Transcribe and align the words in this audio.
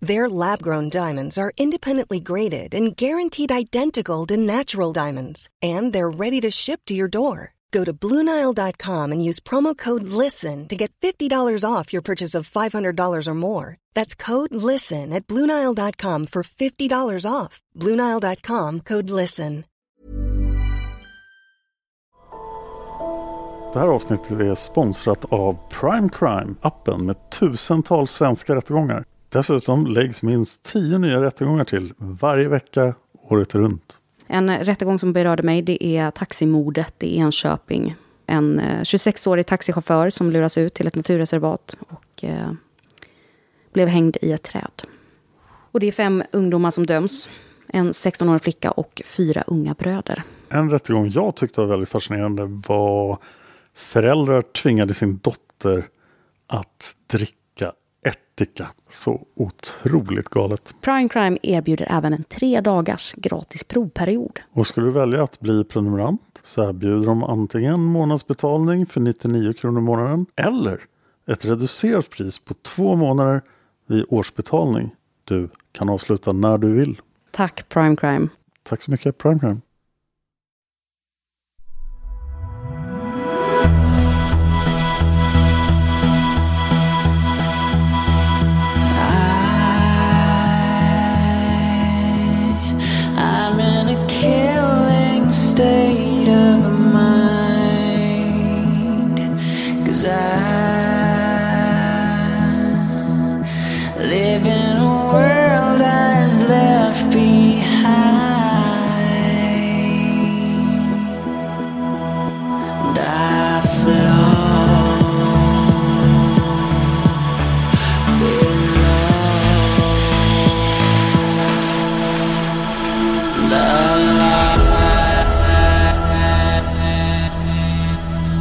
Their 0.00 0.28
lab-grown 0.28 0.88
diamonds 0.88 1.36
are 1.36 1.52
independently 1.58 2.20
graded 2.20 2.74
and 2.74 2.96
guaranteed 2.96 3.52
identical 3.52 4.26
to 4.26 4.36
natural 4.36 4.92
diamonds, 4.92 5.48
and 5.62 5.92
they're 5.92 6.10
ready 6.10 6.40
to 6.40 6.50
ship 6.50 6.80
to 6.86 6.94
your 6.94 7.08
door. 7.08 7.54
Go 7.70 7.84
to 7.84 7.92
BlueNile.com 7.92 9.12
and 9.12 9.24
use 9.24 9.40
promo 9.40 9.76
code 9.76 10.02
LISTEN 10.02 10.66
to 10.68 10.76
get 10.76 10.90
$50 11.00 11.64
off 11.64 11.92
your 11.92 12.02
purchase 12.02 12.34
of 12.34 12.50
$500 12.50 13.26
or 13.28 13.34
more. 13.34 13.76
That's 13.94 14.14
code 14.14 14.54
LISTEN 14.54 15.12
at 15.12 15.26
BlueNile.com 15.26 16.26
for 16.26 16.42
$50 16.42 17.26
off. 17.30 17.60
BlueNile.com 17.76 18.80
code 18.80 19.10
LISTEN. 19.10 19.64
Det 23.72 23.78
här 23.78 23.88
avsnittet 23.88 24.40
är 24.40 24.54
sponsrat 24.54 25.24
av 25.32 25.56
Prime 25.80 26.08
Crime, 26.08 26.54
appen 26.60 27.06
med 27.06 27.30
tusentals 27.30 28.10
svenska 28.10 28.56
rättegångar. 28.56 29.04
Dessutom 29.32 29.86
läggs 29.86 30.22
minst 30.22 30.62
tio 30.62 30.98
nya 30.98 31.22
rättegångar 31.22 31.64
till 31.64 31.92
varje 31.96 32.48
vecka 32.48 32.94
året 33.12 33.54
runt. 33.54 33.96
En 34.26 34.58
rättegång 34.58 34.98
som 34.98 35.12
berörde 35.12 35.42
mig 35.42 35.62
det 35.62 35.84
är 35.84 36.10
taximordet 36.10 37.02
i 37.02 37.16
Enköping. 37.16 37.94
En 38.26 38.60
26-årig 38.60 39.46
taxichaufför 39.46 40.10
som 40.10 40.30
luras 40.30 40.58
ut 40.58 40.74
till 40.74 40.86
ett 40.86 40.94
naturreservat 40.94 41.76
och 41.88 42.24
eh, 42.24 42.52
blev 43.72 43.88
hängd 43.88 44.16
i 44.22 44.32
ett 44.32 44.42
träd. 44.42 44.82
Och 45.72 45.80
det 45.80 45.86
är 45.86 45.92
fem 45.92 46.22
ungdomar 46.32 46.70
som 46.70 46.86
döms. 46.86 47.30
En 47.66 47.90
16-årig 47.90 48.42
flicka 48.42 48.70
och 48.70 49.02
fyra 49.04 49.42
unga 49.46 49.74
bröder. 49.74 50.22
En 50.48 50.70
rättegång 50.70 51.10
jag 51.10 51.36
tyckte 51.36 51.60
var 51.60 51.68
väldigt 51.68 51.88
fascinerande 51.88 52.60
var 52.68 53.18
föräldrar 53.74 54.42
tvingade 54.42 54.94
sin 54.94 55.18
dotter 55.22 55.88
att 56.46 56.94
dricka 57.06 57.39
ättika. 58.40 58.68
Så 58.90 59.26
otroligt 59.34 60.28
galet. 60.28 60.74
Prime 60.80 61.08
Crime 61.08 61.38
erbjuder 61.42 61.86
även 61.90 62.12
en 62.12 62.24
tre 62.24 62.60
dagars 62.60 63.14
gratis 63.16 63.64
provperiod. 63.64 64.40
Och 64.52 64.66
skulle 64.66 64.86
du 64.86 64.92
välja 64.92 65.22
att 65.22 65.40
bli 65.40 65.64
prenumerant 65.64 66.40
så 66.42 66.68
erbjuder 66.68 67.06
de 67.06 67.24
antingen 67.24 67.80
månadsbetalning 67.80 68.86
för 68.86 69.00
99 69.00 69.52
kronor 69.52 69.78
i 69.78 69.82
månaden 69.82 70.26
eller 70.36 70.80
ett 71.26 71.44
reducerat 71.44 72.10
pris 72.10 72.38
på 72.38 72.54
två 72.54 72.96
månader 72.96 73.42
vid 73.86 74.04
årsbetalning. 74.08 74.90
Du 75.24 75.48
kan 75.72 75.88
avsluta 75.88 76.32
när 76.32 76.58
du 76.58 76.72
vill. 76.72 77.00
Tack 77.30 77.68
Prime 77.68 77.96
Crime. 77.96 78.28
Tack 78.62 78.82
så 78.82 78.90
mycket 78.90 79.18
Prime 79.18 79.38
Crime. 79.38 79.60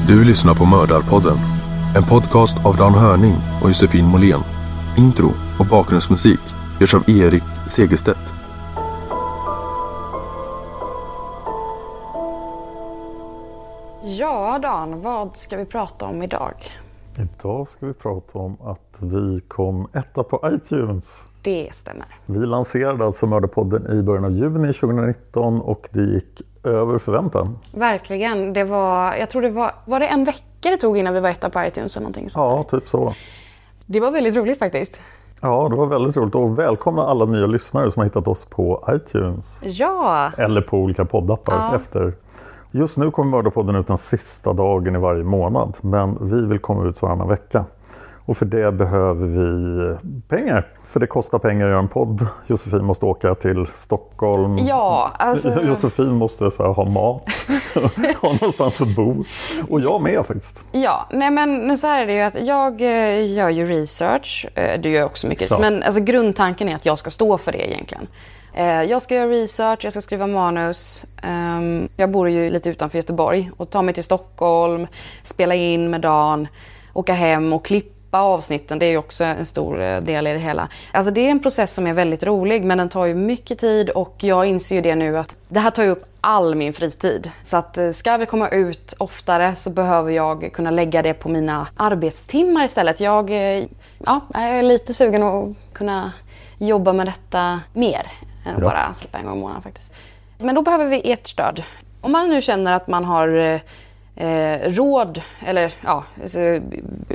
Du 0.09 0.23
lyssnar 0.23 0.55
på 0.55 0.65
Mördarpodden. 0.65 1.37
En 1.95 2.03
podcast 2.03 2.65
av 2.65 2.75
Dan 2.77 2.93
Hörning 2.93 3.35
och 3.61 3.67
Josefin 3.67 4.05
Måhlén. 4.05 4.39
Intro 4.97 5.31
och 5.59 5.65
bakgrundsmusik 5.65 6.39
görs 6.79 6.93
av 6.93 7.09
Erik 7.09 7.43
Segerstedt. 7.67 8.33
Ja, 14.03 14.59
Dan, 14.61 15.01
vad 15.01 15.37
ska 15.37 15.57
vi 15.57 15.65
prata 15.65 16.05
om 16.05 16.23
idag? 16.23 16.53
Idag 17.17 17.69
ska 17.69 17.85
vi 17.85 17.93
prata 17.93 18.39
om 18.39 18.57
att 18.61 18.97
vi 18.99 19.41
kom 19.47 19.87
etta 19.93 20.23
på 20.23 20.51
iTunes. 20.53 21.23
Det 21.41 21.69
stämmer. 21.73 22.05
Vi 22.25 22.45
lanserade 22.45 23.05
alltså 23.05 23.27
Mördarpodden 23.27 23.99
i 23.99 24.03
början 24.03 24.25
av 24.25 24.31
juni 24.31 24.73
2019 24.73 25.61
och 25.61 25.89
det 25.91 26.03
gick 26.03 26.41
över 26.63 26.97
förväntan. 26.97 27.59
Verkligen. 27.73 28.53
Det 28.53 28.63
var, 28.63 29.13
jag 29.15 29.29
tror 29.29 29.41
det 29.41 29.49
var, 29.49 29.71
var 29.85 29.99
det 29.99 30.07
en 30.07 30.23
vecka 30.23 30.43
det 30.61 30.77
tog 30.77 30.97
innan 30.97 31.13
vi 31.13 31.19
var 31.19 31.29
etta 31.29 31.49
på 31.49 31.63
iTunes 31.63 31.97
eller 31.97 32.03
någonting 32.03 32.29
sånt 32.29 32.67
Ja, 32.71 32.79
typ 32.79 32.89
så. 32.89 33.13
Det 33.85 33.99
var 33.99 34.11
väldigt 34.11 34.35
roligt 34.35 34.59
faktiskt. 34.59 35.01
Ja, 35.41 35.67
det 35.69 35.75
var 35.75 35.85
väldigt 35.85 36.17
roligt 36.17 36.35
och 36.35 36.59
välkomna 36.59 37.03
alla 37.07 37.25
nya 37.25 37.45
lyssnare 37.47 37.91
som 37.91 37.99
har 37.99 38.05
hittat 38.05 38.27
oss 38.27 38.45
på 38.45 38.83
iTunes. 38.89 39.59
Ja, 39.63 40.31
Eller 40.37 40.61
på 40.61 40.77
olika 40.77 41.05
poddappar 41.05 41.53
Ja. 41.53 41.75
efter. 41.75 42.13
Just 42.71 42.97
nu 42.97 43.11
kommer 43.11 43.31
Mördarpodden 43.31 43.75
ut 43.75 43.87
den 43.87 43.97
sista 43.97 44.53
dagen 44.53 44.95
i 44.95 44.99
varje 44.99 45.23
månad. 45.23 45.73
Men 45.81 46.17
vi 46.31 46.45
vill 46.45 46.59
komma 46.59 46.85
ut 46.85 47.01
varannan 47.01 47.27
vecka. 47.27 47.65
Och 48.29 48.37
för 48.37 48.45
det 48.45 48.71
behöver 48.71 49.27
vi 49.27 49.95
pengar. 50.27 50.67
För 50.85 50.99
det 50.99 51.07
kostar 51.07 51.39
pengar 51.39 51.65
att 51.65 51.69
göra 51.71 51.79
en 51.79 51.87
podd. 51.87 52.27
Josefin 52.47 52.83
måste 52.85 53.05
åka 53.05 53.35
till 53.35 53.65
Stockholm. 53.75 54.57
ja 54.57 55.11
alltså, 55.19 55.61
Josefin 55.67 56.09
måste 56.15 56.51
så 56.51 56.63
här, 56.63 56.73
ha 56.73 56.85
mat, 56.85 57.23
ha 58.21 58.31
någonstans 58.33 58.81
att 58.81 58.95
bo. 58.95 59.23
Och 59.69 59.81
jag 59.81 60.01
med 60.01 60.25
faktiskt. 60.25 60.65
ja, 60.71 61.05
nej 61.11 61.31
men 61.31 61.77
så 61.77 61.87
här 61.87 62.01
är 62.01 62.05
det 62.07 62.13
ju 62.13 62.21
att 62.21 62.45
jag 62.45 62.81
eh, 62.81 63.31
gör 63.33 63.49
ju 63.49 63.65
research, 63.65 64.47
Eh, 64.55 64.81
du 64.81 64.89
gör 64.89 65.05
också 65.05 65.27
mycket, 65.27 65.49
Ja. 65.49 65.59
men 65.59 65.83
alltså 65.83 66.01
grundtanken 66.01 66.69
är 66.69 66.75
att 66.75 66.85
jag 66.85 66.99
ska 66.99 67.09
stå 67.09 67.37
för 67.37 67.51
det 67.51 67.71
egentligen. 67.71 68.07
Eh, 68.53 68.83
Jag 68.83 69.01
ska 69.01 69.15
göra 69.15 69.29
research, 69.29 69.79
jag 69.83 69.93
ska 69.93 70.01
skriva 70.01 70.27
manus. 70.27 71.05
Ehm, 71.23 71.87
Jag 71.97 72.11
bor 72.11 72.29
ju 72.29 72.49
lite 72.49 72.69
utanför 72.69 72.97
Göteborg 72.97 73.51
och 73.57 73.69
tar 73.69 73.81
mig 73.81 73.93
till 73.93 74.03
Stockholm, 74.03 74.87
spela 75.23 75.55
in 75.55 75.89
med 75.89 76.01
Dan, 76.01 76.47
åka 76.93 77.13
hem 77.13 77.53
och 77.53 77.65
klippa 77.65 77.98
avsnitten. 78.17 78.79
Det 78.79 78.85
är 78.85 78.89
ju 78.89 78.97
också 78.97 79.23
en 79.23 79.45
stor 79.45 79.81
eh, 79.81 80.01
del 80.01 80.27
i 80.27 80.33
det 80.33 80.39
hela. 80.39 80.67
Alltså 80.91 81.11
det 81.11 81.21
är 81.21 81.31
en 81.31 81.39
process 81.39 81.73
som 81.73 81.87
är 81.87 81.93
väldigt 81.93 82.23
rolig 82.23 82.63
men 82.65 82.77
den 82.77 82.89
tar 82.89 83.05
ju 83.05 83.15
mycket 83.15 83.59
tid 83.59 83.89
och 83.89 84.15
jag 84.19 84.45
inser 84.45 84.75
ju 84.75 84.81
det 84.81 84.95
nu 84.95 85.17
att 85.17 85.35
det 85.47 85.59
här 85.59 85.69
tar 85.69 85.83
ju 85.83 85.89
upp 85.89 86.05
all 86.21 86.55
min 86.55 86.73
fritid. 86.73 87.31
Så 87.43 87.57
att 87.57 87.77
eh, 87.77 87.91
ska 87.91 88.17
vi 88.17 88.25
komma 88.25 88.49
ut 88.49 88.93
oftare 88.97 89.55
så 89.55 89.69
behöver 89.69 90.11
jag 90.11 90.49
kunna 90.53 90.71
lägga 90.71 91.01
det 91.01 91.13
på 91.13 91.29
mina 91.29 91.67
arbetstimmar 91.75 92.65
istället. 92.65 92.99
Jag, 92.99 93.29
eh, 93.29 93.65
ja, 94.05 94.21
är 94.33 94.63
lite 94.63 94.93
sugen 94.93 95.23
att 95.23 95.55
kunna 95.73 96.11
jobba 96.57 96.93
med 96.93 97.07
detta 97.07 97.59
mer 97.73 98.07
än 98.45 98.55
att 98.55 98.61
bara 98.61 98.93
släppa 98.93 99.17
en 99.17 99.25
gång 99.25 99.37
i 99.37 99.41
månaden 99.41 99.61
faktiskt. 99.61 99.93
Men 100.37 100.55
då 100.55 100.61
behöver 100.61 100.85
vi 100.85 101.11
ert 101.11 101.27
stöd. 101.27 101.63
Om 102.01 102.11
man 102.11 102.29
nu 102.29 102.41
känner 102.41 102.73
att 102.73 102.87
man 102.87 103.05
har 103.05 103.59
eh, 104.15 104.69
råd, 104.69 105.21
eller 105.45 105.73
ja, 105.81 106.03
alltså, 106.21 106.39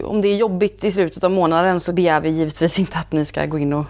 om 0.05 0.21
det 0.21 0.29
är 0.29 0.37
jobbigt 0.37 0.85
i 0.85 0.91
slutet 0.91 1.25
av 1.25 1.31
månaden 1.31 1.81
så 1.81 1.93
begär 1.93 2.21
vi 2.21 2.29
givetvis 2.29 2.79
inte 2.79 2.99
att 2.99 3.13
ni 3.13 3.25
ska 3.25 3.47
gå 3.47 3.59
in 3.59 3.73
och 3.73 3.87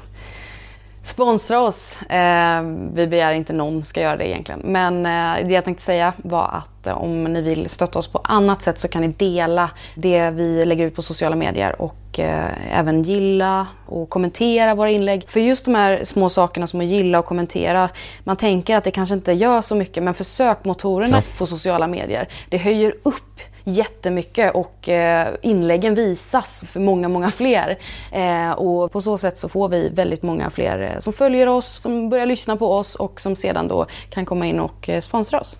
Sponsra 1.04 1.60
oss. 1.60 2.02
Eh, 2.02 2.62
vi 2.92 3.06
begär 3.06 3.32
inte 3.32 3.52
någon 3.52 3.84
ska 3.84 4.00
göra 4.00 4.16
det 4.16 4.28
egentligen. 4.28 4.60
Men 4.64 5.06
eh, 5.06 5.46
det 5.46 5.54
jag 5.54 5.64
tänkte 5.64 5.82
säga 5.82 6.12
var 6.16 6.48
att 6.48 6.86
eh, 6.86 7.02
om 7.02 7.24
ni 7.24 7.42
vill 7.42 7.68
stötta 7.68 7.98
oss 7.98 8.06
på 8.06 8.20
annat 8.24 8.62
sätt 8.62 8.78
så 8.78 8.88
kan 8.88 9.02
ni 9.02 9.08
dela 9.08 9.70
det 9.94 10.30
vi 10.30 10.64
lägger 10.64 10.86
ut 10.86 10.96
på 10.96 11.02
sociala 11.02 11.36
medier 11.36 11.82
och 11.82 12.18
eh, 12.18 12.78
även 12.78 13.02
gilla 13.02 13.66
och 13.86 14.08
kommentera 14.08 14.74
våra 14.74 14.90
inlägg. 14.90 15.24
För 15.28 15.40
just 15.40 15.64
de 15.64 15.74
här 15.74 16.04
små 16.04 16.28
sakerna 16.28 16.66
som 16.66 16.80
att 16.80 16.86
gilla 16.86 17.18
och 17.18 17.26
kommentera, 17.26 17.88
man 18.24 18.36
tänker 18.36 18.76
att 18.76 18.84
det 18.84 18.90
kanske 18.90 19.14
inte 19.14 19.32
gör 19.32 19.60
så 19.62 19.74
mycket 19.74 20.02
men 20.02 20.14
för 20.14 20.24
sökmotorerna 20.24 21.22
på 21.38 21.46
sociala 21.46 21.86
medier, 21.86 22.28
det 22.48 22.58
höjer 22.58 22.94
upp 23.02 23.40
jättemycket 23.64 24.54
och 24.54 24.88
eh, 24.88 25.34
inläggen 25.42 25.94
visas 25.94 26.64
för 26.68 26.80
många, 26.80 27.08
många 27.08 27.30
fler. 27.30 27.78
Eh, 28.12 28.50
och 28.50 28.92
på 28.92 29.00
så 29.00 29.18
sätt 29.18 29.38
så 29.38 29.48
får 29.48 29.68
vi 29.68 29.88
väldigt 29.88 30.22
många 30.22 30.50
fler 30.50 30.78
eh, 30.94 31.00
som 31.00 31.12
följer 31.12 31.46
oss, 31.46 31.66
som 31.82 32.08
börjar 32.10 32.26
lyssna 32.26 32.56
på 32.56 32.72
oss 32.72 32.94
och 32.94 33.20
som 33.20 33.36
sedan 33.36 33.68
då 33.68 33.86
kan 34.10 34.24
komma 34.24 34.46
in 34.46 34.60
och 34.60 34.90
sponsra 35.00 35.40
oss. 35.40 35.58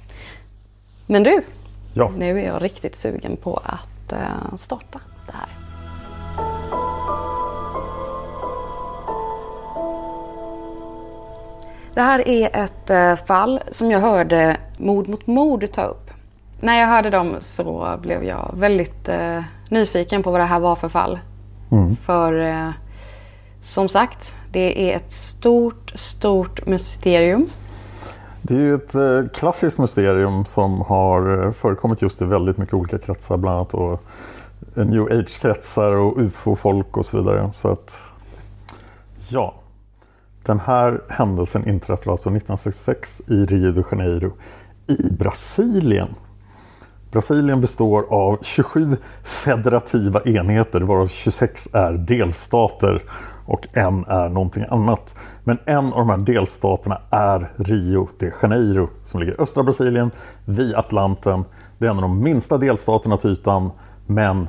Men 1.06 1.22
du, 1.22 1.42
Ja. 1.94 2.12
nu 2.18 2.40
är 2.40 2.46
jag 2.46 2.62
riktigt 2.62 2.96
sugen 2.96 3.36
på 3.36 3.60
att 3.64 4.12
starta 4.60 5.00
det 5.26 5.32
här. 5.32 5.48
Det 11.94 12.00
här 12.00 12.28
är 12.28 12.56
ett 12.64 13.26
fall 13.26 13.60
som 13.70 13.90
jag 13.90 14.00
hörde 14.00 14.56
Mord 14.78 15.08
mot 15.08 15.26
mord 15.26 15.72
ta 15.72 15.82
upp. 15.82 16.03
När 16.64 16.80
jag 16.80 16.86
hörde 16.86 17.10
dem 17.10 17.36
så 17.40 17.96
blev 18.02 18.24
jag 18.24 18.54
väldigt 18.56 19.08
eh, 19.08 19.42
nyfiken 19.70 20.22
på 20.22 20.30
vad 20.30 20.40
det 20.40 20.44
här 20.44 20.60
var 20.60 20.76
för 20.76 20.88
fall. 20.88 21.18
För 22.06 22.40
eh, 22.40 22.70
som 23.62 23.88
sagt, 23.88 24.36
det 24.52 24.90
är 24.90 24.96
ett 24.96 25.12
stort, 25.12 25.92
stort 25.94 26.66
mysterium. 26.66 27.46
Det 28.42 28.54
är 28.54 28.58
ju 28.58 28.74
ett 28.74 28.94
eh, 28.94 29.24
klassiskt 29.34 29.78
mysterium 29.78 30.44
som 30.44 30.80
har 30.80 31.44
eh, 31.44 31.52
förekommit 31.52 32.02
just 32.02 32.22
i 32.22 32.24
väldigt 32.24 32.58
mycket 32.58 32.74
olika 32.74 32.98
kretsar, 32.98 33.36
bland 33.36 33.56
annat 33.56 33.70
då 33.70 33.98
eh, 34.76 34.86
new 34.86 35.02
age-kretsar 35.02 35.92
och 35.92 36.18
ufo-folk 36.18 36.96
och 36.96 37.06
så 37.06 37.16
vidare. 37.16 37.50
Så 37.54 37.68
att, 37.68 37.98
ja. 39.28 39.54
Den 40.42 40.60
här 40.60 41.00
händelsen 41.08 41.68
inträffade 41.68 42.10
alltså 42.10 42.28
1966 42.28 43.22
i 43.26 43.34
Rio 43.34 43.72
de 43.72 43.84
Janeiro 43.90 44.32
i 44.86 45.10
Brasilien. 45.10 46.08
Brasilien 47.14 47.60
består 47.60 48.06
av 48.10 48.38
27 48.42 48.96
federativa 49.22 50.20
enheter 50.22 50.80
varav 50.80 51.06
26 51.06 51.68
är 51.72 51.92
delstater 51.92 53.02
och 53.46 53.66
en 53.72 54.04
är 54.04 54.28
någonting 54.28 54.64
annat. 54.70 55.14
Men 55.44 55.58
en 55.64 55.92
av 55.92 55.98
de 55.98 56.10
här 56.10 56.18
delstaterna 56.18 57.00
är 57.10 57.52
Rio 57.56 58.08
de 58.18 58.32
Janeiro 58.42 58.88
som 59.04 59.20
ligger 59.20 59.32
i 59.32 59.36
östra 59.38 59.62
Brasilien 59.62 60.10
vid 60.44 60.74
Atlanten. 60.74 61.44
Det 61.78 61.86
är 61.86 61.90
en 61.90 61.96
av 61.96 62.02
de 62.02 62.22
minsta 62.22 62.58
delstaterna 62.58 63.16
till 63.16 63.30
ytan 63.30 63.70
men 64.06 64.48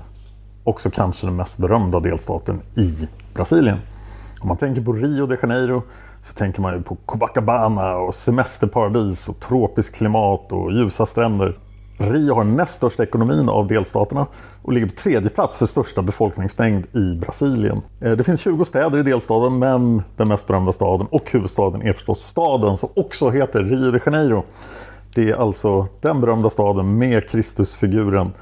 också 0.63 0.89
kanske 0.89 1.27
den 1.27 1.35
mest 1.35 1.57
berömda 1.57 1.99
delstaten 1.99 2.61
i 2.75 3.07
Brasilien. 3.33 3.77
Om 4.41 4.47
man 4.47 4.57
tänker 4.57 4.81
på 4.81 4.93
Rio 4.93 5.25
de 5.25 5.37
Janeiro 5.41 5.83
så 6.21 6.33
tänker 6.33 6.61
man 6.61 6.73
ju 6.73 6.83
på 6.83 6.95
Copacabana 6.95 7.95
och 7.95 8.15
semesterparadis 8.15 9.29
och 9.29 9.39
tropiskt 9.39 9.95
klimat 9.95 10.51
och 10.51 10.71
ljusa 10.71 11.05
stränder. 11.05 11.57
Rio 11.97 12.33
har 12.33 12.43
näst 12.43 12.73
största 12.73 13.03
ekonomin 13.03 13.49
av 13.49 13.67
delstaterna 13.67 14.27
och 14.61 14.73
ligger 14.73 14.87
på 14.87 14.95
tredje 14.95 15.29
plats 15.29 15.57
för 15.57 15.65
största 15.65 16.01
befolkningsmängd 16.01 16.85
i 16.95 17.15
Brasilien. 17.15 17.81
Eh, 18.01 18.11
det 18.11 18.23
finns 18.23 18.41
20 18.41 18.65
städer 18.65 18.99
i 18.99 19.03
delstaden 19.03 19.59
men 19.59 20.03
den 20.17 20.27
mest 20.27 20.47
berömda 20.47 20.71
staden 20.71 21.07
och 21.11 21.31
huvudstaden 21.31 21.81
är 21.81 21.93
förstås 21.93 22.19
staden 22.19 22.77
som 22.77 22.89
också 22.93 23.29
heter 23.29 23.63
Rio 23.63 23.91
de 23.91 23.99
Janeiro. 24.05 24.43
Det 25.15 25.29
är 25.29 25.35
alltså 25.35 25.87
den 26.01 26.21
berömda 26.21 26.49
staden 26.49 26.97
med 26.97 27.29
Kristusfiguren. 27.29 28.33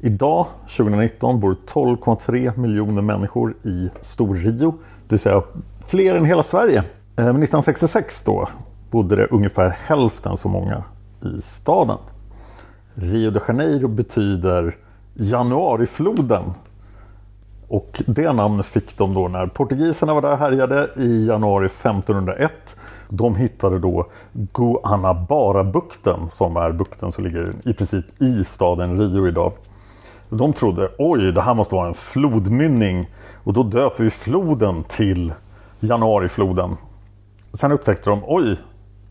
Idag, 0.00 0.46
2019, 0.76 1.40
bor 1.40 1.56
12,3 1.66 2.58
miljoner 2.58 3.02
människor 3.02 3.54
i 3.64 3.90
Stor-Rio, 4.00 4.70
det 5.08 5.14
vill 5.14 5.18
säga 5.20 5.42
fler 5.86 6.14
än 6.14 6.24
hela 6.24 6.42
Sverige. 6.42 6.78
Eh, 6.78 6.84
men 7.16 7.24
1966 7.24 8.22
då 8.22 8.48
bodde 8.90 9.16
det 9.16 9.26
ungefär 9.26 9.78
hälften 9.86 10.36
så 10.36 10.48
många 10.48 10.84
i 11.24 11.42
staden. 11.42 11.98
Rio 12.94 13.30
de 13.30 13.40
Janeiro 13.48 13.88
betyder 13.88 14.76
januarifloden. 15.14 16.42
Och 17.68 18.02
det 18.06 18.32
namnet 18.32 18.66
fick 18.66 18.98
de 18.98 19.14
då 19.14 19.28
när 19.28 19.46
portugiserna 19.46 20.14
var 20.14 20.22
där 20.22 20.32
och 20.32 20.38
härjade 20.38 20.88
i 20.96 21.26
januari 21.26 21.66
1501. 21.66 22.76
De 23.08 23.36
hittade 23.36 23.78
då 23.78 24.06
Guanabara-bukten 24.32 26.30
som 26.30 26.56
är 26.56 26.72
bukten 26.72 27.12
som 27.12 27.24
ligger 27.24 27.54
i 27.64 27.72
princip 27.72 28.22
i 28.22 28.44
staden 28.44 28.98
Rio 28.98 29.28
idag. 29.28 29.52
De 30.28 30.52
trodde 30.52 30.88
oj, 30.98 31.32
det 31.32 31.42
här 31.42 31.54
måste 31.54 31.74
vara 31.74 31.88
en 31.88 31.94
flodmynning 31.94 33.10
och 33.44 33.52
då 33.52 33.62
döper 33.62 34.04
vi 34.04 34.10
floden 34.10 34.84
till 34.88 35.32
januarifloden. 35.80 36.76
Sen 37.52 37.72
upptäckte 37.72 38.10
de 38.10 38.22
oj, 38.26 38.56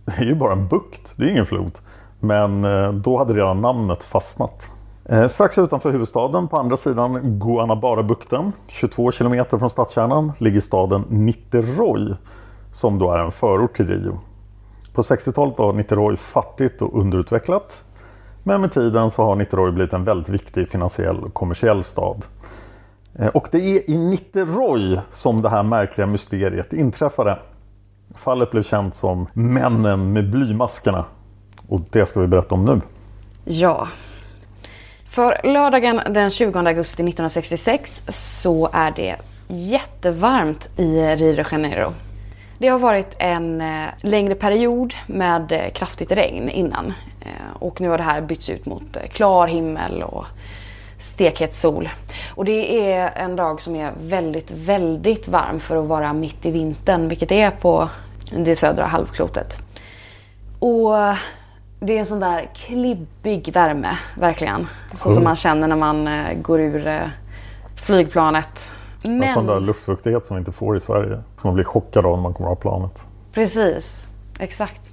det 0.06 0.12
är 0.18 0.25
ju 0.25 0.36
bara 0.36 0.54
en 0.54 0.68
bukt, 0.68 1.14
det 1.16 1.25
är 1.25 1.30
ingen 1.30 1.46
flod. 1.46 1.72
Men 2.19 2.66
eh, 2.66 2.94
då 2.94 3.18
hade 3.18 3.33
redan 3.33 3.62
namnet 3.62 4.04
fastnat. 4.04 4.69
Eh, 5.06 5.27
strax 5.27 5.57
utanför 5.57 5.92
huvudstaden 5.92 6.48
på 6.48 6.57
andra 6.57 6.77
sidan 6.77 7.39
Guanabara-bukten, 7.39 8.51
22 8.68 9.12
kilometer 9.12 9.57
från 9.57 9.69
stadskärnan, 9.69 10.31
ligger 10.38 10.62
staden 10.62 11.06
Niterói 11.10 12.16
som 12.71 13.00
då 13.00 13.12
är 13.12 13.19
en 13.19 13.31
förort 13.31 13.75
till 13.75 13.88
Rio. 13.88 14.19
På 14.94 15.01
60-talet 15.01 15.57
var 15.57 15.74
Niterói 15.74 16.16
fattigt 16.16 16.81
och 16.81 17.00
underutvecklat. 17.01 17.83
Men 18.44 18.62
med 18.62 18.72
tiden 18.72 19.12
så 19.12 19.24
har 19.24 19.36
Niterói 19.36 19.72
blivit 19.72 19.94
en 19.94 20.04
väldigt 20.04 20.30
viktig 20.30 20.69
finansiell 20.69 21.24
och 21.24 21.33
kommersiell 21.33 21.83
stad. 21.83 22.25
Eh, 23.15 23.27
och 23.27 23.48
det 23.51 23.57
är 23.57 23.89
i 23.89 23.98
Niterói 23.98 25.00
som 25.12 25.42
det 25.42 25.50
här 25.50 25.63
märkliga 25.63 26.07
mysteriet 26.07 26.74
inträffade. 26.74 27.39
Fallet 28.15 28.51
blev 28.51 28.63
känt 28.63 28.95
som 28.95 29.27
Männen 29.33 30.13
med 30.13 30.31
blymaskerna. 30.31 31.06
Och 31.69 31.81
det 31.89 32.06
ska 32.06 32.19
vi 32.19 32.27
berätta 32.27 32.56
om 32.56 32.66
nu. 32.66 32.81
Ja. 33.44 33.88
För 35.10 35.39
lördagen 35.44 36.01
den 36.10 36.31
20 36.31 36.60
augusti 36.60 37.04
1966 37.04 38.04
så 38.07 38.69
är 38.74 38.92
det 38.92 39.16
jättevarmt 39.48 40.80
i 40.80 41.16
Rio 41.16 41.36
de 41.36 41.44
Janeiro. 41.51 41.94
Det 42.57 42.68
har 42.68 42.80
varit 42.80 43.16
en 43.18 43.62
eh, 43.62 43.88
längre 44.01 44.36
period 44.36 44.94
med 45.07 45.51
eh, 45.51 45.71
kraftigt 45.71 46.12
regn 46.12 46.50
innan. 46.50 46.94
Eh, 47.21 47.56
och 47.60 47.81
nu 47.81 47.89
har 47.89 47.98
det 47.98 48.04
här 48.04 48.22
bytts 48.22 48.50
ut 48.50 48.65
mot 48.65 48.98
klar 49.10 49.48
himmel 49.48 50.04
och 50.04 50.25
stekhet 50.98 51.54
sol. 51.54 51.89
Och 52.36 52.45
det 52.45 52.91
är 52.91 53.12
en 53.15 53.36
dag 53.36 53.62
som 53.62 53.75
är 53.75 53.91
väldigt, 54.01 54.51
väldigt 54.51 55.27
varm 55.27 55.60
för 55.60 55.77
att 55.77 55.86
vara 55.86 56.13
mitt 56.13 56.46
i 56.46 56.51
vintern, 56.51 57.08
vilket 57.08 57.29
det 57.29 57.41
är 57.41 57.51
på 57.51 57.89
det 58.38 58.55
södra 58.55 58.86
halvklotet. 58.86 59.58
Och 60.60 60.96
det 61.79 61.95
är 61.95 62.00
en 62.00 62.05
sån 62.05 62.19
där 62.19 62.50
klibbig 62.55 63.53
värme, 63.53 63.98
verkligen. 64.17 64.67
Så 64.93 65.12
som 65.12 65.24
man 65.24 65.36
känner 65.36 65.67
när 65.67 65.75
man 65.75 66.07
eh, 66.07 66.33
går 66.33 66.59
ur 66.62 66.88
eh, 66.88 67.01
flygplanet. 67.75 68.71
En 69.03 69.33
sån 69.33 69.45
där 69.45 69.53
Men, 69.53 69.65
luftfuktighet 69.65 70.25
som 70.25 70.36
vi 70.36 70.39
inte 70.39 70.51
får 70.51 70.77
i 70.77 70.79
Sverige. 70.79 71.24
Som 71.38 71.48
man 71.48 71.53
blir 71.53 71.63
chockad 71.63 72.05
av 72.05 72.15
när 72.15 72.24
man 72.24 72.33
kommer 72.33 72.50
av 72.50 72.55
planet. 72.55 73.03
precis, 73.33 74.09
exakt. 74.39 74.91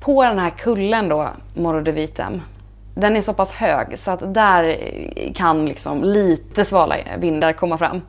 På 0.00 0.24
den 0.24 0.38
här 0.38 0.50
kullen 0.50 1.08
då, 1.08 1.28
Morro 1.54 1.80
de 1.80 1.92
Vitem, 1.92 2.42
den 2.94 3.16
är 3.16 3.22
så 3.22 3.34
pass 3.34 3.52
hög 3.52 3.98
så 3.98 4.10
att 4.10 4.34
där 4.34 4.78
kan 5.34 5.66
liksom 5.66 6.04
lite 6.04 6.64
svala 6.64 6.96
vindar 7.18 7.52
komma 7.52 7.78
fram. 7.78 8.02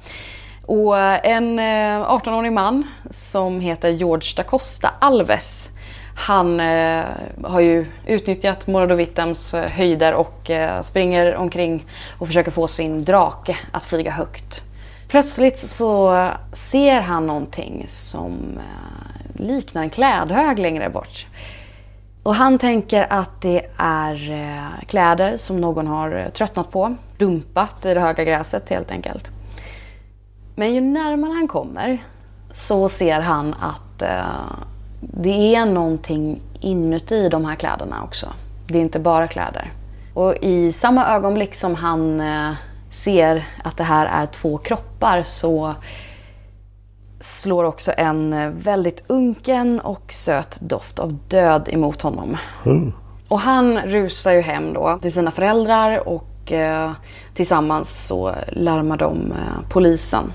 Och 0.66 0.98
en 1.26 1.60
eh, 1.60 2.10
18-årig 2.10 2.54
man 2.54 2.88
som 3.10 3.60
heter 3.60 3.90
George 3.90 4.34
da 4.36 4.44
Costa 4.44 4.90
Alves 5.00 5.70
han 6.16 6.60
eh, 6.60 7.06
har 7.44 7.60
ju 7.60 7.86
utnyttjat 8.06 8.68
Morro 8.68 9.00
eh, 9.00 9.72
höjder 9.72 10.14
och 10.14 10.50
eh, 10.50 10.82
springer 10.82 11.36
omkring 11.36 11.86
och 12.20 12.28
försöker 12.28 12.52
få 12.52 12.68
sin 12.68 13.04
drake 13.06 13.58
att 13.72 13.84
flyga 13.84 14.12
högt. 14.12 14.66
Plötsligt 15.08 15.60
så 15.60 16.30
ser 16.52 17.02
han 17.02 17.26
någonting 17.26 17.84
som 17.88 18.58
eh, 18.58 19.42
liknar 19.42 19.82
en 19.82 19.90
klädhög 19.90 20.60
längre 20.60 20.90
bort. 20.90 21.28
Och 22.24 22.36
han 22.36 22.60
tänker 22.60 23.08
att 23.10 23.42
det 23.42 23.66
är 23.78 24.32
eh, 24.32 24.86
kläder 24.88 25.38
som 25.38 25.62
någon 25.62 25.88
har 25.88 26.16
eh, 26.16 26.30
tröttnat 26.30 26.72
på, 26.72 26.96
dumpat 27.18 27.86
i 27.86 27.94
det 27.94 28.00
höga 28.00 28.24
gräset 28.24 28.70
helt 28.70 28.92
enkelt. 28.92 29.30
Men 30.56 30.74
ju 30.74 30.82
närmare 30.82 31.34
han 31.34 31.48
kommer 31.48 31.98
så 32.50 32.90
ser 32.90 33.20
han 33.20 33.56
att 33.60 34.02
eh, 34.02 34.66
det 35.02 35.56
är 35.56 35.66
någonting 35.66 36.42
inuti 36.60 37.30
de 37.30 37.46
här 37.46 37.56
kläderna 37.56 38.04
också. 38.04 38.28
Det 38.68 38.78
är 38.78 38.82
inte 38.82 39.00
bara 39.00 39.28
kläder. 39.28 39.72
Och 40.14 40.36
i 40.42 40.72
samma 40.72 41.08
ögonblick 41.08 41.56
som 41.56 41.76
han 41.76 42.22
eh, 42.22 42.52
ser 42.92 43.48
att 43.64 43.78
det 43.78 43.84
här 43.84 44.06
är 44.06 44.26
två 44.26 44.58
kroppar 44.58 45.24
så 45.24 45.76
slår 47.20 47.64
också 47.64 47.92
en 47.98 48.34
eh, 48.34 48.50
väldigt 48.50 49.04
unken 49.08 49.80
och 49.80 50.14
söt 50.14 50.60
doft 50.62 51.00
av 51.00 51.18
död 51.28 51.70
emot 51.72 52.02
honom. 52.02 52.38
Mm. 52.66 52.94
Och 53.28 53.40
han 53.40 53.80
rusar 53.80 54.32
ju 54.32 54.42
hem 54.42 54.74
då 54.74 55.00
till 55.02 55.14
sina 55.14 55.32
föräldrar 55.32 56.08
och 56.08 56.52
eh, 56.52 56.92
tillsammans 57.34 58.08
så 58.08 58.36
larmar 58.48 58.98
de 58.98 59.32
eh, 59.32 59.70
polisen. 59.70 60.32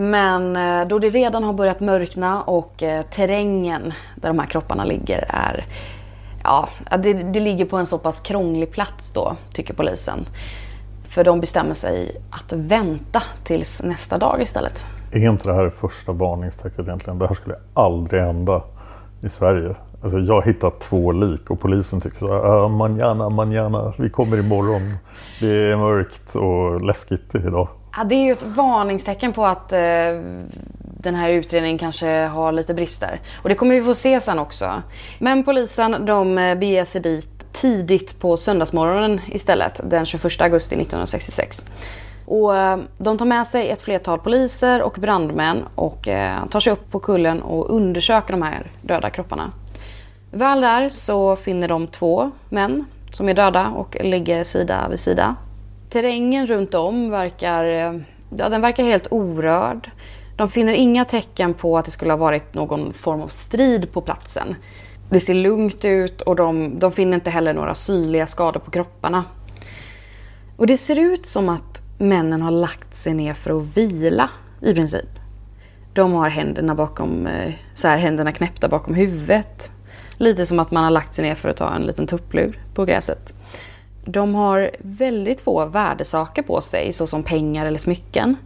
Men 0.00 0.56
eh, 0.56 0.88
då 0.88 0.98
det 0.98 1.10
redan 1.10 1.44
har 1.44 1.52
börjat 1.52 1.80
mörkna 1.80 2.42
och 2.42 2.82
eh, 2.82 3.02
terrängen 3.02 3.92
där 4.14 4.28
de 4.28 4.38
här 4.38 4.46
kropparna 4.46 4.84
ligger 4.84 5.26
är 5.28 5.64
Ja, 6.44 6.68
det, 6.98 7.12
det 7.12 7.40
ligger 7.40 7.64
på 7.64 7.76
en 7.76 7.86
så 7.86 7.98
pass 7.98 8.20
krånglig 8.20 8.72
plats 8.72 9.10
då, 9.10 9.36
tycker 9.52 9.74
polisen. 9.74 10.24
För 11.08 11.24
de 11.24 11.40
bestämmer 11.40 11.74
sig 11.74 12.16
att 12.30 12.52
vänta 12.52 13.22
tills 13.44 13.82
nästa 13.82 14.18
dag 14.18 14.42
istället. 14.42 14.84
Är 15.12 15.28
inte 15.30 15.48
det 15.48 15.54
här 15.54 15.64
det 15.64 15.70
första 15.70 16.12
varningstecknet 16.12 16.86
egentligen? 16.86 17.18
Det 17.18 17.26
här 17.26 17.34
skulle 17.34 17.56
aldrig 17.74 18.22
hända 18.22 18.62
i 19.22 19.28
Sverige. 19.28 19.74
Alltså 20.02 20.18
jag 20.18 20.34
har 20.34 20.42
hittat 20.42 20.80
två 20.80 21.12
lik 21.12 21.50
och 21.50 21.60
polisen 21.60 22.00
tycker 22.00 22.18
så 22.18 22.26
här, 22.26 22.62
äh, 22.62 22.68
manjana, 22.68 23.28
manjana, 23.28 23.92
vi 23.98 24.10
kommer 24.10 24.38
imorgon. 24.38 24.96
Det 25.40 25.70
är 25.72 25.76
mörkt 25.76 26.34
och 26.34 26.80
läskigt 26.80 27.34
idag. 27.34 27.68
Ja, 27.98 28.04
det 28.04 28.14
är 28.14 28.24
ju 28.24 28.32
ett 28.32 28.42
varningstecken 28.42 29.32
på 29.32 29.46
att 29.46 29.72
eh, 29.72 29.78
den 30.80 31.14
här 31.14 31.30
utredningen 31.30 31.78
kanske 31.78 32.06
har 32.08 32.52
lite 32.52 32.74
brister. 32.74 33.20
Och 33.42 33.48
det 33.48 33.54
kommer 33.54 33.74
vi 33.74 33.82
få 33.82 33.94
se 33.94 34.20
sen 34.20 34.38
också. 34.38 34.82
Men 35.18 35.44
polisen 35.44 36.06
de 36.06 36.38
eh, 36.38 36.54
beger 36.54 36.84
sig 36.84 37.00
dit 37.00 37.52
tidigt 37.52 38.20
på 38.20 38.36
söndagsmorgonen 38.36 39.20
istället, 39.26 39.80
den 39.84 40.06
21 40.06 40.40
augusti 40.40 40.74
1966. 40.74 41.64
Och 42.26 42.56
eh, 42.56 42.78
de 42.98 43.18
tar 43.18 43.26
med 43.26 43.46
sig 43.46 43.70
ett 43.70 43.82
flertal 43.82 44.18
poliser 44.18 44.82
och 44.82 44.96
brandmän 44.98 45.64
och 45.74 46.08
eh, 46.08 46.46
tar 46.46 46.60
sig 46.60 46.72
upp 46.72 46.90
på 46.90 46.98
kullen 46.98 47.42
och 47.42 47.74
undersöker 47.74 48.32
de 48.32 48.42
här 48.42 48.70
döda 48.82 49.10
kropparna. 49.10 49.52
Väl 50.30 50.60
där 50.60 50.88
så 50.88 51.36
finner 51.36 51.68
de 51.68 51.86
två 51.86 52.30
män 52.48 52.84
som 53.12 53.28
är 53.28 53.34
döda 53.34 53.68
och 53.68 53.96
ligger 54.00 54.44
sida 54.44 54.86
vid 54.90 55.00
sida. 55.00 55.36
Terrängen 55.90 56.46
runt 56.46 56.74
om 56.74 57.10
verkar, 57.10 57.64
ja, 58.36 58.48
den 58.48 58.60
verkar 58.60 58.84
helt 58.84 59.06
orörd. 59.10 59.90
De 60.36 60.50
finner 60.50 60.72
inga 60.72 61.04
tecken 61.04 61.54
på 61.54 61.78
att 61.78 61.84
det 61.84 61.90
skulle 61.90 62.12
ha 62.12 62.16
varit 62.16 62.54
någon 62.54 62.92
form 62.92 63.20
av 63.20 63.28
strid 63.28 63.92
på 63.92 64.00
platsen. 64.00 64.56
Det 65.10 65.20
ser 65.20 65.34
lugnt 65.34 65.84
ut 65.84 66.20
och 66.20 66.36
de, 66.36 66.78
de 66.78 66.92
finner 66.92 67.14
inte 67.14 67.30
heller 67.30 67.54
några 67.54 67.74
synliga 67.74 68.26
skador 68.26 68.60
på 68.60 68.70
kropparna. 68.70 69.24
Och 70.56 70.66
det 70.66 70.76
ser 70.76 70.98
ut 70.98 71.26
som 71.26 71.48
att 71.48 71.82
männen 71.98 72.42
har 72.42 72.50
lagt 72.50 72.96
sig 72.96 73.14
ner 73.14 73.34
för 73.34 73.58
att 73.58 73.76
vila 73.76 74.30
i 74.60 74.74
princip. 74.74 75.08
De 75.92 76.12
har 76.12 76.28
händerna 76.28 76.74
bakom, 76.74 77.26
eh, 77.26 77.52
så 77.74 77.88
här, 77.88 77.96
händerna 77.96 78.32
knäppta 78.32 78.68
bakom 78.68 78.94
huvudet. 78.94 79.70
Lite 80.16 80.46
som 80.46 80.58
att 80.58 80.70
man 80.70 80.84
har 80.84 80.90
lagt 80.90 81.14
sig 81.14 81.24
ner 81.24 81.34
för 81.34 81.48
att 81.48 81.56
ta 81.56 81.74
en 81.74 81.82
liten 81.82 82.06
tupplur 82.06 82.62
på 82.74 82.84
gräset. 82.84 83.34
De 84.04 84.34
har 84.34 84.70
väldigt 84.78 85.40
få 85.40 85.66
värdesaker 85.66 86.42
på 86.42 86.60
sig 86.60 86.92
såsom 86.92 87.22
pengar 87.22 87.66
eller 87.66 87.78
smycken. 87.78 88.36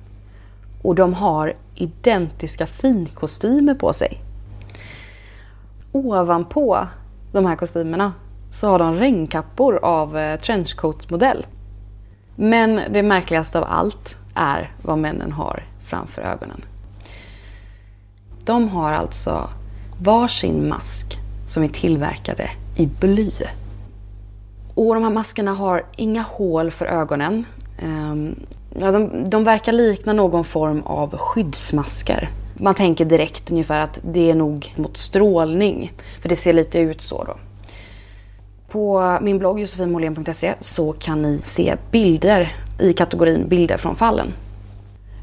Och 0.83 0.95
de 0.95 1.15
har 1.15 1.53
identiska 1.75 2.67
finkostymer 2.67 3.75
på 3.75 3.93
sig. 3.93 4.21
Ovanpå 5.93 6.87
de 7.33 7.47
här 7.47 7.57
kostymerna 7.57 8.13
så 8.51 8.69
har 8.69 8.79
de 8.79 8.95
regnkappor 8.95 9.79
av 9.83 10.19
eh, 10.19 10.41
trenchcoat-modell. 10.41 11.47
Men 12.37 12.81
det 12.91 13.03
märkligaste 13.03 13.59
av 13.59 13.65
allt 13.69 14.17
är 14.35 14.73
vad 14.83 14.99
männen 14.99 15.33
har 15.33 15.63
framför 15.87 16.23
ögonen. 16.23 16.65
De 18.45 18.69
har 18.69 18.93
alltså 18.93 19.49
varsin 20.01 20.69
mask 20.69 21.19
som 21.47 21.63
är 21.63 21.69
tillverkade 21.69 22.51
i 22.77 22.87
bly. 22.87 23.31
Och 24.75 24.95
de 24.95 25.03
här 25.03 25.11
maskerna 25.11 25.53
har 25.53 25.85
inga 25.97 26.23
hål 26.23 26.71
för 26.71 26.87
ögonen. 26.87 27.47
Ehm, 27.79 28.37
ja, 28.79 28.93
de, 28.93 29.31
de 29.31 29.45
verkar 29.45 29.73
likna 29.73 30.13
någon 30.13 30.45
form 30.45 30.83
av 30.83 31.17
skyddsmasker. 31.17 32.29
Man 32.55 32.75
tänker 32.75 33.05
direkt 33.05 33.51
ungefär 33.51 33.81
att 33.81 33.99
det 34.03 34.31
är 34.31 34.35
nog 34.35 34.75
mot 34.77 34.97
strålning. 34.97 35.93
För 36.21 36.29
det 36.29 36.37
ser 36.37 36.53
lite 36.53 36.79
ut 36.79 37.03
så 37.03 37.25
då. 37.25 37.35
På 38.69 39.19
min 39.23 39.39
blogg 39.39 39.61
josefinmolén.se 39.61 40.55
så 40.61 40.93
kan 40.93 41.23
ni 41.23 41.39
se 41.39 41.77
bilder 41.91 42.57
i 42.79 42.93
kategorin 42.93 43.49
bilder 43.49 43.77
från 43.77 43.97
fallen. 43.97 44.33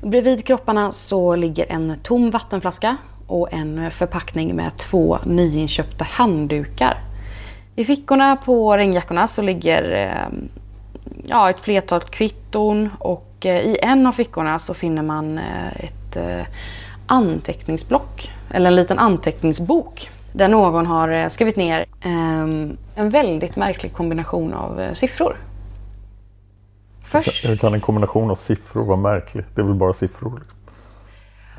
Bredvid 0.01 0.46
kropparna 0.46 0.91
så 0.91 1.36
ligger 1.36 1.72
en 1.72 1.96
tom 2.03 2.32
vattenflaska 2.32 2.98
och 3.27 3.53
en 3.53 3.91
förpackning 3.91 4.56
med 4.56 4.77
två 4.77 5.18
nyinköpta 5.25 6.03
handdukar. 6.03 6.98
I 7.80 7.86
fickorna 7.86 8.36
på 8.36 8.78
regnjackorna 8.78 9.28
så 9.28 9.42
ligger 9.42 9.92
eh, 9.92 10.40
ja, 11.24 11.50
ett 11.50 11.60
flertal 11.60 12.02
kvitton 12.02 12.90
och 13.00 13.46
eh, 13.46 13.60
i 13.60 13.78
en 13.82 14.08
av 14.08 14.12
fickorna 14.12 14.60
så 14.60 14.74
finner 14.74 15.02
man 15.02 15.38
eh, 15.38 15.68
ett 15.80 16.16
eh, 16.16 16.46
anteckningsblock 17.06 18.32
eller 18.52 18.68
en 18.68 18.76
liten 18.76 19.00
anteckningsbok 19.00 20.10
där 20.34 20.48
någon 20.48 20.86
har 20.86 21.10
eh, 21.10 21.28
skrivit 21.28 21.56
ner 21.56 21.86
eh, 22.02 22.42
en 22.96 23.10
väldigt 23.10 23.56
märklig 23.56 23.94
kombination 23.94 24.54
av 24.54 24.80
eh, 24.82 24.94
siffror. 24.94 25.38
Först, 27.04 27.46
Hur 27.46 27.58
kan 27.58 27.74
en 27.74 27.82
kombination 27.82 28.32
av 28.32 28.36
siffror 28.36 28.86
vara 28.86 28.98
märklig? 28.98 29.46
Det 29.56 29.62
är 29.62 29.66
väl 29.66 29.76
bara 29.76 29.94
siffror. 29.94 30.36
Liksom. 30.40 30.59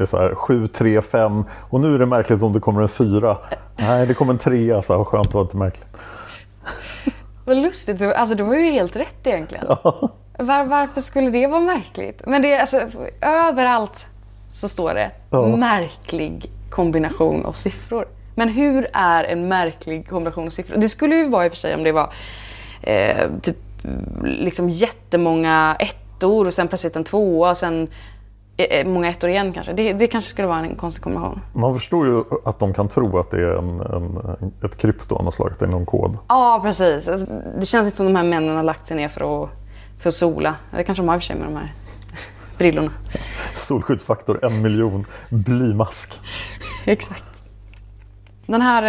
Det 0.00 0.04
är 0.04 0.06
så 0.06 0.18
här 0.18 0.34
7, 0.34 0.66
3, 0.66 1.00
5 1.00 1.44
och 1.70 1.80
nu 1.80 1.94
är 1.94 1.98
det 1.98 2.06
märkligt 2.06 2.42
om 2.42 2.52
det 2.52 2.60
kommer 2.60 2.82
en 2.82 2.88
4. 2.88 3.36
Nej, 3.76 4.06
det 4.06 4.14
kommer 4.14 4.32
en 4.32 4.38
3. 4.38 4.82
Så 4.82 4.96
här, 4.96 5.04
skönt, 5.04 5.30
det 5.30 5.34
var 5.34 5.42
inte 5.42 5.56
märkligt. 5.56 5.86
vad 7.44 7.56
lustigt, 7.56 7.98
du, 7.98 8.14
alltså 8.14 8.34
du 8.34 8.42
har 8.44 8.54
ju 8.54 8.70
helt 8.70 8.96
rätt 8.96 9.26
egentligen. 9.26 9.66
Var, 10.38 10.64
varför 10.64 11.00
skulle 11.00 11.30
det 11.30 11.46
vara 11.46 11.60
märkligt? 11.60 12.22
Men 12.26 12.42
det 12.42 12.52
är 12.52 12.60
alltså, 12.60 12.80
överallt 13.20 14.06
så 14.48 14.68
står 14.68 14.94
det 14.94 15.10
Ja. 15.30 15.56
märklig 15.56 16.50
kombination 16.70 17.46
av 17.46 17.52
siffror. 17.52 18.08
Men 18.34 18.48
hur 18.48 18.86
är 18.92 19.24
en 19.24 19.48
märklig 19.48 20.08
kombination 20.08 20.46
av 20.46 20.50
siffror? 20.50 20.76
Det 20.76 20.88
skulle 20.88 21.14
ju 21.14 21.28
vara 21.28 21.46
i 21.46 21.48
och 21.48 21.52
för 21.52 21.58
sig 21.58 21.74
om 21.74 21.82
det 21.82 21.92
var 21.92 22.12
eh, 22.82 23.30
typ 23.42 23.56
liksom 24.24 24.68
jättemånga 24.68 25.76
ettor 25.78 26.46
och 26.46 26.54
sen 26.54 26.68
plötsligt 26.68 26.96
en 26.96 27.04
tvåa 27.04 27.50
och 27.50 27.56
sen 27.56 27.88
många 28.86 29.08
ettor 29.08 29.30
igen 29.30 29.52
kanske. 29.52 29.72
Det, 29.72 29.92
det 29.92 30.06
kanske 30.06 30.30
skulle 30.30 30.48
vara 30.48 30.58
en 30.58 30.76
konstig 30.76 31.04
kombination. 31.04 31.40
Man 31.52 31.74
förstår 31.74 32.06
ju 32.06 32.24
att 32.44 32.58
de 32.58 32.74
kan 32.74 32.88
tro 32.88 33.18
att 33.18 33.30
det 33.30 33.36
är 33.36 33.58
en, 33.58 33.80
en, 33.80 34.52
ett 34.64 34.76
krypto 34.76 35.30
slag, 35.32 35.52
att 35.52 35.58
det 35.58 35.64
är 35.64 35.70
någon 35.70 35.86
kod. 35.86 36.18
Ja, 36.28 36.60
precis. 36.62 37.08
Alltså, 37.08 37.26
Det 37.58 37.66
känns 37.66 37.84
inte 37.84 37.96
som 37.96 38.06
de 38.06 38.16
här 38.16 38.24
männen 38.24 38.56
har 38.56 38.62
lagt 38.62 38.86
sig 38.86 38.96
ner 38.96 39.08
för 39.08 39.44
att, 39.44 39.50
för 39.98 40.08
att 40.08 40.14
sola. 40.14 40.56
Det 40.70 40.84
kanske 40.84 41.02
de 41.02 41.08
har 41.08 41.14
i 41.14 41.18
och 41.18 41.22
för 41.22 41.26
sig 41.26 41.36
med 41.36 41.46
de 41.46 41.56
här 41.56 41.72
brillorna. 42.58 42.90
Solskyddsfaktor 43.54 44.44
en 44.44 44.62
miljon, 44.62 45.06
blymask. 45.28 46.20
Exakt. 46.84 47.24
Den 48.46 48.62
här 48.62 48.82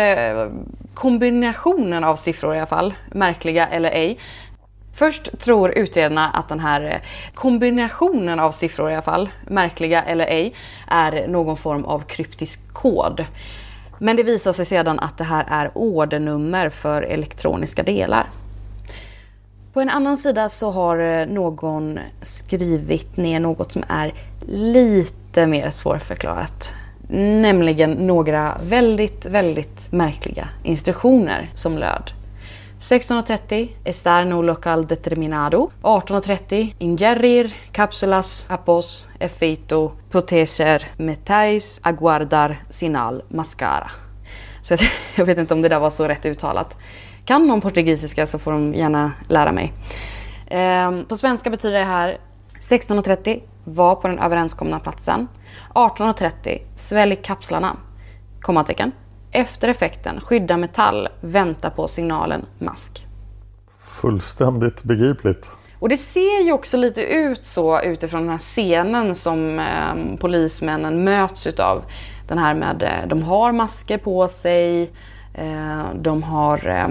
eh, 0.43 0.51
kombinationen 0.93 2.03
av 2.03 2.15
siffror 2.15 2.55
i 2.55 2.57
alla 2.57 2.67
fall, 2.67 2.93
märkliga 3.11 3.67
eller 3.67 3.91
ej. 3.91 4.19
Först 5.01 5.39
tror 5.39 5.71
utredarna 5.71 6.29
att 6.29 6.49
den 6.49 6.59
här 6.59 6.81
eh, 6.81 6.97
kombinationen 7.33 8.39
av 8.39 8.51
siffror 8.51 8.91
i 8.91 8.93
alla 8.93 9.01
fall, 9.01 9.29
märkliga 9.47 10.03
eller 10.03 10.25
ej, 10.25 10.53
är 10.87 11.27
någon 11.27 11.57
form 11.57 11.85
av 11.85 11.99
kryptisk 11.99 12.73
kod. 12.73 13.25
Men 13.99 14.15
det 14.15 14.23
visar 14.23 14.53
sig 14.53 14.65
sedan 14.65 14.99
att 14.99 15.17
det 15.17 15.23
här 15.23 15.45
är 15.49 15.71
ordernummer 15.77 16.69
för 16.69 17.01
elektroniska 17.01 17.83
delar. 17.83 18.29
På 19.73 19.81
en 19.81 19.89
annan 19.89 20.17
sida 20.17 20.49
så 20.49 20.71
har 20.71 20.97
eh, 20.97 21.27
någon 21.27 21.99
skrivit 22.21 23.17
ner 23.17 23.39
något 23.39 23.71
som 23.71 23.83
är 23.87 24.13
lite 24.47 25.47
mer 25.47 25.69
svårförklarat. 25.69 26.69
Nämligen 27.17 27.91
några 27.91 28.57
väldigt, 28.63 29.25
väldigt 29.25 29.91
märkliga 29.91 30.47
instruktioner 30.63 31.49
som 31.53 31.77
löd. 31.77 32.11
1630 32.81 33.75
Estar 33.83 34.25
no 34.25 34.41
local 34.41 34.87
determinado. 34.87 35.63
1830 35.83 36.75
Ingerir 36.79 37.55
capsulas 37.71 38.45
apos 38.49 39.09
efeito, 39.19 39.91
proteser, 40.09 40.91
metais 40.97 41.79
aguardar 41.83 42.63
sinal 42.69 43.23
mascara. 43.27 43.91
Så 44.61 44.75
jag, 45.15 45.25
vet 45.25 45.37
inte 45.37 45.53
om 45.53 45.61
det 45.61 45.69
där 45.69 45.79
var 45.79 45.89
så 45.89 46.07
rätt 46.07 46.25
uttalat. 46.25 46.77
Kan 47.25 47.47
någon 47.47 47.61
portugisiska 47.61 48.27
så 48.27 48.39
får 48.39 48.51
de 48.51 48.73
gärna 48.73 49.11
lära 49.27 49.51
mig. 49.51 49.73
Ehm, 50.47 51.05
på 51.05 51.17
svenska 51.17 51.49
betyder 51.49 51.79
det 51.79 51.85
här 51.85 52.09
1630 52.49 53.43
var 53.63 53.95
på 53.95 54.07
den 54.07 54.19
överenskomna 54.19 54.79
platsen. 54.79 55.27
1830 55.69 56.61
svälj 56.75 57.15
kapslarna. 57.15 57.77
Kommatecken. 58.41 58.91
Efter 59.31 59.67
effekten 59.67 60.21
skydda 60.21 60.57
metall. 60.57 61.07
Vänta 61.21 61.69
på 61.69 61.87
signalen 61.87 62.45
mask. 62.59 63.07
Fullständigt 63.79 64.83
begripligt. 64.83 65.51
Och 65.79 65.89
det 65.89 65.97
ser 65.97 66.43
ju 66.43 66.51
också 66.51 66.77
lite 66.77 67.01
ut 67.01 67.45
så 67.45 67.81
utifrån 67.81 68.21
den 68.21 68.29
här 68.29 68.37
scenen 68.37 69.15
som 69.15 69.59
eh, 69.59 70.17
polismännen 70.19 71.03
möts 71.03 71.47
utav. 71.47 71.83
Den 72.27 72.37
här 72.37 72.53
med, 72.53 72.83
eh, 72.83 73.07
de 73.07 73.23
har 73.23 73.51
masker 73.51 73.97
på 73.97 74.27
sig, 74.27 74.91
eh, 75.33 75.83
de 75.95 76.23
har 76.23 76.67
eh, 76.67 76.87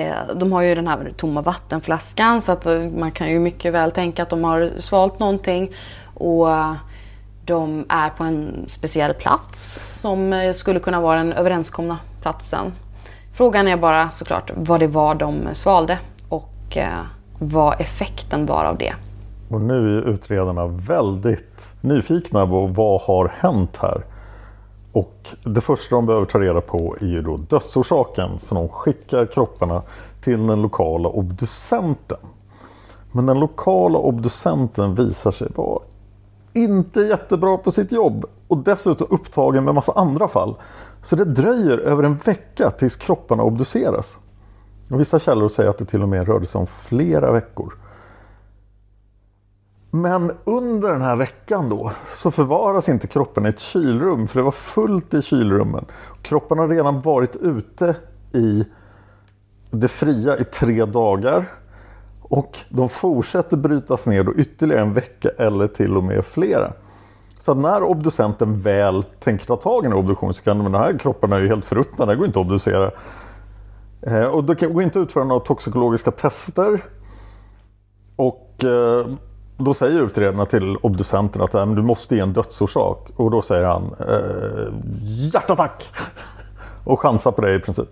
eh, 0.00 0.16
de 0.34 0.52
har 0.52 0.62
ju 0.62 0.74
den 0.74 0.88
här 0.88 1.12
tomma 1.16 1.42
vattenflaskan 1.42 2.40
så 2.40 2.52
att 2.52 2.66
eh, 2.66 2.80
man 2.80 3.10
kan 3.10 3.30
ju 3.30 3.38
mycket 3.38 3.72
väl 3.72 3.90
tänka 3.90 4.22
att 4.22 4.30
de 4.30 4.44
har 4.44 4.70
svalt 4.78 5.18
någonting. 5.18 5.70
Och 6.14 6.48
de 7.46 7.84
är 7.88 8.10
på 8.10 8.24
en 8.24 8.64
speciell 8.68 9.14
plats 9.14 9.80
som 10.00 10.32
eh, 10.32 10.52
skulle 10.52 10.80
kunna 10.80 11.00
vara 11.00 11.18
den 11.18 11.32
överenskomna 11.32 11.98
platsen. 12.22 12.72
Frågan 13.32 13.68
är 13.68 13.76
bara 13.76 14.10
såklart 14.10 14.50
vad 14.54 14.80
det 14.80 14.86
var 14.86 15.14
de 15.14 15.34
svalde 15.52 15.98
och 16.28 16.76
eh, 16.76 17.04
vad 17.38 17.80
effekten 17.80 18.46
var 18.46 18.64
av 18.64 18.78
det. 18.78 18.94
Och 19.48 19.60
nu 19.60 19.98
är 19.98 20.08
utredarna 20.08 20.66
väldigt 20.66 21.68
nyfikna 21.80 22.46
på 22.46 22.66
vad 22.66 23.00
har 23.00 23.32
hänt 23.38 23.76
här. 23.82 24.04
Och 24.92 25.28
det 25.44 25.60
första 25.60 25.96
de 25.96 26.06
behöver 26.06 26.26
ta 26.26 26.38
reda 26.38 26.60
på 26.60 26.96
är 27.00 27.06
ju 27.06 27.22
då 27.22 27.36
dödsorsaken. 27.36 28.38
Så 28.38 28.54
de 28.54 28.68
skickar 28.68 29.26
kropparna 29.26 29.82
till 30.20 30.46
den 30.46 30.62
lokala 30.62 31.08
obducenten. 31.08 32.18
Men 33.12 33.26
den 33.26 33.40
lokala 33.40 33.98
obducenten 33.98 34.94
visar 34.94 35.30
sig 35.30 35.48
vara 35.54 35.80
inte 36.56 37.00
jättebra 37.00 37.56
på 37.56 37.70
sitt 37.70 37.92
jobb 37.92 38.24
och 38.48 38.58
dessutom 38.58 39.06
upptagen 39.10 39.64
med 39.64 39.74
massa 39.74 39.92
andra 39.92 40.28
fall. 40.28 40.56
Så 41.02 41.16
det 41.16 41.24
dröjer 41.24 41.78
över 41.78 42.02
en 42.02 42.16
vecka 42.16 42.70
tills 42.70 42.96
kropparna 42.96 43.42
obduceras. 43.42 44.18
Och 44.90 45.00
vissa 45.00 45.18
källor 45.18 45.48
säger 45.48 45.70
att 45.70 45.78
det 45.78 45.84
till 45.84 46.02
och 46.02 46.08
med 46.08 46.26
rörde 46.26 46.46
sig 46.46 46.58
om 46.58 46.66
flera 46.66 47.32
veckor. 47.32 47.74
Men 49.90 50.32
under 50.44 50.92
den 50.92 51.02
här 51.02 51.16
veckan 51.16 51.68
då 51.68 51.92
så 52.08 52.30
förvaras 52.30 52.88
inte 52.88 53.06
kroppen 53.06 53.46
i 53.46 53.48
ett 53.48 53.60
kylrum 53.60 54.28
för 54.28 54.38
det 54.38 54.42
var 54.44 54.50
fullt 54.50 55.14
i 55.14 55.22
kylrummen. 55.22 55.84
Kroppen 56.22 56.58
har 56.58 56.68
redan 56.68 57.00
varit 57.00 57.36
ute 57.36 57.96
i 58.32 58.64
det 59.70 59.88
fria 59.88 60.38
i 60.38 60.44
tre 60.44 60.84
dagar. 60.84 61.52
Och 62.28 62.58
de 62.68 62.88
fortsätter 62.88 63.56
brytas 63.56 64.06
ner 64.06 64.24
då 64.24 64.34
ytterligare 64.34 64.82
en 64.82 64.92
vecka 64.92 65.28
eller 65.38 65.68
till 65.68 65.96
och 65.96 66.04
med 66.04 66.24
flera. 66.24 66.72
Så 67.38 67.52
att 67.52 67.58
när 67.58 67.82
obducenten 67.82 68.60
väl 68.60 69.04
tänker 69.20 69.46
ta 69.46 69.56
tag 69.56 69.82
i 69.82 69.82
den 69.82 69.92
här 69.92 69.98
obduktionen 69.98 70.34
så 70.34 70.42
kan 70.42 70.58
de, 70.58 70.72
de 70.72 70.78
här 70.78 70.98
kropparna 70.98 71.36
är 71.36 71.40
ju 71.40 71.48
helt 71.48 71.64
förruttna, 71.64 72.06
det 72.06 72.16
går 72.16 72.26
inte 72.26 72.40
att 72.40 72.46
obducera. 72.46 72.90
Eh, 74.02 74.24
och 74.24 74.44
det 74.44 74.54
går 74.54 74.82
inte 74.82 75.00
att 75.00 75.02
utföra 75.02 75.24
några 75.24 75.40
toxikologiska 75.40 76.10
tester. 76.10 76.84
Och 78.16 78.64
eh, 78.64 79.06
då 79.56 79.74
säger 79.74 80.02
utredarna 80.02 80.46
till 80.46 80.76
obducenten 80.76 81.42
att 81.42 81.54
äh, 81.54 81.66
du 81.66 81.82
måste 81.82 82.14
ge 82.14 82.20
en 82.20 82.32
dödsorsak. 82.32 83.10
Och 83.16 83.30
då 83.30 83.42
säger 83.42 83.64
han 83.64 83.94
eh, 84.00 84.72
hjärtattack! 85.32 85.90
Och 86.84 87.00
chansar 87.00 87.32
på 87.32 87.42
det 87.42 87.54
i 87.54 87.58
princip. 87.58 87.88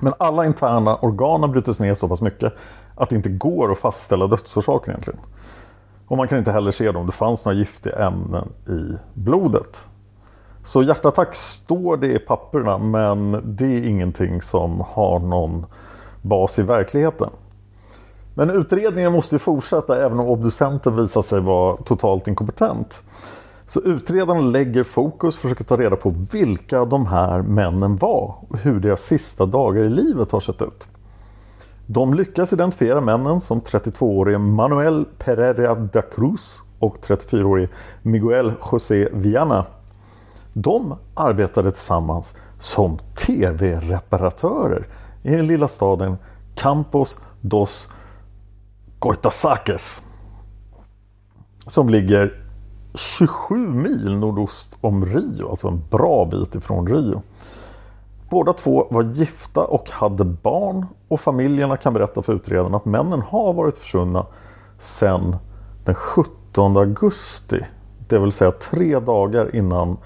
Men 0.00 0.14
alla 0.18 0.46
interna 0.46 0.96
organ 0.96 1.40
har 1.40 1.48
brutits 1.48 1.80
ner 1.80 1.94
så 1.94 2.08
pass 2.08 2.20
mycket 2.20 2.52
att 2.94 3.10
det 3.10 3.16
inte 3.16 3.28
går 3.28 3.72
att 3.72 3.78
fastställa 3.78 4.26
dödsorsaken 4.26 4.90
egentligen. 4.90 5.20
Och 6.06 6.16
man 6.16 6.28
kan 6.28 6.38
inte 6.38 6.52
heller 6.52 6.70
se 6.70 6.88
om 6.88 7.06
det 7.06 7.12
fanns 7.12 7.44
några 7.44 7.58
giftiga 7.58 8.06
ämnen 8.06 8.48
i 8.68 8.98
blodet. 9.14 9.84
Så 10.64 10.82
hjärtattack 10.82 11.34
står 11.34 11.96
det 11.96 12.12
i 12.12 12.18
papperna 12.18 12.78
men 12.78 13.42
det 13.44 13.66
är 13.66 13.82
ingenting 13.82 14.42
som 14.42 14.80
har 14.80 15.18
någon 15.18 15.66
bas 16.22 16.58
i 16.58 16.62
verkligheten. 16.62 17.30
Men 18.34 18.50
utredningen 18.50 19.12
måste 19.12 19.38
fortsätta 19.38 20.04
även 20.04 20.20
om 20.20 20.26
obducenten 20.26 20.96
visar 20.96 21.22
sig 21.22 21.40
vara 21.40 21.76
totalt 21.76 22.28
inkompetent. 22.28 23.02
Så 23.66 23.80
utredaren 23.80 24.52
lägger 24.52 24.82
fokus, 24.82 25.36
försöker 25.36 25.64
ta 25.64 25.76
reda 25.76 25.96
på 25.96 26.14
vilka 26.32 26.84
de 26.84 27.06
här 27.06 27.42
männen 27.42 27.96
var 27.96 28.34
och 28.48 28.58
hur 28.58 28.80
deras 28.80 29.00
sista 29.00 29.46
dagar 29.46 29.82
i 29.82 29.88
livet 29.88 30.30
har 30.30 30.40
sett 30.40 30.62
ut. 30.62 30.88
De 31.86 32.14
lyckas 32.14 32.52
identifiera 32.52 33.00
männen 33.00 33.40
som 33.40 33.60
32-årige 33.60 34.38
Manuel 34.38 35.04
Pereira 35.18 35.74
da 35.74 36.02
Cruz 36.02 36.62
och 36.78 36.96
34-årige 37.06 37.68
Miguel 38.02 38.52
José 38.72 39.08
Viana. 39.12 39.66
De 40.52 40.96
arbetade 41.14 41.70
tillsammans 41.70 42.34
som 42.58 42.98
TV-reparatörer 43.26 44.86
i 45.22 45.30
den 45.30 45.46
lilla 45.46 45.68
staden 45.68 46.16
Campos 46.54 47.20
dos 47.40 47.88
Goitasakes 48.98 50.02
som 51.66 51.88
ligger 51.88 52.42
27 52.94 53.56
mil 53.56 54.16
nordost 54.16 54.78
om 54.80 55.06
Rio, 55.06 55.50
alltså 55.50 55.68
en 55.68 55.82
bra 55.90 56.24
bit 56.24 56.54
ifrån 56.54 56.88
Rio. 56.88 57.22
Båda 58.34 58.52
två 58.52 58.86
var 58.90 59.02
gifta 59.02 59.64
och 59.64 59.90
hade 59.90 60.24
barn 60.24 60.86
och 61.08 61.20
familjerna 61.20 61.76
kan 61.76 61.94
berätta 61.94 62.22
för 62.22 62.32
utredarna 62.32 62.76
att 62.76 62.84
männen 62.84 63.20
har 63.20 63.52
varit 63.52 63.78
försvunna 63.78 64.26
sedan 64.78 65.36
den 65.84 65.94
17 65.94 66.76
augusti. 66.76 67.60
Det 68.08 68.18
vill 68.18 68.32
säga 68.32 68.50
tre 68.50 68.98
dagar 69.00 69.56
innan 69.56 69.96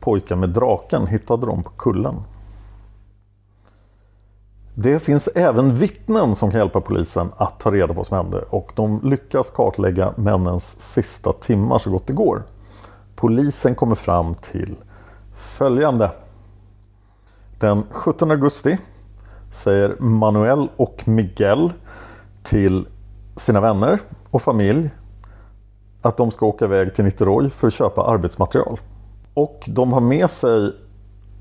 pojken 0.00 0.40
med 0.40 0.48
draken 0.48 1.06
hittade 1.06 1.46
dem 1.46 1.62
på 1.62 1.70
kullen. 1.70 2.14
Det 4.74 4.98
finns 4.98 5.28
även 5.28 5.74
vittnen 5.74 6.34
som 6.34 6.50
kan 6.50 6.60
hjälpa 6.60 6.80
polisen 6.80 7.30
att 7.36 7.60
ta 7.60 7.70
reda 7.70 7.86
på 7.88 7.94
vad 7.94 8.06
som 8.06 8.16
hände 8.16 8.44
och 8.50 8.72
de 8.74 9.00
lyckas 9.02 9.50
kartlägga 9.50 10.12
männens 10.16 10.80
sista 10.80 11.32
timmar 11.32 11.78
så 11.78 11.90
gott 11.90 12.06
det 12.06 12.12
går. 12.12 12.42
Polisen 13.16 13.74
kommer 13.74 13.94
fram 13.94 14.34
till 14.34 14.76
följande. 15.34 16.10
Den 17.62 17.84
17 17.90 18.30
augusti 18.30 18.78
säger 19.50 19.96
Manuel 19.98 20.68
och 20.76 21.08
Miguel 21.08 21.72
till 22.42 22.86
sina 23.36 23.60
vänner 23.60 23.98
och 24.30 24.42
familj 24.42 24.90
att 26.02 26.16
de 26.16 26.30
ska 26.30 26.46
åka 26.46 26.64
iväg 26.64 26.94
till 26.94 27.04
Niterói 27.04 27.50
för 27.50 27.66
att 27.66 27.72
köpa 27.72 28.04
arbetsmaterial. 28.06 28.80
Och 29.34 29.60
de 29.66 29.92
har 29.92 30.00
med 30.00 30.30
sig 30.30 30.72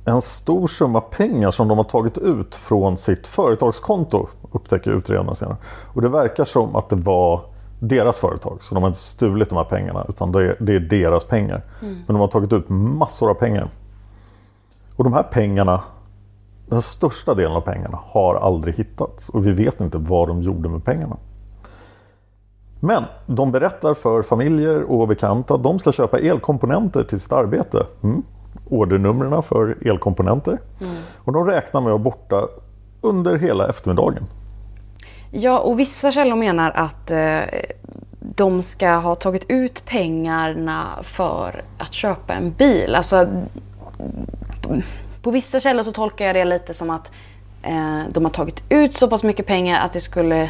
en 0.06 0.22
stor 0.22 0.68
summa 0.68 1.02
pengar 1.02 1.52
som 1.52 1.68
de 1.68 1.78
har 1.78 1.86
tagit 1.86 2.18
ut 2.18 2.56
från 2.56 2.98
sitt 2.98 3.28
företagskonto 3.28 4.28
upptäcker 4.52 4.92
utredarna 4.92 5.36
senare. 5.36 5.58
Och 5.94 6.02
det 6.02 6.10
verkar 6.10 6.46
som 6.46 6.76
att 6.76 6.90
det 6.90 6.96
var 6.96 7.42
deras 7.80 8.18
företag, 8.18 8.58
så 8.62 8.76
de 8.76 8.84
har 8.84 8.90
inte 8.90 9.00
stulit 9.00 9.50
de 9.50 9.56
här 9.56 9.64
pengarna 9.64 10.06
utan 10.10 10.32
det 10.32 10.46
är, 10.46 10.58
det 10.60 10.76
är 10.76 10.80
deras 10.80 11.24
pengar. 11.24 11.62
Mm. 11.82 11.94
Men 11.94 12.06
de 12.08 12.16
har 12.16 12.28
tagit 12.28 12.54
ut 12.54 12.70
massor 12.70 13.30
av 13.30 13.34
pengar. 13.34 13.70
Och 14.96 15.04
de 15.04 15.14
här 15.14 15.24
pengarna, 15.24 15.82
den 16.72 16.82
största 16.82 17.34
delen 17.34 17.56
av 17.56 17.62
pengarna 17.62 18.00
har 18.04 18.36
aldrig 18.36 18.76
hittats 18.76 19.30
och 19.30 19.48
vi 19.48 19.52
vet 19.52 19.82
inte 19.82 19.98
vad 19.98 20.28
de 20.28 20.42
gjorde 20.42 20.70
med 20.70 20.86
pengarna. 20.86 21.18
Men 22.80 23.04
de 23.26 23.52
berättar 23.52 23.94
för 23.94 24.22
familjer 24.22 24.84
och 24.84 25.08
bekanta 25.08 25.54
att 25.54 25.64
de 25.64 25.80
ska 25.80 25.92
köpa 25.92 26.20
elkomponenter 26.20 27.04
till 27.04 27.20
sitt 27.20 27.32
arbete. 27.32 27.86
Mm 28.04 28.24
ordernumren 28.72 29.44
för 29.44 29.88
elkomponenter. 29.88 30.58
Mm. 30.82 30.96
Och 31.18 31.34
de 31.34 31.46
räknar 31.46 31.82
med 31.82 31.94
att 31.94 32.02
vara 32.02 32.04
borta 32.04 32.48
under 33.02 33.36
hela 33.36 33.70
eftermiddagen. 33.70 34.24
Ja, 35.32 35.60
och 35.60 35.80
vissa 35.80 36.12
källor 36.12 36.36
menar 36.36 36.72
att 36.72 37.12
eh, 37.12 37.40
de 38.20 38.64
ska 38.64 38.90
ha 38.90 39.16
tagit 39.16 39.46
ut 39.50 39.86
pengarna 39.86 40.84
för 41.04 41.64
att 41.78 41.94
köpa 41.94 42.34
en 42.34 42.52
bil. 42.52 42.96
Alltså, 42.96 43.28
på 45.22 45.32
vissa 45.32 45.60
källor 45.60 45.84
så 45.84 45.92
tolkar 45.92 46.26
jag 46.26 46.36
det 46.36 46.46
lite 46.46 46.74
som 46.74 46.90
att 46.90 47.12
eh, 47.64 48.02
de 48.12 48.26
har 48.26 48.32
tagit 48.32 48.64
ut 48.70 48.98
så 48.98 49.08
pass 49.08 49.24
mycket 49.24 49.46
pengar 49.46 49.86
att 49.86 49.94
det 49.94 50.00
skulle 50.00 50.50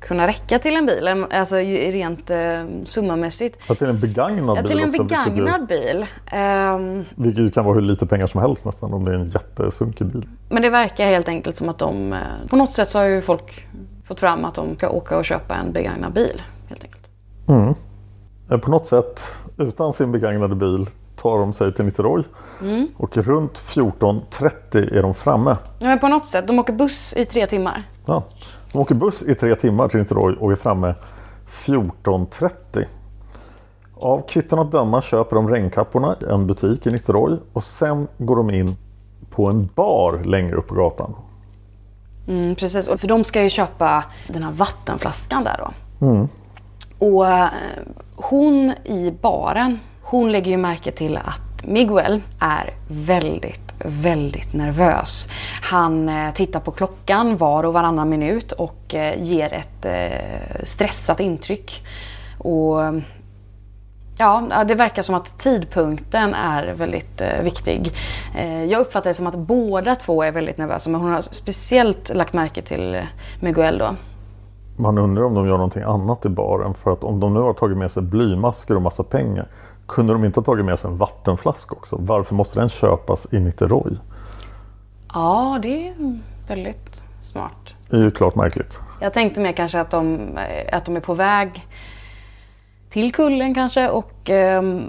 kunna 0.00 0.26
räcka 0.26 0.58
till 0.58 0.76
en 0.76 0.86
bil, 0.86 1.26
alltså 1.30 1.56
rent 1.56 2.30
eh, 2.30 2.38
summamässigt. 2.84 3.58
Ja, 3.68 3.74
till 3.74 3.86
en 3.86 4.00
begagnad 4.00 4.58
ja, 4.58 4.62
bil 4.62 4.70
till 4.70 4.80
en 4.80 4.88
också, 4.88 5.04
begagnad 5.04 5.68
vilket 5.68 5.68
bil. 5.68 6.06
Um, 6.38 7.04
vilket 7.14 7.44
ju 7.44 7.50
kan 7.50 7.64
vara 7.64 7.74
hur 7.74 7.80
lite 7.80 8.06
pengar 8.06 8.26
som 8.26 8.40
helst 8.40 8.64
nästan 8.64 8.92
om 8.94 9.04
det 9.04 9.10
är 9.10 9.14
en 9.14 9.24
jättesunkig 9.24 10.06
bil. 10.06 10.28
Men 10.48 10.62
det 10.62 10.70
verkar 10.70 11.04
helt 11.04 11.28
enkelt 11.28 11.56
som 11.56 11.68
att 11.68 11.78
de, 11.78 12.12
eh, 12.12 12.18
på 12.48 12.56
något 12.56 12.72
sätt 12.72 12.88
så 12.88 12.98
har 12.98 13.06
ju 13.06 13.20
folk 13.20 13.66
fått 14.04 14.20
fram 14.20 14.44
att 14.44 14.54
de 14.54 14.76
ska 14.76 14.88
åka 14.90 15.18
och 15.18 15.24
köpa 15.24 15.54
en 15.54 15.72
begagnad 15.72 16.12
bil. 16.12 16.42
helt 16.68 16.84
enkelt. 16.84 17.08
Mm. 17.48 17.74
På 18.60 18.70
något 18.70 18.86
sätt, 18.86 19.22
utan 19.56 19.92
sin 19.92 20.12
begagnade 20.12 20.54
bil 20.54 20.86
tar 21.22 21.38
de 21.38 21.52
sig 21.52 21.74
till 21.74 21.84
Niterói 21.84 22.22
mm. 22.62 22.88
och 22.96 23.16
runt 23.16 23.52
14.30 23.52 24.98
är 24.98 25.02
de 25.02 25.14
framme. 25.14 25.56
Ja, 25.78 25.86
men 25.86 25.98
på 25.98 26.08
något 26.08 26.26
sätt, 26.26 26.46
de 26.46 26.58
åker 26.58 26.72
buss 26.72 27.14
i 27.16 27.24
tre 27.24 27.46
timmar. 27.46 27.82
Ja, 28.06 28.24
de 28.72 28.78
åker 28.78 28.94
buss 28.94 29.22
i 29.22 29.34
tre 29.34 29.54
timmar 29.54 29.88
till 29.88 30.00
Niterói 30.00 30.36
och 30.40 30.52
är 30.52 30.56
framme 30.56 30.94
14.30. 31.48 32.84
Av 33.94 34.28
kvitton 34.28 34.58
att 34.58 34.72
döma 34.72 35.02
köper 35.02 35.36
de 35.36 35.48
regnkapporna 35.48 36.16
i 36.20 36.24
en 36.24 36.46
butik 36.46 36.86
i 36.86 36.90
Niterói 36.90 37.36
och 37.52 37.64
sen 37.64 38.08
går 38.18 38.36
de 38.36 38.50
in 38.50 38.76
på 39.30 39.48
en 39.48 39.68
bar 39.74 40.22
längre 40.24 40.56
upp 40.56 40.66
på 40.66 40.74
gatan. 40.74 41.14
Mm, 42.28 42.54
precis, 42.54 42.88
och 42.88 43.00
för 43.00 43.08
de 43.08 43.24
ska 43.24 43.42
ju 43.42 43.50
köpa 43.50 44.04
den 44.28 44.42
här 44.42 44.52
vattenflaskan 44.52 45.44
där 45.44 45.56
då. 45.58 45.70
Och 46.98 47.26
eh, 47.26 47.48
hon 48.16 48.72
i 48.84 49.14
baren, 49.22 49.78
hon 50.10 50.32
lägger 50.32 50.50
ju 50.50 50.56
märke 50.56 50.90
till 50.90 51.16
att 51.16 51.64
Miguel 51.64 52.22
är 52.40 52.74
väldigt, 52.88 53.74
väldigt 53.84 54.52
nervös. 54.52 55.28
Han 55.62 56.08
eh, 56.08 56.32
tittar 56.32 56.60
på 56.60 56.70
klockan 56.70 57.36
var 57.36 57.64
och 57.64 57.72
varannan 57.72 58.08
minut 58.08 58.52
och 58.52 58.94
eh, 58.94 59.22
ger 59.22 59.52
ett 59.52 59.84
eh, 59.84 60.62
stressat 60.62 61.20
intryck. 61.20 61.86
Och 62.38 62.78
Ja, 64.20 64.64
det 64.68 64.74
verkar 64.74 65.02
som 65.02 65.14
att 65.14 65.38
tidpunkten 65.38 66.34
är 66.34 66.74
väldigt 66.74 67.20
eh, 67.20 67.42
viktig. 67.42 67.92
Eh, 68.36 68.64
jag 68.64 68.80
uppfattar 68.80 69.10
det 69.10 69.14
som 69.14 69.26
att 69.26 69.38
båda 69.38 69.94
två 69.94 70.22
är 70.22 70.32
väldigt 70.32 70.58
nervösa 70.58 70.90
men 70.90 71.00
hon 71.00 71.12
har 71.12 71.20
speciellt 71.20 72.14
lagt 72.14 72.32
märke 72.32 72.62
till 72.62 73.02
Miguel 73.40 73.78
då. 73.78 73.88
Man 74.76 74.98
undrar 74.98 75.22
om 75.22 75.34
de 75.34 75.46
gör 75.46 75.56
någonting 75.56 75.82
annat 75.82 76.26
i 76.26 76.28
baren 76.28 76.74
för 76.74 76.92
att 76.92 77.04
om 77.04 77.20
de 77.20 77.34
nu 77.34 77.40
har 77.40 77.52
tagit 77.52 77.78
med 77.78 77.90
sig 77.90 78.02
blymasker 78.02 78.76
och 78.76 78.82
massa 78.82 79.02
pengar 79.02 79.48
kunde 79.88 80.12
de 80.12 80.24
inte 80.24 80.40
ha 80.40 80.44
tagit 80.44 80.64
med 80.64 80.78
sig 80.78 80.90
en 80.90 80.98
vattenflaska 80.98 81.74
också? 81.74 81.96
Varför 82.00 82.34
måste 82.34 82.60
den 82.60 82.68
köpas 82.68 83.26
i 83.32 83.40
Niteroj? 83.40 83.92
Ja, 85.14 85.58
det 85.62 85.88
är 85.88 85.94
väldigt 86.48 87.04
smart. 87.20 87.74
Det 87.90 87.96
är 87.96 88.00
ju 88.00 88.10
klart 88.10 88.34
märkligt. 88.34 88.78
Jag 89.00 89.12
tänkte 89.12 89.40
mer 89.40 89.52
kanske 89.52 89.80
att 89.80 89.90
de, 89.90 90.18
eh, 90.38 90.76
att 90.76 90.84
de 90.84 90.96
är 90.96 91.00
på 91.00 91.14
väg 91.14 91.66
till 92.90 93.12
kullen 93.12 93.54
kanske 93.54 93.88
och... 93.88 94.30
ehm, 94.30 94.82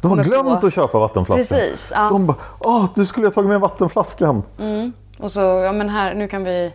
De 0.00 0.10
har 0.10 0.24
glömt 0.24 0.60
på- 0.60 0.66
att 0.66 0.74
köpa 0.74 0.98
vattenflaskan. 0.98 1.58
Precis, 1.58 1.92
ja. 1.96 2.08
De 2.08 2.26
bara, 2.26 2.36
åh 2.58 2.84
du 2.94 3.06
skulle 3.06 3.26
ha 3.26 3.32
tagit 3.32 3.48
med 3.48 3.60
vattenflaskan. 3.60 4.42
Och 5.18 5.30
så, 5.30 5.40
ja 5.40 5.72
men 5.72 5.88
här, 5.88 6.14
nu 6.14 6.28
kan 6.28 6.44
vi... 6.44 6.72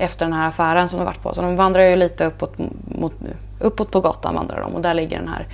Efter 0.00 0.26
den 0.26 0.32
här 0.32 0.48
affären 0.48 0.88
som 0.88 0.98
de 0.98 1.04
varit 1.06 1.22
på. 1.22 1.34
Så 1.34 1.42
de 1.42 1.56
vandrar 1.56 1.82
ju 1.82 1.96
lite 1.96 2.26
uppåt, 2.26 2.52
mot, 2.98 3.12
uppåt 3.60 3.90
på 3.90 4.00
gatan 4.00 4.34
vandrar 4.34 4.60
de 4.60 4.74
och 4.74 4.82
där 4.82 4.94
ligger 4.94 5.18
den 5.18 5.28
här 5.28 5.46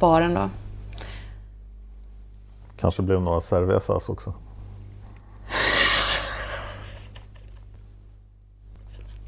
baren 0.00 0.34
då. 0.34 0.40
Kanske 2.82 3.02
blev 3.02 3.22
några 3.22 3.40
cervezas 3.40 4.08
också. 4.08 4.34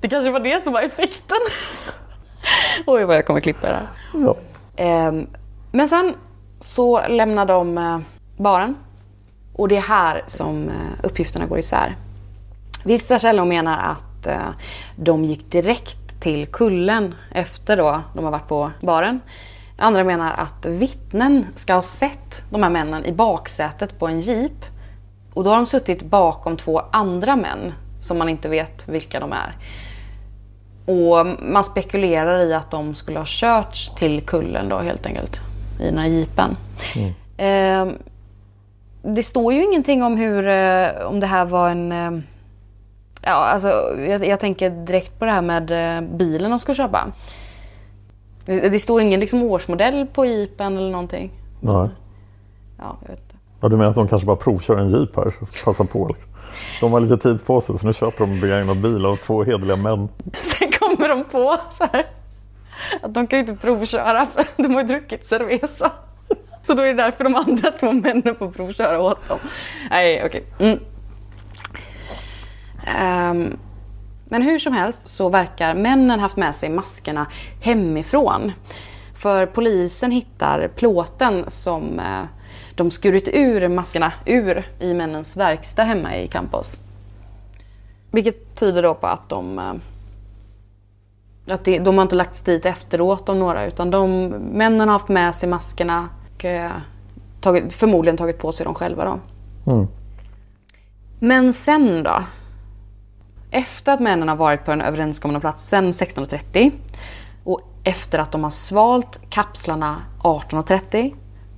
Det 0.01 0.09
kanske 0.09 0.31
var 0.31 0.41
det 0.41 0.63
som 0.63 0.73
var 0.73 0.83
effekten. 0.83 1.37
Oj 2.87 3.05
vad 3.05 3.17
jag 3.17 3.27
kommer 3.27 3.41
klippa 3.41 3.67
det 3.67 3.75
här. 3.75 3.87
Ja. 4.15 4.37
Ehm, 4.77 5.27
men 5.73 5.89
sen 5.89 6.15
så 6.61 7.09
lämnar 7.09 7.47
de 7.47 7.79
eh, 7.79 7.99
baren. 8.37 8.77
Och 9.53 9.69
det 9.69 9.77
är 9.77 9.81
här 9.81 10.23
som 10.27 10.69
eh, 10.69 10.75
uppgifterna 11.07 11.47
går 11.47 11.59
isär. 11.59 11.97
Vissa 12.85 13.19
källor 13.19 13.45
menar 13.45 13.79
att 13.79 14.27
eh, 14.27 14.51
de 14.97 15.25
gick 15.25 15.51
direkt 15.51 16.21
till 16.21 16.47
kullen 16.47 17.15
efter 17.31 17.77
då 17.77 18.01
de 18.15 18.25
har 18.25 18.33
varit 18.33 18.49
på 18.49 18.71
baren. 18.81 19.21
Andra 19.77 20.05
menar 20.05 20.33
att 20.37 20.67
vittnen 20.67 21.47
ska 21.55 21.75
ha 21.75 21.83
sett 21.83 22.43
de 22.51 22.63
här 22.63 22.71
männen 22.71 23.05
i 23.05 23.13
baksätet 23.13 23.99
på 23.99 24.07
en 24.07 24.21
jeep. 24.21 24.65
Och 25.35 25.45
då 25.45 25.51
har 25.51 25.57
de 25.57 25.67
suttit 25.67 26.03
bakom 26.03 26.57
två 26.57 26.83
andra 26.93 27.37
män 27.37 27.73
som 28.01 28.19
man 28.19 28.29
inte 28.29 28.49
vet 28.49 28.89
vilka 28.89 29.21
de 29.21 29.33
är. 29.33 29.57
Och 30.87 31.27
man 31.43 31.65
spekulerar 31.65 32.39
i 32.39 32.55
att 32.55 32.71
de 32.71 32.95
skulle 32.95 33.19
ha 33.19 33.27
körts 33.27 33.95
till 33.95 34.21
kullen 34.21 34.69
då 34.69 34.79
helt 34.79 35.07
enkelt. 35.07 35.41
I 35.81 35.85
den 35.85 35.99
här 35.99 36.07
jeepen. 36.07 36.57
Eh, 37.37 37.87
det 39.03 39.23
står 39.23 39.53
ju 39.53 39.65
ingenting 39.65 40.03
om 40.03 40.17
hur, 40.17 40.49
eh, 40.49 41.07
om 41.07 41.21
det 41.21 41.27
här 41.27 41.45
var 41.45 41.71
en... 41.71 41.93
Eh, 41.93 42.23
ja, 43.23 43.33
alltså 43.33 43.69
jag, 44.09 44.27
jag 44.27 44.41
tänker 44.41 44.71
direkt 44.71 45.19
på 45.19 45.25
det 45.25 45.31
här 45.31 45.43
med 45.43 45.97
eh, 45.97 46.09
bilen 46.17 46.51
de 46.51 46.59
skulle 46.59 46.77
köpa. 46.77 47.13
Det, 48.47 48.69
det 48.69 48.79
står 48.79 49.01
ingen 49.01 49.21
liksom 49.21 49.43
årsmodell 49.43 50.07
på 50.07 50.27
jeepen 50.27 50.77
eller 50.77 50.91
någonting. 50.91 51.31
Nej. 51.61 51.89
Ja, 52.79 52.97
jag 53.01 53.09
vet 53.09 53.19
inte. 53.19 53.35
Ja, 53.61 53.69
du 53.69 53.77
menar 53.77 53.91
att 53.91 53.95
de 53.95 54.09
kanske 54.09 54.27
bara 54.27 54.37
provkör 54.37 54.77
en 54.77 54.91
jeep 54.91 55.17
här? 55.17 55.33
Passa 55.65 55.85
på. 55.85 56.09
Liksom. 56.09 56.31
De 56.81 56.93
har 56.93 57.01
lite 57.01 57.17
tid 57.17 57.47
på 57.47 57.61
sig 57.61 57.79
så 57.79 57.87
nu 57.87 57.93
köper 57.93 58.27
de 58.27 58.33
en 58.33 58.41
begagnad 58.41 58.81
bil 58.81 59.07
av 59.07 59.17
två 59.17 59.45
hederliga 59.45 59.77
män. 59.77 60.09
Sen 60.33 60.73
kommer 60.73 61.09
de 61.09 61.25
på 61.25 61.57
så 61.71 61.85
här, 61.93 62.05
att 63.03 63.15
de 63.15 63.27
kan 63.27 63.39
ju 63.39 63.41
inte 63.41 63.55
provköra 63.55 64.27
för 64.27 64.45
de 64.63 64.75
har 64.75 64.81
ju 64.81 64.87
druckit 64.89 65.27
cerveza. 65.27 65.93
Så 66.63 66.75
då 66.75 66.83
är 66.83 66.87
det 66.87 67.03
därför 67.03 67.25
de 67.25 67.35
andra 67.35 67.71
två 67.71 67.93
männen 67.93 68.35
får 68.39 68.51
provköra 68.51 69.01
åt 69.01 69.29
dem. 69.29 69.39
Nej, 69.91 70.23
okej. 70.27 70.45
Mm. 70.59 70.79
Ehm, 72.87 73.57
men 74.25 74.43
hur 74.43 74.59
som 74.59 74.73
helst 74.73 75.09
så 75.09 75.29
verkar 75.29 75.75
männen 75.75 76.21
haft 76.21 76.37
med 76.37 76.57
sig 76.57 76.69
maskerna 76.69 77.27
hemifrån. 77.61 78.53
För 79.15 79.47
polisen 79.47 80.11
hittar 80.11 80.69
plåten 80.69 81.45
som 81.49 81.99
eh, 82.01 82.25
de 82.75 82.91
skurit 82.91 83.29
ur 83.33 83.69
maskerna 83.69 84.13
ur 84.27 84.67
i 84.81 84.95
männens 84.95 85.37
verkstad 85.37 85.83
hemma 85.83 86.17
i 86.17 86.29
Campos. 86.29 86.81
Vilket 88.11 88.57
tyder 88.57 88.83
då 88.83 88.95
på 88.95 89.07
att 89.07 89.29
de 89.29 89.59
eh, 89.59 89.75
att 91.49 91.65
det, 91.65 91.79
de 91.79 91.99
har 91.99 92.03
inte 92.03 92.15
lagts 92.15 92.41
dit 92.41 92.67
efteråt 92.67 93.29
av 93.29 93.37
några 93.37 93.67
utan 93.67 93.91
de 93.91 94.27
männen 94.53 94.89
har 94.89 94.99
haft 94.99 95.09
med 95.09 95.35
sig 95.35 95.49
maskerna 95.49 96.09
och 96.35 96.45
eh, 96.45 96.73
tagit, 97.41 97.73
förmodligen 97.73 98.17
tagit 98.17 98.39
på 98.39 98.53
sig 98.53 98.65
dem 98.65 98.75
själva 98.75 99.05
då. 99.05 99.21
Mm. 99.73 99.87
Men 101.19 101.53
sen 101.53 102.03
då? 102.03 102.23
Efter 103.55 103.93
att 103.93 104.01
männen 104.01 104.29
har 104.29 104.37
varit 104.37 104.65
på 104.65 104.71
den 104.71 104.81
överenskomna 104.81 105.41
platsen 105.41 105.93
16.30 105.93 106.73
och 107.45 107.61
efter 107.85 108.19
att 108.19 108.33
de 108.33 108.45
har 108.45 108.51
svalt 108.51 109.21
kapslarna 109.31 110.03
18.30 110.23 111.15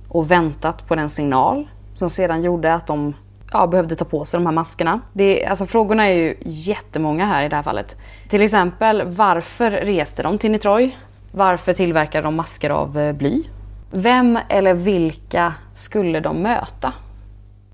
och 0.09 0.31
väntat 0.31 0.87
på 0.87 0.95
den 0.95 1.09
signal 1.09 1.67
som 1.95 2.09
sedan 2.09 2.43
gjorde 2.43 2.73
att 2.73 2.87
de 2.87 3.13
ja, 3.53 3.67
behövde 3.67 3.95
ta 3.95 4.05
på 4.05 4.25
sig 4.25 4.37
de 4.37 4.45
här 4.45 4.53
maskerna. 4.53 4.99
Det, 5.13 5.45
alltså, 5.45 5.65
frågorna 5.65 6.07
är 6.07 6.13
ju 6.13 6.37
jättemånga 6.45 7.25
här 7.25 7.45
i 7.45 7.49
det 7.49 7.55
här 7.55 7.63
fallet. 7.63 7.97
Till 8.29 8.41
exempel, 8.41 9.03
varför 9.05 9.71
reste 9.71 10.23
de 10.23 10.37
till 10.37 10.51
Nitroy? 10.51 10.95
Varför 11.31 11.73
tillverkade 11.73 12.27
de 12.27 12.35
masker 12.35 12.69
av 12.69 12.99
eh, 12.99 13.13
bly? 13.13 13.43
Vem 13.91 14.39
eller 14.49 14.73
vilka 14.73 15.53
skulle 15.73 16.19
de 16.19 16.37
möta? 16.37 16.93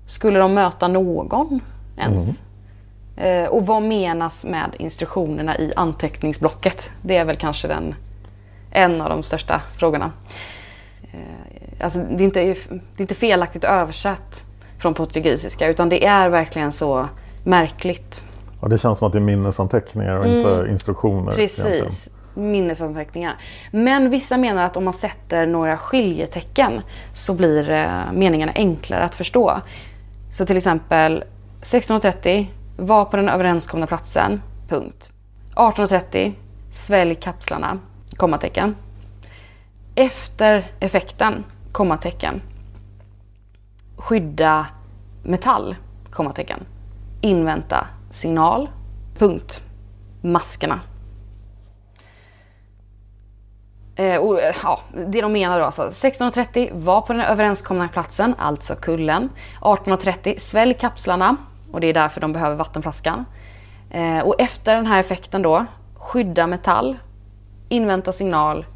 Skulle 0.06 0.38
de 0.38 0.54
möta 0.54 0.88
någon 0.88 1.60
ens? 1.96 2.40
Mm 2.40 2.53
och 3.50 3.66
vad 3.66 3.82
menas 3.82 4.44
med 4.44 4.70
instruktionerna 4.78 5.58
i 5.58 5.72
anteckningsblocket? 5.76 6.90
Det 7.02 7.16
är 7.16 7.24
väl 7.24 7.36
kanske 7.36 7.68
den, 7.68 7.94
en 8.70 9.00
av 9.00 9.08
de 9.08 9.22
största 9.22 9.60
frågorna. 9.76 10.12
Eh, 11.02 11.84
alltså, 11.84 11.98
det, 11.98 12.22
är 12.22 12.24
inte, 12.24 12.40
det 12.40 12.96
är 12.96 13.00
inte 13.00 13.14
felaktigt 13.14 13.64
översatt 13.64 14.44
från 14.78 14.94
portugisiska 14.94 15.68
utan 15.68 15.88
det 15.88 16.06
är 16.06 16.28
verkligen 16.28 16.72
så 16.72 17.08
märkligt. 17.44 18.24
Ja, 18.62 18.68
det 18.68 18.78
känns 18.78 18.98
som 18.98 19.06
att 19.06 19.12
det 19.12 19.18
är 19.18 19.20
minnesanteckningar 19.20 20.16
och 20.16 20.26
inte 20.26 20.66
instruktioner. 20.70 21.38
egentligen. 21.38 21.72
Mm. 21.72 21.82
Precis, 21.82 22.10
minnesanteckningar. 22.34 23.34
Men 23.70 24.10
vissa 24.10 24.36
menar 24.36 24.64
att 24.64 24.76
om 24.76 24.84
man 24.84 24.92
sätter 24.92 25.46
några 25.46 25.76
skiljetecken 25.76 26.80
så 27.12 27.34
blir 27.34 27.70
eh, 27.70 28.12
meningarna 28.12 28.52
enklare 28.54 29.04
att 29.04 29.14
förstå. 29.14 29.60
Så 30.32 30.46
till 30.46 30.56
exempel 30.56 31.24
16.30, 31.62 32.46
var 32.76 33.04
på 33.04 33.16
den 33.16 33.28
överenskomna 33.28 33.86
platsen, 33.86 34.42
punkt. 34.68 35.12
18.30, 35.54 36.32
svälj 36.70 37.14
kapslarna, 37.14 37.78
kommatecken. 38.16 38.76
Efter 39.94 40.66
effekten, 40.80 41.44
kommatecken. 41.72 42.42
Skydda 43.96 44.66
metall, 45.22 45.76
kommatecken. 46.10 46.60
Invänta 47.20 47.86
signal, 48.10 48.68
punkt. 49.18 49.62
Maskerna. 50.22 50.80
Eh, 53.96 54.16
och, 54.16 54.40
eh, 54.40 54.54
ja, 54.62 54.80
det 55.06 55.20
de 55.20 55.32
menar 55.32 55.58
då 55.58 55.64
alltså 55.64 55.82
16.30 55.82 56.70
var 56.72 57.00
på 57.00 57.12
den 57.12 57.22
överenskomna 57.22 57.88
platsen, 57.88 58.34
alltså 58.38 58.74
kullen. 58.74 59.30
18.30 59.60 60.38
svälj 60.38 60.74
kapslarna 60.74 61.36
och 61.74 61.80
det 61.80 61.86
är 61.86 61.94
därför 61.94 62.20
de 62.20 62.32
behöver 62.32 62.56
vattenflaskan. 62.56 63.24
Eh, 63.90 64.18
och 64.18 64.40
efter 64.40 64.74
den 64.74 64.86
här 64.86 65.00
effekten 65.00 65.42
då, 65.42 65.66
skydda 65.94 66.46
metall, 66.46 66.98
invänta 67.68 68.12
signal 68.12 68.66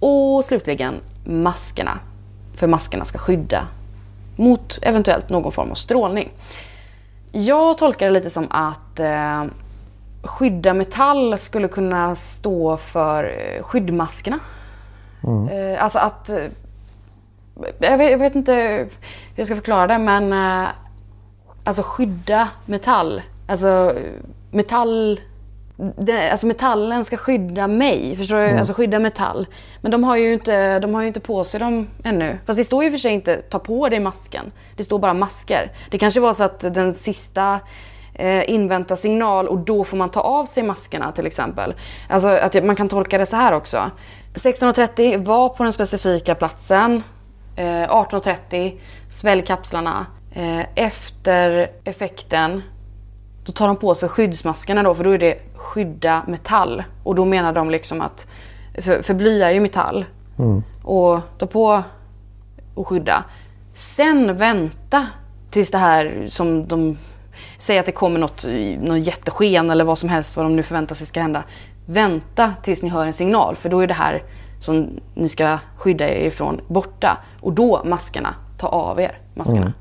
och 0.00 0.44
slutligen 0.44 0.94
maskerna. 1.24 1.98
För 2.54 2.66
maskerna 2.66 3.04
ska 3.04 3.18
skydda 3.18 3.68
mot 4.36 4.78
eventuellt 4.82 5.28
någon 5.28 5.52
form 5.52 5.70
av 5.70 5.74
strålning. 5.74 6.30
Jag 7.32 7.78
tolkar 7.78 8.06
det 8.06 8.12
lite 8.12 8.30
som 8.30 8.46
att 8.50 9.00
eh, 9.00 9.44
skydda 10.22 10.74
metall 10.74 11.38
skulle 11.38 11.68
kunna 11.68 12.14
stå 12.14 12.76
för 12.76 13.24
eh, 13.24 13.62
skyddmaskerna. 13.62 14.38
Eh, 15.50 15.84
alltså 15.84 15.98
att... 15.98 16.28
Eh, 16.28 16.44
jag, 17.78 17.98
vet, 17.98 18.10
jag 18.10 18.18
vet 18.18 18.34
inte 18.34 18.54
hur 18.54 18.90
jag 19.34 19.46
ska 19.46 19.56
förklara 19.56 19.86
det 19.86 19.98
men... 19.98 20.66
Alltså 21.68 21.82
skydda 21.82 22.48
metall. 22.66 23.22
Alltså 23.46 23.94
metall 24.50 25.20
det, 25.96 26.30
alltså 26.30 26.46
metallen 26.46 27.04
ska 27.04 27.16
skydda 27.16 27.68
mig. 27.68 28.16
Förstår 28.16 28.36
du? 28.36 28.58
Alltså 28.58 28.72
skydda 28.72 28.98
metall. 28.98 29.46
Men 29.80 29.90
de 29.90 30.04
har, 30.04 30.16
ju 30.16 30.32
inte, 30.32 30.78
de 30.78 30.94
har 30.94 31.02
ju 31.02 31.08
inte 31.08 31.20
på 31.20 31.44
sig 31.44 31.60
dem 31.60 31.86
ännu. 32.04 32.38
Fast 32.46 32.58
det 32.58 32.64
står 32.64 32.84
ju 32.84 32.90
för 32.90 32.98
sig 32.98 33.12
inte 33.12 33.40
ta 33.40 33.58
på 33.58 33.88
dig 33.88 34.00
masken. 34.00 34.52
Det 34.76 34.84
står 34.84 34.98
bara 34.98 35.14
masker. 35.14 35.72
Det 35.90 35.98
kanske 35.98 36.20
var 36.20 36.32
så 36.32 36.44
att 36.44 36.60
den 36.60 36.94
sista 36.94 37.60
eh, 38.14 38.50
inväntar 38.50 38.96
signal 38.96 39.48
och 39.48 39.58
då 39.58 39.84
får 39.84 39.96
man 39.96 40.08
ta 40.10 40.20
av 40.20 40.46
sig 40.46 40.62
maskerna 40.62 41.12
till 41.12 41.26
exempel. 41.26 41.74
Alltså 42.08 42.28
att 42.28 42.64
man 42.64 42.76
kan 42.76 42.88
tolka 42.88 43.18
det 43.18 43.26
så 43.26 43.36
här 43.36 43.52
också. 43.52 43.90
16.30 44.34 45.24
var 45.24 45.48
på 45.48 45.62
den 45.62 45.72
specifika 45.72 46.34
platsen. 46.34 47.02
Eh, 47.56 47.64
18.30 47.64 48.78
svälj 49.08 49.42
kapslarna. 49.42 50.06
Eh, 50.32 50.66
efter 50.74 51.70
effekten 51.84 52.62
då 53.44 53.52
tar 53.52 53.66
de 53.66 53.76
på 53.76 53.94
sig 53.94 54.08
skyddsmaskerna 54.08 54.82
då 54.82 54.94
för 54.94 55.04
då 55.04 55.10
är 55.10 55.18
det 55.18 55.38
skydda 55.54 56.22
metall. 56.26 56.82
Och 57.04 57.14
då 57.14 57.24
menar 57.24 57.52
de 57.52 57.70
liksom 57.70 58.00
att, 58.00 58.26
för, 58.74 59.02
för 59.02 59.14
bly 59.14 59.42
är 59.42 59.50
ju 59.50 59.60
metall. 59.60 60.04
Och 60.82 61.20
ta 61.38 61.46
på 61.46 61.82
och 62.74 62.88
skydda. 62.88 63.24
Sen 63.72 64.36
vänta 64.36 65.06
tills 65.50 65.70
det 65.70 65.78
här 65.78 66.26
som 66.28 66.68
de 66.68 66.98
säger 67.58 67.80
att 67.80 67.86
det 67.86 67.92
kommer 67.92 68.20
något, 68.20 68.46
något 68.80 69.06
jättesken 69.06 69.70
eller 69.70 69.84
vad 69.84 69.98
som 69.98 70.08
helst 70.08 70.36
vad 70.36 70.46
de 70.46 70.56
nu 70.56 70.62
förväntar 70.62 70.94
sig 70.94 71.06
ska 71.06 71.20
hända. 71.20 71.44
Vänta 71.86 72.52
tills 72.62 72.82
ni 72.82 72.88
hör 72.88 73.06
en 73.06 73.12
signal 73.12 73.56
för 73.56 73.68
då 73.68 73.80
är 73.80 73.86
det 73.86 73.94
här 73.94 74.22
som 74.60 74.90
ni 75.14 75.28
ska 75.28 75.58
skydda 75.76 76.08
er 76.08 76.26
ifrån 76.26 76.60
borta. 76.68 77.18
Och 77.40 77.52
då 77.52 77.82
maskerna, 77.84 78.34
ta 78.58 78.66
av 78.66 79.00
er 79.00 79.18
maskerna. 79.34 79.72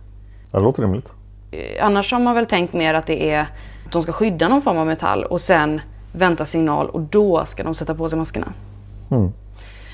Det 0.51 0.59
låter 0.59 0.81
rimligt. 0.81 1.11
Eh, 1.51 1.85
Annars 1.85 2.11
har 2.11 2.19
man 2.19 2.35
väl 2.35 2.45
tänkt 2.45 2.73
mer 2.73 2.93
att 2.93 3.05
det 3.05 3.31
är 3.31 3.41
att 3.41 3.91
de 3.91 4.01
ska 4.01 4.11
skydda 4.11 4.47
någon 4.47 4.61
form 4.61 4.77
av 4.77 4.87
metall 4.87 5.23
och 5.23 5.41
sen 5.41 5.81
vänta 6.13 6.45
signal 6.45 6.89
och 6.89 7.01
då 7.01 7.45
ska 7.45 7.63
de 7.63 7.75
sätta 7.75 7.95
på 7.95 8.09
sig 8.09 8.19
maskerna. 8.19 8.53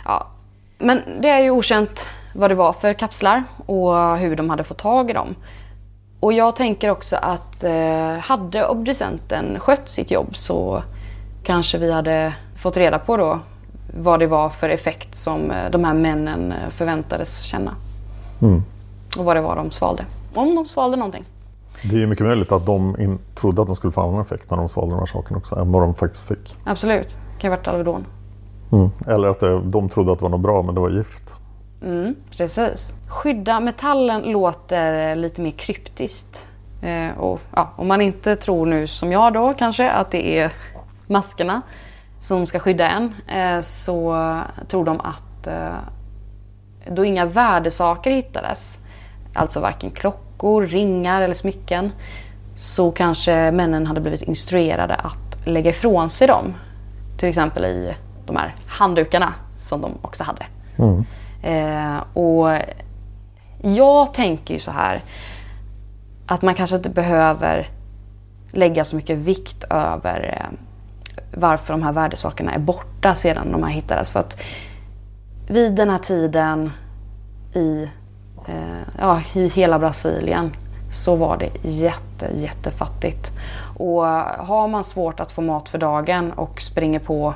Ja. 0.06 0.28
Men 0.78 1.02
det 1.22 1.30
är 1.30 1.40
ju 1.40 1.52
okänt 1.52 2.08
vad 2.34 2.52
det 2.52 2.56
var 2.56 2.74
för 2.74 2.94
kapslar 2.94 3.44
och 3.66 4.18
hur 4.18 4.36
de 4.36 4.50
hade 4.50 4.64
fått 4.64 4.78
tag 4.78 5.10
i 5.10 5.14
dem. 5.14 5.36
Och 6.20 6.34
jag 6.34 6.56
tänker 6.56 6.90
också 6.90 7.16
att 7.16 7.64
eh, 7.64 8.18
hade 8.22 8.68
obducenten 8.68 9.60
skött 9.60 9.90
sitt 9.90 10.12
jobb 10.12 10.36
så 10.36 10.84
kanske 11.44 11.78
vi 11.78 11.94
hade 11.94 12.34
fått 12.56 12.78
reda 12.78 13.00
på 13.00 13.18
då 13.18 13.40
vad 13.98 14.20
det 14.20 14.28
var 14.28 14.50
för 14.50 14.70
effekt 14.70 15.16
som 15.16 15.52
eh, 15.52 15.72
de 15.72 15.84
här 15.84 15.94
männen 15.94 16.52
eh, 16.52 16.70
förväntades 16.70 17.42
känna. 17.42 17.76
Och 19.18 19.26
vad 19.26 19.36
det 19.36 19.42
var 19.42 19.56
de 19.56 19.72
svalde. 19.72 20.06
Om 20.34 20.56
de 20.56 20.66
svalde 20.66 20.98
någonting. 20.98 21.26
Det 21.84 21.96
är 21.96 22.00
ju 22.00 22.08
mycket 22.08 22.26
möjligt 22.26 22.52
att 22.52 22.66
de 22.66 23.00
in, 23.00 23.20
trodde 23.36 23.62
att 23.62 23.68
de 23.68 23.76
skulle 23.76 23.92
få 23.92 24.02
annan 24.02 24.22
effekt 24.22 24.52
när 24.52 24.58
de 24.58 24.70
svalde 24.70 24.96
de 24.96 25.00
här 25.00 25.06
sakerna 25.06 25.38
också, 25.38 25.56
än 25.56 25.72
vad 25.72 25.82
de 25.82 25.96
faktiskt 25.96 26.28
fick. 26.28 26.58
Absolut. 26.64 27.08
Det 27.08 27.40
kan 27.40 27.50
ju 27.50 27.50
ha 27.50 27.58
varit 27.58 27.68
Alvedon. 27.68 28.06
Mm. 28.72 28.90
Eller 29.08 29.28
att 29.28 29.40
det, 29.40 29.62
de 29.62 29.90
trodde 29.90 30.12
att 30.12 30.20
det 30.20 30.24
var 30.24 30.30
något 30.30 30.42
bra, 30.42 30.62
men 30.62 30.76
det 30.76 30.82
var 30.82 30.90
gift. 30.90 31.36
Mm, 31.82 32.16
precis. 32.38 32.94
Skydda 33.08 33.60
metallen 33.60 34.22
låter 34.22 35.16
lite 35.16 35.42
mer 35.42 35.52
kryptiskt. 35.52 36.48
Eh, 36.82 37.18
och, 37.18 37.40
ja, 37.56 37.74
om 37.76 37.88
man 37.88 38.02
inte 38.02 38.36
tror 38.36 38.66
nu 38.66 38.88
som 38.88 39.12
jag 39.12 39.34
då 39.34 39.54
kanske 39.54 39.92
att 39.92 40.12
det 40.12 40.40
är 40.40 40.52
maskerna 41.08 41.62
som 42.20 42.48
ska 42.48 42.60
skydda 42.60 42.90
en 42.90 43.14
eh, 43.28 43.62
så 43.62 44.16
tror 44.68 44.86
de 44.86 45.00
att 45.00 45.48
eh, 45.48 45.76
då 46.92 47.06
inga 47.06 47.26
värdesaker 47.26 48.12
hittades, 48.12 48.80
alltså 49.34 49.60
varken 49.60 49.92
klockor, 49.92 50.66
ringar 50.66 51.22
eller 51.22 51.36
smycken, 51.36 51.92
så 52.56 52.92
kanske 52.92 53.52
männen 53.52 53.88
hade 53.88 54.02
blivit 54.02 54.22
instruerade 54.22 54.96
att 54.96 55.48
lägga 55.48 55.70
ifrån 55.70 56.10
sig 56.10 56.28
dem. 56.28 56.54
Till 57.18 57.30
exempel 57.30 57.66
i 57.66 57.94
de 58.26 58.36
här 58.36 58.56
handdukarna 58.68 59.34
som 59.58 59.82
de 59.82 59.92
också 60.02 60.24
hade. 60.24 60.46
Eh, 61.42 62.04
och 62.14 62.58
jag 63.62 64.14
tänker 64.14 64.54
ju 64.54 64.60
så 64.60 64.72
här 64.72 65.04
att 66.28 66.42
man 66.42 66.56
kanske 66.56 66.76
inte 66.76 66.90
behöver 66.90 67.70
lägga 68.52 68.86
så 68.86 68.96
mycket 68.96 69.18
vikt 69.18 69.64
över 69.64 70.38
eh, 70.40 70.58
varför 71.34 71.74
de 71.74 71.84
här 71.84 71.94
värdesakerna 71.94 72.54
är 72.54 72.60
borta 72.60 73.16
sedan 73.16 73.52
de 73.52 73.64
här 73.64 73.72
hittades. 73.72 74.10
För 74.10 74.20
att 74.20 74.42
vid 75.48 75.76
den 75.76 75.90
här 75.90 75.98
tiden 75.98 76.72
i, 77.54 77.90
Eh, 78.48 78.96
ja, 79.00 79.22
i 79.34 79.48
hela 79.48 79.80
Brasilien 79.80 80.56
så 80.92 81.16
var 81.16 81.38
det 81.38 81.50
jätte, 81.62 82.30
jättefattigt. 82.36 83.32
Och 83.78 84.06
har 84.38 84.68
man 84.68 84.84
svårt 84.84 85.20
att 85.20 85.32
få 85.32 85.42
mat 85.42 85.70
för 85.70 85.78
dagen 85.78 86.32
och 86.32 86.62
springer 86.62 87.00
på 87.00 87.34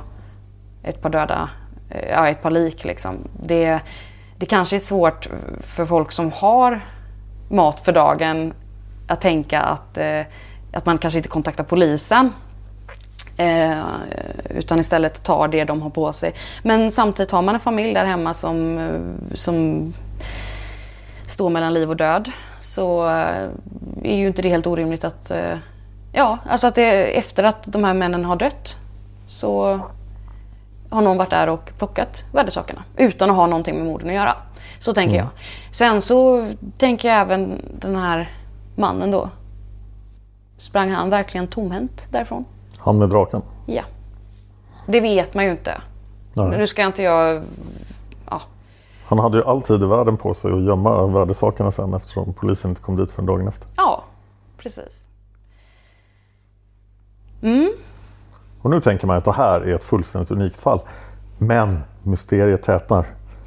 ett 0.82 1.02
par 1.02 1.10
döda, 1.10 1.48
eh, 1.90 2.08
ja 2.08 2.28
ett 2.28 2.42
par 2.42 2.50
lik 2.50 2.84
liksom. 2.84 3.16
Det, 3.42 3.80
det 4.36 4.46
kanske 4.46 4.76
är 4.76 4.80
svårt 4.80 5.28
för 5.60 5.86
folk 5.86 6.12
som 6.12 6.32
har 6.32 6.80
mat 7.48 7.80
för 7.80 7.92
dagen 7.92 8.54
att 9.06 9.20
tänka 9.20 9.60
att, 9.60 9.98
eh, 9.98 10.20
att 10.72 10.86
man 10.86 10.98
kanske 10.98 11.18
inte 11.18 11.28
kontaktar 11.28 11.64
polisen. 11.64 12.32
Eh, 13.36 13.82
utan 14.50 14.80
istället 14.80 15.22
tar 15.22 15.48
det 15.48 15.64
de 15.64 15.82
har 15.82 15.90
på 15.90 16.12
sig. 16.12 16.34
Men 16.62 16.90
samtidigt 16.90 17.30
har 17.30 17.42
man 17.42 17.54
en 17.54 17.60
familj 17.60 17.94
där 17.94 18.04
hemma 18.04 18.34
som, 18.34 18.78
eh, 18.78 19.34
som 19.34 19.92
står 21.28 21.50
mellan 21.50 21.74
liv 21.74 21.90
och 21.90 21.96
död. 21.96 22.30
Så 22.58 23.06
eh, 23.06 23.48
är 24.02 24.16
ju 24.16 24.26
inte 24.26 24.42
det 24.42 24.48
helt 24.48 24.66
orimligt 24.66 25.04
att, 25.04 25.30
eh, 25.30 25.56
ja, 26.12 26.38
alltså 26.46 26.66
att 26.66 26.74
det, 26.74 27.18
efter 27.18 27.44
att 27.44 27.62
de 27.72 27.84
här 27.84 27.94
männen 27.94 28.24
har 28.24 28.36
dött 28.36 28.78
så 29.26 29.80
har 30.90 31.02
någon 31.02 31.16
varit 31.16 31.30
där 31.30 31.48
och 31.48 31.72
plockat 31.78 32.24
värdesakerna 32.32 32.82
utan 32.96 33.30
att 33.30 33.36
ha 33.36 33.46
någonting 33.46 33.76
med 33.76 33.84
morden 33.84 34.08
att 34.08 34.14
göra. 34.14 34.36
Så 34.78 34.94
tänker 34.94 35.16
jag. 35.16 35.26
Sen 35.70 36.02
så 36.02 36.48
tänker 36.78 37.08
jag 37.08 37.18
även 37.18 37.62
den 37.80 37.96
här 37.96 38.30
mannen 38.76 39.10
då. 39.10 39.30
Sprang 40.58 40.90
han 40.90 41.10
verkligen 41.10 41.46
tomhänt 41.46 42.08
därifrån? 42.10 42.44
Han 42.78 42.98
med 42.98 43.08
draken. 43.08 43.42
Ja. 43.66 43.82
Det 44.86 45.00
vet 45.00 45.34
man 45.34 45.44
ju 45.44 45.50
inte. 45.50 45.80
Nej. 46.34 46.58
Nu 46.58 46.66
ska 46.66 46.82
inte 46.82 47.02
jag... 47.02 47.42
Han 49.08 49.18
hade 49.18 49.38
ju 49.38 49.44
all 49.44 49.62
tid 49.62 49.82
i 49.82 49.86
världen 49.86 50.16
på 50.16 50.34
sig 50.34 50.52
att 50.52 50.62
gömma 50.62 51.06
värdesakerna 51.06 51.72
sen 51.72 51.94
eftersom 51.94 52.32
polisen 52.32 52.70
inte 52.70 52.82
kom 52.82 52.96
dit 52.96 53.12
förrän 53.12 53.26
dagen 53.26 53.48
efter. 53.48 53.68
ja 53.76 54.04
precis. 54.58 55.04
Mm. 57.42 57.70
Och 58.62 58.70
nu 58.70 58.80
tänker 58.80 59.06
man 59.06 59.16
att 59.16 59.24
det 59.24 59.32
här 59.32 59.60
är 59.60 59.74
ett 59.74 59.84
fullständigt 59.84 60.30
unikt 60.30 60.56
fall. 60.56 60.80
Men 61.38 61.80
mysteriet 62.02 62.62
tätnar. 62.62 63.06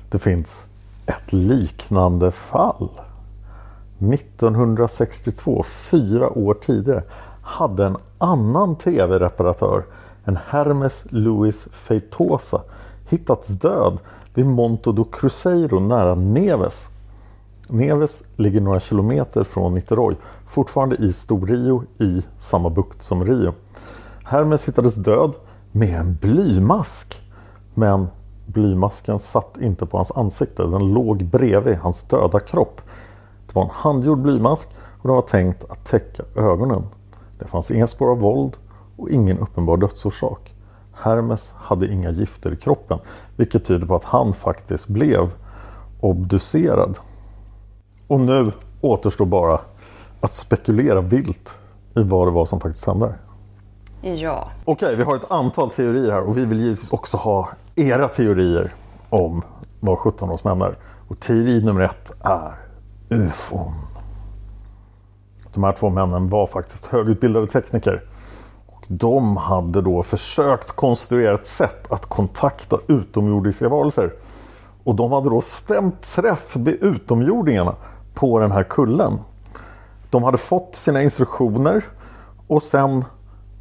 Det 0.09 0.19
finns 0.19 0.65
ett 1.05 1.33
liknande 1.33 2.31
fall. 2.31 2.89
1962, 3.99 5.63
fyra 5.63 6.29
år 6.29 6.53
tidigare, 6.53 7.03
hade 7.41 7.85
en 7.85 7.97
annan 8.17 8.75
tv-reparatör, 8.75 9.83
en 10.25 10.37
Hermes 10.47 11.05
Luis 11.09 11.67
Feitosa, 11.71 12.61
hittats 13.09 13.47
död 13.47 13.99
vid 14.33 14.45
Monto 14.45 14.91
do 14.91 15.03
Cruzeiro 15.03 15.79
nära 15.79 16.15
Neves. 16.15 16.89
Neves 17.69 18.23
ligger 18.35 18.61
några 18.61 18.79
kilometer 18.79 19.43
från 19.43 19.73
Niteroi, 19.73 20.15
fortfarande 20.45 20.95
i 20.95 21.13
Stor-Rio 21.13 21.83
i 21.99 22.21
samma 22.39 22.69
bukt 22.69 23.03
som 23.03 23.25
Rio. 23.25 23.53
Hermes 24.25 24.67
hittades 24.67 24.95
död 24.95 25.35
med 25.71 25.99
en 25.99 26.17
blymask. 26.21 27.21
Men 27.73 28.07
blymasken 28.45 29.19
satt 29.19 29.57
inte 29.61 29.85
på 29.85 29.97
hans 29.97 30.11
ansikte, 30.11 30.63
den 30.63 30.93
låg 30.93 31.25
bredvid 31.25 31.77
hans 31.77 32.01
döda 32.01 32.39
kropp. 32.39 32.81
Det 33.47 33.55
var 33.55 33.63
en 33.63 33.69
handgjord 33.73 34.21
blymask 34.21 34.69
och 35.01 35.07
den 35.07 35.15
var 35.15 35.21
tänkt 35.21 35.63
att 35.69 35.85
täcka 35.85 36.23
ögonen. 36.35 36.83
Det 37.39 37.47
fanns 37.47 37.71
inga 37.71 37.87
spår 37.87 38.11
av 38.11 38.19
våld 38.19 38.57
och 38.97 39.09
ingen 39.09 39.37
uppenbar 39.37 39.77
dödsorsak. 39.77 40.53
Hermes 41.01 41.53
hade 41.57 41.87
inga 41.87 42.11
gifter 42.11 42.53
i 42.53 42.55
kroppen, 42.55 42.99
vilket 43.35 43.65
tyder 43.65 43.87
på 43.87 43.95
att 43.95 44.03
han 44.03 44.33
faktiskt 44.33 44.87
blev 44.87 45.29
obducerad. 45.99 46.97
Och 48.07 48.19
nu 48.19 48.51
återstår 48.81 49.25
bara 49.25 49.59
att 50.21 50.35
spekulera 50.35 51.01
vilt 51.01 51.57
i 51.95 52.03
vad 52.03 52.27
det 52.27 52.31
var 52.31 52.45
som 52.45 52.59
faktiskt 52.59 52.85
hände. 52.85 53.15
Ja. 54.01 54.47
Okej, 54.65 54.95
vi 54.95 55.03
har 55.03 55.15
ett 55.15 55.31
antal 55.31 55.69
teorier 55.69 56.11
här 56.11 56.27
och 56.27 56.37
vi 56.37 56.45
vill 56.45 56.59
givetvis 56.59 56.91
också 56.93 57.17
ha 57.17 57.49
era 57.75 58.07
teorier 58.07 58.75
om 59.09 59.41
vad 59.79 59.99
17 59.99 60.29
års 60.29 60.43
män 60.43 60.61
är. 60.61 60.77
Och 61.07 61.19
teori 61.19 61.63
nummer 61.63 61.81
ett 61.81 62.11
är 62.19 62.53
ufon. 63.09 63.73
De 65.53 65.63
här 65.63 65.73
två 65.73 65.89
männen 65.89 66.29
var 66.29 66.47
faktiskt 66.47 66.85
högutbildade 66.85 67.47
tekniker. 67.47 68.03
De 68.93 69.37
hade 69.37 69.81
då 69.81 70.03
försökt 70.03 70.71
konstruera 70.71 71.33
ett 71.33 71.47
sätt 71.47 71.91
att 71.91 72.05
kontakta 72.05 72.77
utomjordiska 72.87 73.69
varelser. 73.69 74.13
Och 74.83 74.95
de 74.95 75.11
hade 75.11 75.29
då 75.29 75.41
stämt 75.41 76.01
träff 76.01 76.55
med 76.55 76.73
utomjordingarna 76.73 77.75
på 78.13 78.39
den 78.39 78.51
här 78.51 78.63
kullen. 78.63 79.19
De 80.09 80.23
hade 80.23 80.37
fått 80.37 80.75
sina 80.75 81.01
instruktioner 81.01 81.83
och 82.47 82.63
sen 82.63 83.05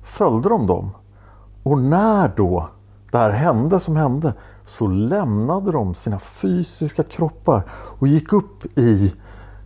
följde 0.02 0.48
de 0.48 0.66
dem. 0.66 0.90
Och 1.62 1.78
när 1.78 2.32
då 2.36 2.68
det 3.10 3.18
här 3.18 3.30
hände 3.30 3.80
som 3.80 3.96
hände 3.96 4.34
så 4.64 4.86
lämnade 4.86 5.72
de 5.72 5.94
sina 5.94 6.18
fysiska 6.18 7.02
kroppar 7.02 7.62
och 7.70 8.08
gick 8.08 8.32
upp 8.32 8.78
i 8.78 9.14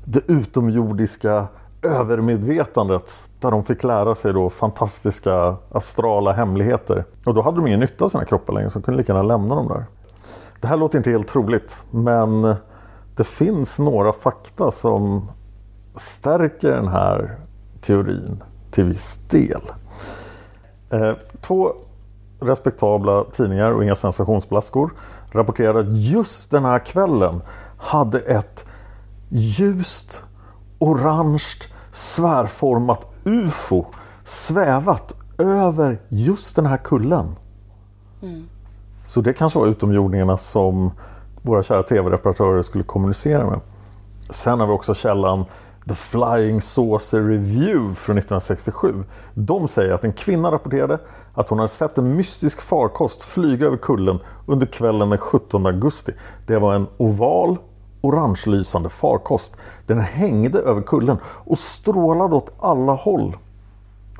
det 0.04 0.20
utomjordiska 0.26 1.46
övermedvetandet 1.86 3.22
där 3.40 3.50
de 3.50 3.64
fick 3.64 3.84
lära 3.84 4.14
sig 4.14 4.32
då 4.32 4.50
fantastiska 4.50 5.56
astrala 5.70 6.32
hemligheter. 6.32 7.04
Och 7.24 7.34
då 7.34 7.42
hade 7.42 7.56
de 7.56 7.66
ingen 7.66 7.80
nytta 7.80 8.04
av 8.04 8.08
sina 8.08 8.24
kroppar 8.24 8.54
längre 8.54 8.70
så 8.70 8.78
de 8.78 8.84
kunde 8.84 8.98
lika 8.98 9.12
gärna 9.12 9.22
lämna 9.22 9.54
dem 9.54 9.68
där. 9.68 9.84
Det 10.60 10.66
här 10.66 10.76
låter 10.76 10.98
inte 10.98 11.10
helt 11.10 11.28
troligt 11.28 11.76
men 11.90 12.54
det 13.16 13.24
finns 13.24 13.78
några 13.78 14.12
fakta 14.12 14.70
som 14.70 15.30
stärker 15.96 16.70
den 16.70 16.88
här 16.88 17.38
teorin 17.80 18.42
till 18.70 18.84
viss 18.84 19.18
del. 19.30 19.62
Eh, 20.90 21.12
två 21.40 21.72
respektabla 22.40 23.24
tidningar 23.24 23.72
och 23.72 23.84
inga 23.84 23.94
sensationsblaskor 23.94 24.90
rapporterade 25.30 25.80
att 25.80 25.96
just 25.98 26.50
den 26.50 26.64
här 26.64 26.78
kvällen 26.78 27.42
hade 27.78 28.20
ett 28.20 28.66
ljust, 29.28 30.22
orange, 30.78 31.68
svärformat 31.94 33.08
UFO 33.24 33.86
svävat 34.24 35.16
över 35.38 36.00
just 36.08 36.56
den 36.56 36.66
här 36.66 36.76
kullen. 36.76 37.36
Så 39.04 39.20
det 39.20 39.32
kanske 39.32 39.58
var 39.58 39.66
utomjordingarna 39.66 40.36
som 40.36 40.90
våra 41.42 41.62
kära 41.62 41.82
tv-reparatörer 41.82 42.62
skulle 42.62 42.84
kommunicera 42.84 43.50
med. 43.50 43.60
Sen 44.30 44.60
har 44.60 44.66
vi 44.66 44.72
också 44.72 44.94
källan 44.94 45.44
The 45.88 45.94
Flying 45.94 46.60
Saucer 46.60 47.22
Review 47.22 47.94
från 47.94 48.18
1967. 48.18 49.04
De 49.34 49.68
säger 49.68 49.92
att 49.92 50.04
en 50.04 50.12
kvinna 50.12 50.50
rapporterade 50.50 50.98
att 51.34 51.48
hon 51.48 51.58
hade 51.58 51.68
sett 51.68 51.98
en 51.98 52.16
mystisk 52.16 52.60
farkost 52.60 53.24
flyga 53.24 53.66
över 53.66 53.76
kullen 53.76 54.18
under 54.46 54.66
kvällen 54.66 55.10
den 55.10 55.18
17 55.18 55.66
augusti. 55.66 56.12
Det 56.46 56.58
var 56.58 56.74
en 56.74 56.86
oval, 56.96 57.58
orangelysande 58.04 58.88
farkost. 58.88 59.56
Den 59.86 60.00
hängde 60.00 60.58
över 60.58 60.82
kullen 60.82 61.16
och 61.24 61.58
strålade 61.58 62.34
åt 62.34 62.52
alla 62.60 62.92
håll. 62.92 63.36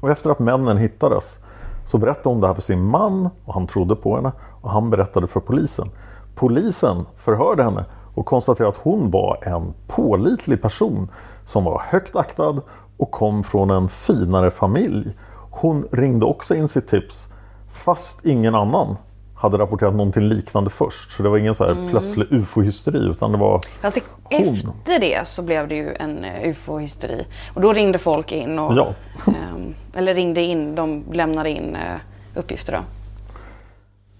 Och 0.00 0.10
efter 0.10 0.30
att 0.30 0.38
männen 0.38 0.76
hittades 0.76 1.38
så 1.86 1.98
berättade 1.98 2.28
hon 2.28 2.40
det 2.40 2.46
här 2.46 2.54
för 2.54 2.62
sin 2.62 2.84
man 2.84 3.28
och 3.44 3.54
han 3.54 3.66
trodde 3.66 3.96
på 3.96 4.16
henne 4.16 4.32
och 4.60 4.70
han 4.70 4.90
berättade 4.90 5.26
för 5.26 5.40
polisen. 5.40 5.90
Polisen 6.34 7.06
förhörde 7.16 7.62
henne 7.62 7.84
och 8.14 8.26
konstaterade 8.26 8.68
att 8.68 8.82
hon 8.82 9.10
var 9.10 9.38
en 9.42 9.74
pålitlig 9.86 10.62
person 10.62 11.08
som 11.44 11.64
var 11.64 11.82
högt 11.88 12.16
aktad 12.16 12.60
och 12.96 13.10
kom 13.10 13.44
från 13.44 13.70
en 13.70 13.88
finare 13.88 14.50
familj. 14.50 15.16
Hon 15.50 15.88
ringde 15.92 16.26
också 16.26 16.54
in 16.54 16.68
sitt 16.68 16.88
tips 16.88 17.28
fast 17.68 18.24
ingen 18.24 18.54
annan 18.54 18.96
hade 19.44 19.58
rapporterat 19.58 19.94
någonting 19.94 20.22
liknande 20.22 20.70
först. 20.70 21.12
Så 21.12 21.22
det 21.22 21.28
var 21.28 21.38
ingen 21.38 21.54
så 21.54 21.64
här 21.64 21.90
plötslig 21.90 22.32
ufo-hysteri 22.32 22.98
utan 23.10 23.32
det 23.32 23.38
var 23.38 23.60
Fast 23.80 23.94
det, 24.30 24.36
efter 24.36 25.00
det 25.00 25.26
så 25.26 25.42
blev 25.42 25.68
det 25.68 25.74
ju 25.74 25.94
en 25.94 26.24
eh, 26.24 26.48
ufo-hysteri. 26.48 27.26
Och 27.54 27.60
då 27.60 27.72
ringde 27.72 27.98
folk 27.98 28.32
in 28.32 28.58
och... 28.58 28.74
Ja. 28.76 28.88
ehm, 29.26 29.74
eller 29.94 30.14
ringde 30.14 30.42
in, 30.42 30.74
de 30.74 31.04
lämnade 31.12 31.50
in 31.50 31.76
eh, 31.76 32.00
uppgifter 32.34 32.72
då. 32.72 32.78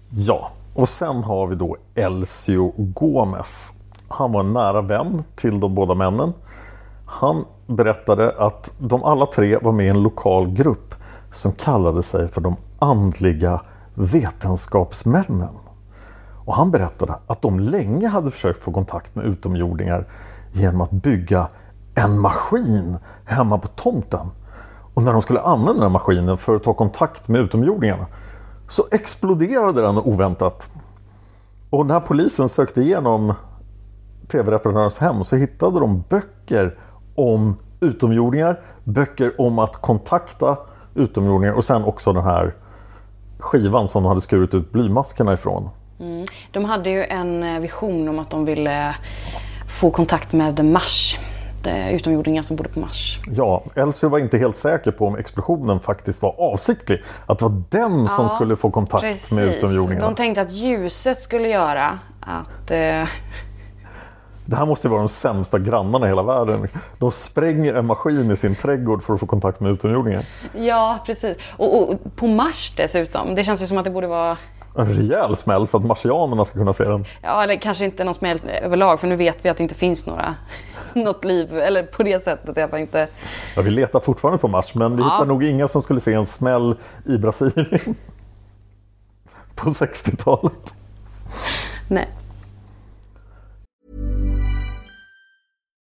Ja, 0.09 0.51
och 0.75 0.89
sen 0.89 1.23
har 1.23 1.47
vi 1.47 1.55
då 1.55 1.77
Elcio 1.95 2.73
Gomez. 2.77 3.73
Han 4.07 4.31
var 4.31 4.39
en 4.39 4.53
nära 4.53 4.81
vän 4.81 5.23
till 5.35 5.59
de 5.59 5.75
båda 5.75 5.93
männen. 5.93 6.33
Han 7.05 7.45
berättade 7.67 8.35
att 8.37 8.71
de 8.77 9.03
alla 9.03 9.25
tre 9.25 9.57
var 9.57 9.71
med 9.71 9.85
i 9.85 9.89
en 9.89 10.03
lokal 10.03 10.47
grupp 10.47 10.95
som 11.31 11.51
kallade 11.51 12.03
sig 12.03 12.27
för 12.27 12.41
de 12.41 12.55
andliga 12.79 13.61
vetenskapsmännen. 13.95 15.57
Och 16.45 16.55
han 16.55 16.71
berättade 16.71 17.15
att 17.27 17.41
de 17.41 17.59
länge 17.59 18.07
hade 18.07 18.31
försökt 18.31 18.63
få 18.63 18.71
kontakt 18.71 19.15
med 19.15 19.25
utomjordingar 19.25 20.07
genom 20.51 20.81
att 20.81 20.91
bygga 20.91 21.47
en 21.95 22.19
maskin 22.19 22.97
hemma 23.25 23.57
på 23.57 23.67
tomten. 23.67 24.27
Och 24.93 25.03
när 25.03 25.13
de 25.13 25.21
skulle 25.21 25.41
använda 25.41 25.73
den 25.73 25.81
här 25.81 25.89
maskinen 25.89 26.37
för 26.37 26.55
att 26.55 26.63
ta 26.63 26.73
kontakt 26.73 27.27
med 27.27 27.41
utomjordingarna 27.41 28.05
så 28.67 28.83
exploderade 28.91 29.81
den 29.81 29.97
oväntat. 29.97 30.69
Och 31.69 31.85
när 31.85 31.99
polisen 31.99 32.49
sökte 32.49 32.81
igenom 32.81 33.33
tv-reparatörens 34.27 34.97
hem 34.97 35.23
så 35.23 35.35
hittade 35.35 35.79
de 35.79 36.03
böcker 36.09 36.77
om 37.15 37.55
utomjordingar, 37.79 38.59
böcker 38.83 39.41
om 39.41 39.59
att 39.59 39.75
kontakta 39.81 40.57
utomjordingar 40.95 41.53
och 41.53 41.65
sen 41.65 41.83
också 41.83 42.13
den 42.13 42.23
här 42.23 42.55
skivan 43.39 43.87
som 43.87 44.03
de 44.03 44.09
hade 44.09 44.21
skurit 44.21 44.53
ut 44.53 44.71
blymaskerna 44.71 45.33
ifrån. 45.33 45.69
De 46.51 46.65
hade 46.65 46.89
ju 46.89 47.03
en 47.03 47.43
eh, 47.43 47.59
vision 47.59 48.07
om 48.07 48.19
att 48.19 48.29
de 48.29 48.45
ville 48.45 48.95
få 49.79 49.91
kontakt 49.91 50.33
med 50.33 50.65
Mars. 50.65 51.17
Utomjordingar 51.91 52.41
som 52.41 52.55
bodde 52.55 52.69
på 52.69 52.79
Mars. 52.79 53.19
Ja, 53.27 53.63
Elsie 53.75 54.09
var 54.09 54.19
inte 54.19 54.37
helt 54.37 54.57
säker 54.57 54.91
på 54.91 55.07
om 55.07 55.15
explosionen 55.17 55.79
faktiskt 55.79 56.21
var 56.21 56.41
avsiktlig. 56.41 57.03
Att 57.25 57.39
det 57.39 57.45
var 57.45 57.63
den 57.69 58.07
som 58.07 58.29
skulle 58.29 58.55
få 58.55 58.71
kontakt 58.71 59.31
med 59.31 59.43
utomjordingarna. 59.43 60.05
De 60.05 60.15
tänkte 60.15 60.41
att 60.41 60.51
ljuset 60.51 61.19
skulle 61.19 61.47
göra 61.47 61.99
att... 62.21 62.71
Eh, 62.71 63.03
Det 64.45 64.55
här 64.55 64.65
måste 64.65 64.89
vara 64.89 64.99
de 64.99 65.09
sämsta 65.09 65.59
grannarna 65.59 66.05
i 66.05 66.09
hela 66.09 66.23
världen. 66.23 66.67
De 66.99 67.11
spränger 67.11 67.73
en 67.73 67.85
maskin 67.85 68.31
i 68.31 68.35
sin 68.35 68.55
trädgård 68.55 69.03
för 69.03 69.13
att 69.13 69.19
få 69.19 69.25
kontakt 69.25 69.59
med 69.59 69.71
utomjordingar. 69.71 70.25
ja, 70.53 70.99
precis. 71.05 71.37
Och, 71.57 71.89
och 71.89 71.99
på 72.15 72.27
Mars 72.27 72.73
dessutom. 72.77 73.35
Det 73.35 73.43
känns 73.43 73.61
ju 73.61 73.65
som 73.67 73.77
att 73.77 73.83
det 73.83 73.91
borde 73.91 74.07
vara... 74.07 74.37
En 74.77 74.85
rejäl 74.85 75.35
smäll 75.35 75.67
för 75.67 75.77
att 75.77 75.85
marsianerna 75.85 76.45
ska 76.45 76.59
kunna 76.59 76.73
se 76.73 76.83
den. 76.83 77.05
Ja, 77.21 77.43
eller 77.43 77.55
kanske 77.55 77.85
inte 77.85 78.03
någon 78.03 78.13
smäll 78.13 78.41
överlag. 78.61 78.99
För 78.99 79.07
nu 79.07 79.15
vet 79.15 79.37
vi 79.45 79.49
att 79.49 79.57
det 79.57 79.63
inte 79.63 79.75
finns 79.75 80.05
några, 80.05 80.35
något 80.93 81.25
liv. 81.25 81.57
Eller 81.57 81.83
på 81.83 82.03
det 82.03 82.19
sättet 82.23 82.57
i 82.57 82.61
alla 82.61 82.69
fall 82.69 82.79
inte. 82.79 83.07
Ja, 83.55 83.61
vi 83.61 83.69
letar 83.71 83.99
fortfarande 83.99 84.37
på 84.39 84.47
Mars 84.47 84.75
men 84.75 84.95
vi 84.95 85.01
Ja. 85.03 85.09
hittar 85.13 85.25
nog 85.25 85.43
inga 85.43 85.67
som 85.67 85.81
skulle 85.81 85.99
se 85.99 86.13
en 86.13 86.25
smäll 86.25 86.75
i 87.05 87.17
Brasilien. 87.17 87.79
På 89.55 89.69
60-talet. 89.69 90.73
Nej. 91.89 92.07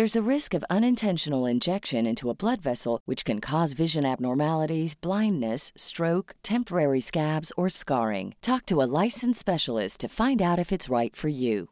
There's 0.00 0.28
a 0.28 0.34
risk 0.36 0.54
of 0.54 0.64
unintentional 0.70 1.44
injection 1.44 2.06
into 2.06 2.30
a 2.30 2.34
blood 2.34 2.62
vessel, 2.62 3.00
which 3.04 3.22
can 3.22 3.38
cause 3.38 3.74
vision 3.74 4.06
abnormalities, 4.06 4.94
blindness, 4.94 5.72
stroke, 5.76 6.34
temporary 6.42 7.02
scabs, 7.02 7.52
or 7.54 7.68
scarring. 7.68 8.34
Talk 8.40 8.64
to 8.66 8.80
a 8.80 8.88
licensed 9.04 9.38
specialist 9.38 10.00
to 10.00 10.08
find 10.08 10.40
out 10.40 10.58
if 10.58 10.72
it's 10.72 10.88
right 10.88 11.14
for 11.16 11.28
you. 11.28 11.66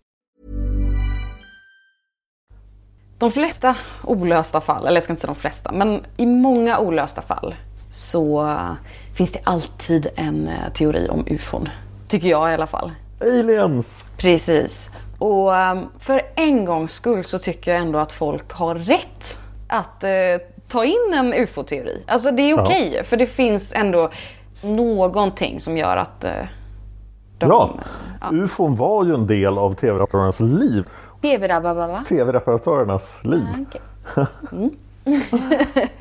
De 3.18 3.30
flesta 3.30 3.76
olösta 4.04 4.60
fall, 4.60 4.86
eller 4.86 4.96
jag 4.96 5.04
ska 5.04 5.12
inte 5.12 5.20
säga 5.20 5.32
de 5.34 5.40
flesta, 5.40 5.72
men 5.72 6.04
i 6.16 6.26
många 6.26 6.78
olösta 6.78 7.22
fall 7.22 7.54
så 7.90 8.54
finns 9.14 9.32
det 9.32 9.40
alltid 9.44 10.06
en 10.16 10.48
eh, 10.48 10.72
teori 10.72 11.08
om 11.08 11.24
ufon. 11.26 11.68
Tycker 12.08 12.28
jag 12.28 12.50
i 12.50 12.54
alla 12.54 12.66
fall. 12.66 12.92
Aliens! 13.20 14.08
Precis. 14.16 14.90
Och 15.18 15.52
um, 15.52 15.86
för 15.98 16.22
en 16.34 16.64
gångs 16.64 16.92
skull 16.92 17.24
så 17.24 17.38
tycker 17.38 17.72
jag 17.72 17.80
ändå 17.80 17.98
att 17.98 18.12
folk 18.12 18.52
har 18.52 18.74
rätt 18.74 19.38
att 19.68 20.04
eh, 20.04 20.10
ta 20.68 20.84
in 20.84 21.14
en 21.14 21.34
ufo-teori. 21.34 22.04
Alltså 22.06 22.30
det 22.30 22.42
är 22.42 22.60
okej, 22.60 23.04
för 23.04 23.16
det 23.16 23.26
finns 23.26 23.72
ändå 23.76 24.10
någonting 24.62 25.60
som 25.60 25.76
gör 25.76 25.96
att 25.96 26.24
eh, 26.24 26.32
de... 27.38 27.80
Ja, 28.20 28.30
ufon 28.32 28.74
var 28.74 29.04
ju 29.04 29.14
en 29.14 29.26
del 29.26 29.58
av 29.58 29.74
tv-reparatörernas 29.74 30.40
liv. 30.40 30.84
Tv-reparatörernas 32.08 33.18
liv. 33.22 33.46
Okej. 33.68 33.80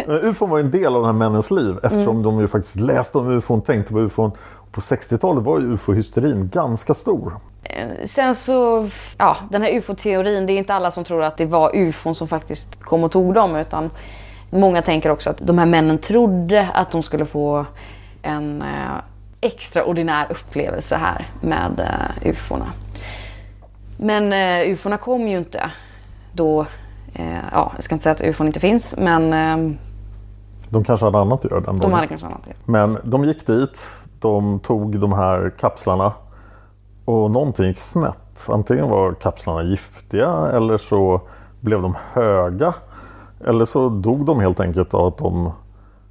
Men 0.08 0.20
ufon 0.22 0.50
var 0.50 0.58
ju 0.58 0.64
en 0.64 0.72
del 0.72 0.96
av 0.96 1.02
den 1.02 1.06
här 1.06 1.14
männens 1.14 1.52
liv 1.52 1.76
eftersom 1.84 2.24
de 2.24 2.40
ju 2.40 2.48
faktiskt 2.48 2.76
läste 2.76 3.18
om 3.18 3.30
ufon, 3.30 3.62
tänkte 3.62 3.94
på 3.94 4.00
ufon. 4.00 4.32
På 4.72 4.82
60-talet 4.82 5.44
var 5.44 5.60
ju 5.60 5.74
ufo-hysterin 5.74 6.50
ganska 6.54 6.94
stor. 6.94 7.40
Eh, 7.64 8.06
Sen 8.06 8.36
så, 8.36 8.90
ja, 9.18 9.38
den 9.52 9.62
här 9.62 9.70
ufo-teorin, 9.78 10.46
det 10.46 10.54
är 10.54 10.58
inte 10.58 10.74
alla 10.74 10.92
som 10.92 11.04
tror 11.04 11.24
att 11.24 11.38
det 11.38 11.46
var 11.46 11.72
ufon 11.76 12.16
som 12.16 12.28
faktiskt 12.28 12.80
kom 12.84 13.04
och 13.04 13.12
tog 13.12 13.34
dem, 13.34 13.56
utan 13.56 13.90
många 14.50 14.82
tänker 14.82 15.10
också 15.10 15.30
att 15.30 15.38
de 15.40 15.58
här 15.58 15.66
männen 15.66 15.98
trodde 15.98 16.70
att 16.74 16.92
de 16.92 17.04
skulle 17.04 17.26
få 17.26 17.66
en 18.22 18.62
eh, 18.62 18.68
extraordinär 19.42 20.28
upplevelse 20.30 20.96
här 20.96 21.28
med 21.42 21.80
eh, 21.80 22.30
ufona. 22.32 22.68
Men 23.98 24.34
eh, 24.34 24.74
ufona 24.74 24.98
kom 24.98 25.28
ju 25.28 25.38
inte 25.38 25.72
då, 26.34 26.62
eh, 27.14 27.38
ja, 27.52 27.72
jag 27.76 27.84
ska 27.84 27.96
inte 27.96 28.04
säga 28.04 28.14
att 28.14 28.22
ufon 28.22 28.48
inte 28.48 28.60
finns, 28.60 28.96
men 28.98 29.34
eh, 29.34 29.78
De 30.70 30.84
kanske 30.84 31.06
hade 31.06 31.18
annat 31.18 31.46
att 31.46 31.52
göra 31.52 31.62
den 31.62 31.74
de 31.76 31.80
dagen. 31.80 31.94
hade 31.94 32.08
kanske 32.08 32.28
annat. 32.28 32.50
Men 32.66 32.98
de 33.04 33.26
gick 33.26 33.48
dit, 33.48 33.88
de 34.22 34.60
tog 34.60 35.00
de 35.00 35.14
här 35.14 35.54
kapslarna 35.60 36.14
och 37.06 37.32
någonting 37.32 37.66
gick 37.66 37.80
snett. 37.80 38.48
Antingen 38.50 38.90
var 38.90 39.14
kapslarna 39.14 39.64
giftiga 39.64 40.32
eller 40.54 40.78
så 40.78 41.22
blev 41.60 41.82
de 41.82 41.96
höga. 42.14 42.74
Eller 43.46 43.66
så 43.66 43.90
dog 43.90 44.26
de 44.26 44.40
helt 44.40 44.60
enkelt 44.60 44.94
av 44.94 45.06
att 45.06 45.18
de 45.18 45.52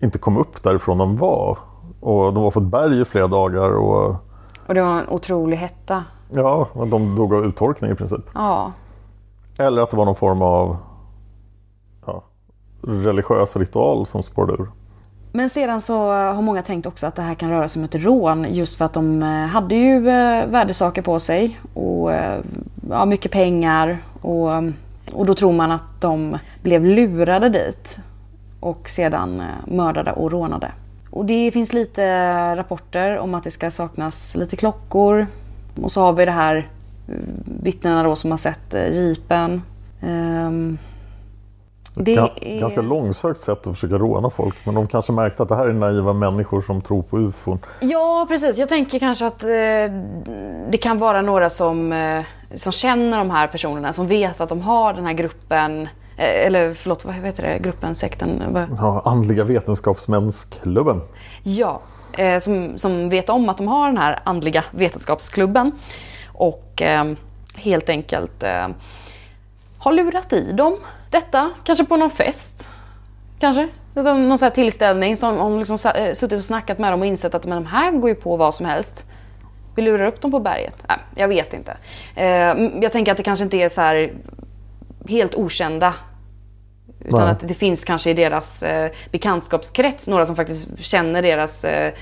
inte 0.00 0.18
kom 0.18 0.36
upp 0.36 0.62
därifrån 0.62 0.98
de 0.98 1.16
var. 1.16 1.58
Och 2.00 2.34
de 2.34 2.42
var 2.42 2.50
på 2.50 2.60
ett 2.60 2.66
berg 2.66 3.00
i 3.00 3.04
flera 3.04 3.26
dagar 3.26 3.70
och 3.70 4.16
Och 4.66 4.74
det 4.74 4.82
var 4.82 4.98
en 4.98 5.08
otrolig 5.08 5.56
hetta. 5.56 6.04
ja, 6.30 6.68
de 6.74 7.16
dog 7.16 7.34
av 7.34 7.44
uttorkning 7.44 7.90
i 7.90 7.94
princip. 7.94 8.24
Ja, 8.34 8.72
Eller 9.58 9.82
att 9.82 9.90
det 9.90 9.96
var 9.96 10.04
någon 10.04 10.14
form 10.14 10.42
av 10.42 10.76
ja, 12.06 12.22
religiös 12.82 13.56
ritual 13.56 14.06
som 14.06 14.22
spårade 14.22 14.52
ur. 14.52 14.68
Men 15.36 15.50
sedan 15.50 15.80
så 15.80 16.12
har 16.12 16.42
många 16.42 16.62
tänkt 16.62 16.86
också 16.86 17.06
att 17.06 17.14
det 17.14 17.22
här 17.22 17.34
kan 17.34 17.50
röra 17.50 17.68
sig 17.68 17.80
om 17.80 17.84
ett 17.84 17.94
rån 17.94 18.46
just 18.54 18.76
för 18.76 18.84
att 18.84 18.92
de 18.92 19.22
eh, 19.22 19.28
hade 19.28 19.74
ju 19.74 20.08
eh, 20.08 20.46
värdesaker 20.46 21.02
på 21.02 21.20
sig 21.20 21.60
och 21.74 22.12
eh, 22.12 22.40
ja, 22.90 23.04
mycket 23.04 23.32
pengar 23.32 23.98
och, 24.20 24.50
och 25.12 25.26
då 25.26 25.34
tror 25.34 25.52
man 25.52 25.70
att 25.70 26.00
de 26.00 26.38
blev 26.62 26.84
lurade 26.84 27.48
dit 27.48 27.98
och 28.60 28.90
sedan 28.90 29.42
mördade 29.66 30.12
och 30.12 30.32
rånade. 30.32 30.72
Och 31.10 31.24
det 31.24 31.50
finns 31.50 31.72
lite 31.72 32.06
rapporter 32.56 33.18
om 33.18 33.34
att 33.34 33.44
det 33.44 33.50
ska 33.50 33.70
saknas 33.70 34.34
lite 34.34 34.56
klockor 34.56 35.26
och 35.82 35.92
så 35.92 36.00
har 36.00 36.12
vi 36.12 36.24
det 36.24 36.30
här 36.30 36.68
vittnena 37.62 38.02
då 38.02 38.16
som 38.16 38.30
har 38.30 38.38
sett 38.38 38.72
jeepen. 38.72 39.62
Ehm, 40.00 40.78
det 41.98 42.16
är- 42.16 42.60
Ganska 42.60 42.82
långsökt 42.82 43.40
sätt 43.40 43.66
att 43.66 43.74
försöka 43.74 43.94
råna 43.94 44.30
folk. 44.30 44.54
Men 44.64 44.74
de 44.74 44.86
kanske 44.88 45.12
märkte 45.12 45.42
att 45.42 45.48
det 45.48 45.56
här 45.56 45.66
är 45.66 45.72
naiva 45.72 46.12
människor 46.12 46.62
som 46.62 46.80
tror 46.80 47.02
på 47.02 47.18
ufon. 47.18 47.58
Ja, 47.80 48.26
precis. 48.28 48.58
Jag 48.58 48.68
tänker 48.68 48.98
kanske 48.98 49.26
att 49.26 49.42
eh, 49.42 49.48
det 50.70 50.78
kan 50.82 50.98
vara 50.98 51.22
några 51.22 51.50
som, 51.50 51.92
eh, 51.92 52.22
som 52.54 52.72
känner 52.72 53.18
de 53.18 53.30
här 53.30 53.46
personerna, 53.46 53.92
som 53.92 54.06
vet 54.06 54.40
att 54.40 54.48
de 54.48 54.60
har 54.60 54.92
den 54.94 55.06
här 55.06 55.12
gruppen, 55.12 55.82
eh, 56.16 56.46
eller 56.46 56.74
förlåt, 56.74 57.04
vad 57.04 57.14
heter 57.14 57.42
det, 57.42 57.58
gruppen, 57.58 57.94
sekten? 57.94 58.42
Ja, 58.78 59.02
Andliga 59.04 59.44
vetenskapsmänsklubben. 59.44 61.00
Ja, 61.42 61.80
eh, 62.18 62.38
som, 62.38 62.78
som 62.78 63.08
vet 63.08 63.28
om 63.30 63.48
att 63.48 63.56
de 63.58 63.68
har 63.68 63.86
den 63.86 63.98
här 63.98 64.18
andliga 64.24 64.64
vetenskapsklubben 64.70 65.72
och 66.32 66.82
eh, 66.82 67.04
helt 67.56 67.88
enkelt 67.88 68.42
eh, 68.42 68.68
har 69.78 69.92
lurat 69.92 70.32
i 70.32 70.52
dem 70.52 70.76
detta, 71.10 71.50
kanske 71.64 71.84
på 71.84 71.96
någon 71.96 72.10
fest. 72.10 72.70
Kanske. 73.40 73.68
Någon 73.94 74.38
sån 74.38 74.50
tillställning 74.50 75.16
som 75.16 75.36
de 75.36 75.58
liksom 75.58 75.92
eh, 75.94 76.12
suttit 76.12 76.38
och 76.38 76.44
snackat 76.44 76.78
med 76.78 76.92
dem 76.92 77.00
och 77.00 77.06
insett 77.06 77.34
att 77.34 77.46
men 77.46 77.62
de 77.62 77.66
här 77.66 77.90
går 77.90 78.08
ju 78.08 78.14
på 78.14 78.36
vad 78.36 78.54
som 78.54 78.66
helst. 78.66 79.06
Vi 79.76 79.82
lurar 79.82 80.06
upp 80.06 80.20
dem 80.20 80.30
på 80.30 80.40
berget. 80.40 80.84
Nej, 80.88 80.98
jag 81.14 81.28
vet 81.28 81.54
inte. 81.54 81.76
Eh, 82.14 82.26
jag 82.82 82.92
tänker 82.92 83.12
att 83.12 83.18
det 83.18 83.22
kanske 83.22 83.44
inte 83.44 83.56
är 83.56 83.68
så 83.68 83.80
här 83.80 84.12
helt 85.08 85.34
okända. 85.34 85.94
Utan 87.04 87.20
Nej. 87.20 87.30
att 87.30 87.48
det 87.48 87.54
finns 87.54 87.84
kanske 87.84 88.10
i 88.10 88.14
deras 88.14 88.62
eh, 88.62 88.90
bekantskapskrets 89.10 90.08
några 90.08 90.26
som 90.26 90.36
faktiskt 90.36 90.78
känner 90.78 91.22
deras 91.22 91.64
eh, 91.64 91.92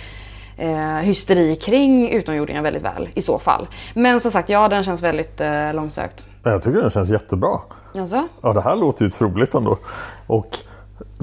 eh, 0.56 0.96
hysteri 0.96 1.56
kring 1.56 2.08
utomjordingar 2.08 2.62
väldigt 2.62 2.82
väl 2.82 3.08
i 3.14 3.20
så 3.22 3.38
fall. 3.38 3.68
Men 3.94 4.20
som 4.20 4.30
sagt, 4.30 4.48
ja 4.48 4.68
den 4.68 4.82
känns 4.82 5.02
väldigt 5.02 5.40
eh, 5.40 5.74
långsökt. 5.74 6.26
Jag 6.42 6.62
tycker 6.62 6.80
den 6.80 6.90
känns 6.90 7.10
jättebra. 7.10 7.58
Alltså? 7.98 8.28
Ja, 8.42 8.52
det 8.52 8.60
här 8.60 8.76
låter 8.76 9.04
ju 9.04 9.10
troligt 9.10 9.54
ändå. 9.54 9.78
Och 10.26 10.58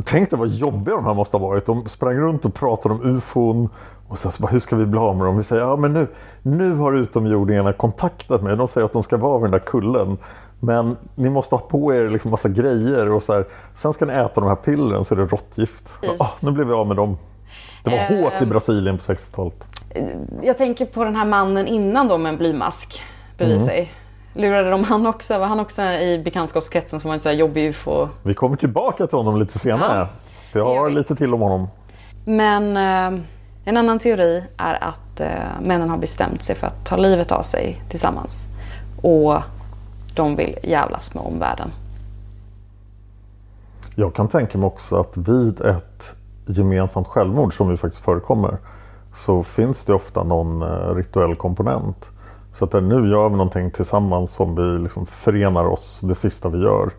tänk 0.05 0.29
dig 0.29 0.39
vad 0.39 0.47
jobbiga 0.47 0.95
de 0.95 1.05
här 1.05 1.13
måste 1.13 1.37
ha 1.37 1.47
varit. 1.47 1.65
De 1.65 1.89
sprang 1.89 2.17
runt 2.17 2.45
och 2.45 2.53
pratade 2.53 2.95
om 2.95 3.01
ufon. 3.17 3.69
Och 4.07 4.17
sen 4.17 4.31
så 4.31 4.41
bara, 4.41 4.51
hur 4.51 4.59
ska 4.59 4.75
vi 4.75 4.85
bli 4.85 4.99
av 4.99 5.17
med 5.17 5.25
dem? 5.25 5.37
Vi 5.37 5.43
säger, 5.43 5.61
ja 5.61 5.75
men 5.75 5.93
nu, 5.93 6.07
nu 6.41 6.75
har 6.75 6.93
utomjordingarna 6.93 7.73
kontaktat 7.73 8.41
mig. 8.41 8.57
De 8.57 8.67
säger 8.67 8.85
att 8.85 8.93
de 8.93 9.03
ska 9.03 9.17
vara 9.17 9.37
vid 9.37 9.43
den 9.43 9.51
där 9.51 9.59
kullen. 9.59 10.17
Men 10.59 10.97
ni 11.15 11.29
måste 11.29 11.55
ha 11.55 11.59
på 11.59 11.93
er 11.93 12.09
liksom 12.09 12.31
massa 12.31 12.49
grejer 12.49 13.09
och 13.11 13.23
så 13.23 13.33
här. 13.33 13.45
Sen 13.75 13.93
ska 13.93 14.05
ni 14.05 14.13
äta 14.13 14.41
de 14.41 14.47
här 14.47 14.55
pillren 14.55 15.05
så 15.05 15.13
är 15.15 15.17
det 15.19 15.25
råttgift. 15.25 16.01
Precis. 16.01 16.21
Ah, 16.21 16.31
nu 16.41 16.51
blev 16.51 16.67
vi 16.67 16.73
av 16.73 16.87
med 16.87 16.95
dem. 16.95 17.17
Det 17.83 17.89
var 17.89 17.97
Eh, 17.97 18.23
hårt 18.23 18.41
i 18.41 18.45
Brasilien 18.45 18.97
på 18.97 19.03
60-talet. 19.03 19.67
Jag 20.41 20.57
tänker 20.57 20.85
på 20.85 21.03
den 21.03 21.15
här 21.15 21.25
mannen 21.25 21.67
innan 21.67 22.07
då 22.07 22.17
med 22.17 22.29
en 22.29 22.37
blymask 22.37 23.03
bredvid 23.37 23.61
sig. 23.61 23.91
Lurade 24.33 24.69
de 24.69 24.83
han 24.83 25.05
också? 25.05 25.39
Var 25.39 25.47
han 25.47 25.59
också 25.59 25.81
i 25.81 26.21
bekantskapskretsen 26.25 26.99
som 26.99 27.07
var 27.07 27.13
en 27.13 27.19
sån 27.19 27.29
här 27.29 27.37
jobbig 27.37 27.69
ufo? 27.69 28.07
Vi 28.23 28.33
kommer 28.33 28.57
tillbaka 28.57 29.07
till 29.07 29.17
honom 29.17 29.39
lite 29.39 29.59
senare. 29.59 29.99
Ja, 29.99 30.07
Vi 30.53 30.59
gör 30.59 30.65
har 30.65 30.89
lite 30.89 31.15
till 31.15 31.33
om 31.33 31.41
honom. 31.41 31.67
Men 32.25 32.77
eh, 32.77 33.21
en 33.65 33.77
annan 33.77 33.99
teori 33.99 34.43
är 34.57 34.83
att 34.83 35.19
eh, 35.19 35.27
männen 35.61 35.89
har 35.89 35.97
bestämt 35.97 36.43
sig 36.43 36.55
för 36.55 36.67
att 36.67 36.85
ta 36.85 36.97
livet 36.97 37.31
av 37.31 37.41
sig 37.41 37.81
tillsammans. 37.89 38.47
Och 39.01 39.37
de 40.15 40.35
vill 40.35 40.57
jävlas 40.63 41.13
med 41.13 41.23
omvärlden. 41.23 41.71
Jag 43.95 44.15
kan 44.15 44.27
tänka 44.27 44.57
mig 44.57 44.67
också 44.67 44.99
att 44.99 45.17
vid 45.17 45.61
ett 45.61 46.15
gemensamt 46.45 47.07
självmord 47.07 47.57
som 47.57 47.69
ju 47.69 47.77
faktiskt 47.77 48.03
förekommer 48.03 48.57
så 49.13 49.43
finns 49.43 49.85
det 49.85 49.93
ofta 49.93 50.23
någon 50.23 50.61
eh, 50.61 50.95
rituell 50.95 51.35
komponent. 51.35 52.09
Så 52.53 52.65
att 52.65 52.73
nu 52.73 53.09
gör 53.09 53.29
vi 53.29 53.35
någonting 53.35 53.71
tillsammans 53.71 54.31
som 54.31 54.55
vi 54.55 54.79
liksom 54.79 55.05
förenar 55.05 55.65
oss 55.65 56.01
det 56.03 56.15
sista 56.15 56.49
vi 56.49 56.63
gör. 56.63 56.89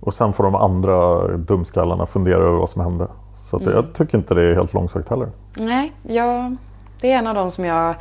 Och 0.00 0.14
sen 0.14 0.32
får 0.32 0.44
de 0.44 0.54
andra 0.54 1.28
dumskallarna 1.36 2.06
fundera 2.06 2.40
över 2.40 2.58
vad 2.58 2.70
som 2.70 2.82
hände. 2.82 3.06
Så 3.50 3.56
att 3.56 3.66
jag 3.66 3.84
tycker 3.94 4.18
inte 4.18 4.34
det 4.34 4.50
är 4.50 4.54
helt 4.54 4.72
långsökt 4.72 5.08
heller. 5.08 5.28
Nej, 5.58 5.92
jag, 6.02 6.56
det 7.00 7.12
är 7.12 7.18
en 7.18 7.26
av 7.26 7.34
dem 7.34 7.50
som 7.50 7.64
jag 7.64 7.94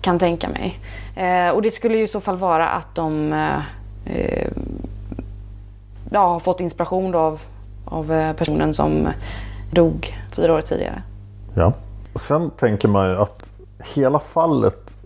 kan 0.00 0.18
tänka 0.18 0.48
mig. 0.48 0.78
Eh, 1.14 1.54
och 1.54 1.62
det 1.62 1.70
skulle 1.70 1.96
ju 1.96 2.04
i 2.04 2.08
så 2.08 2.20
fall 2.20 2.36
vara 2.36 2.68
att 2.68 2.94
de 2.94 3.32
eh, 4.04 4.48
ja, 6.10 6.26
har 6.28 6.40
fått 6.40 6.60
inspiration 6.60 7.14
av, 7.14 7.40
av 7.84 8.12
eh, 8.12 8.32
personen 8.32 8.74
som 8.74 9.08
dog 9.70 10.14
fyra 10.36 10.54
år 10.54 10.60
tidigare. 10.60 11.02
Ja. 11.54 11.72
Och 12.12 12.20
sen 12.20 12.50
tänker 12.50 12.88
man 12.88 13.08
ju 13.08 13.16
att 13.16 13.52
hela 13.94 14.18
fallet 14.18 14.96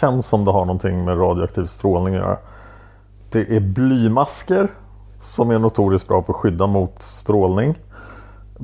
känns 0.00 0.26
som 0.26 0.44
det 0.44 0.50
har 0.50 0.64
någonting 0.64 1.04
med 1.04 1.18
radioaktiv 1.18 1.66
strålning 1.66 2.14
att 2.14 2.20
göra. 2.20 2.38
Det 3.30 3.56
är 3.56 3.60
blymasker 3.60 4.68
som 5.22 5.50
är 5.50 5.58
notoriskt 5.58 6.08
bra 6.08 6.22
på 6.22 6.32
att 6.32 6.38
skydda 6.38 6.66
mot 6.66 7.02
strålning. 7.02 7.74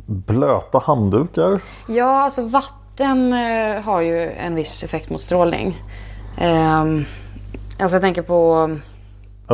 Blöta 0.07 0.79
handdukar. 0.79 1.61
Ja, 1.89 2.23
alltså 2.23 2.43
vatten 2.43 3.33
eh, 3.33 3.83
har 3.83 4.01
ju 4.01 4.31
en 4.31 4.55
viss 4.55 4.85
effekt 4.85 5.11
mot 5.11 5.21
strålning. 5.21 5.83
Ehm, 6.39 7.05
alltså 7.79 7.95
jag 7.95 8.03
tänker 8.03 8.23
på... 8.23 8.71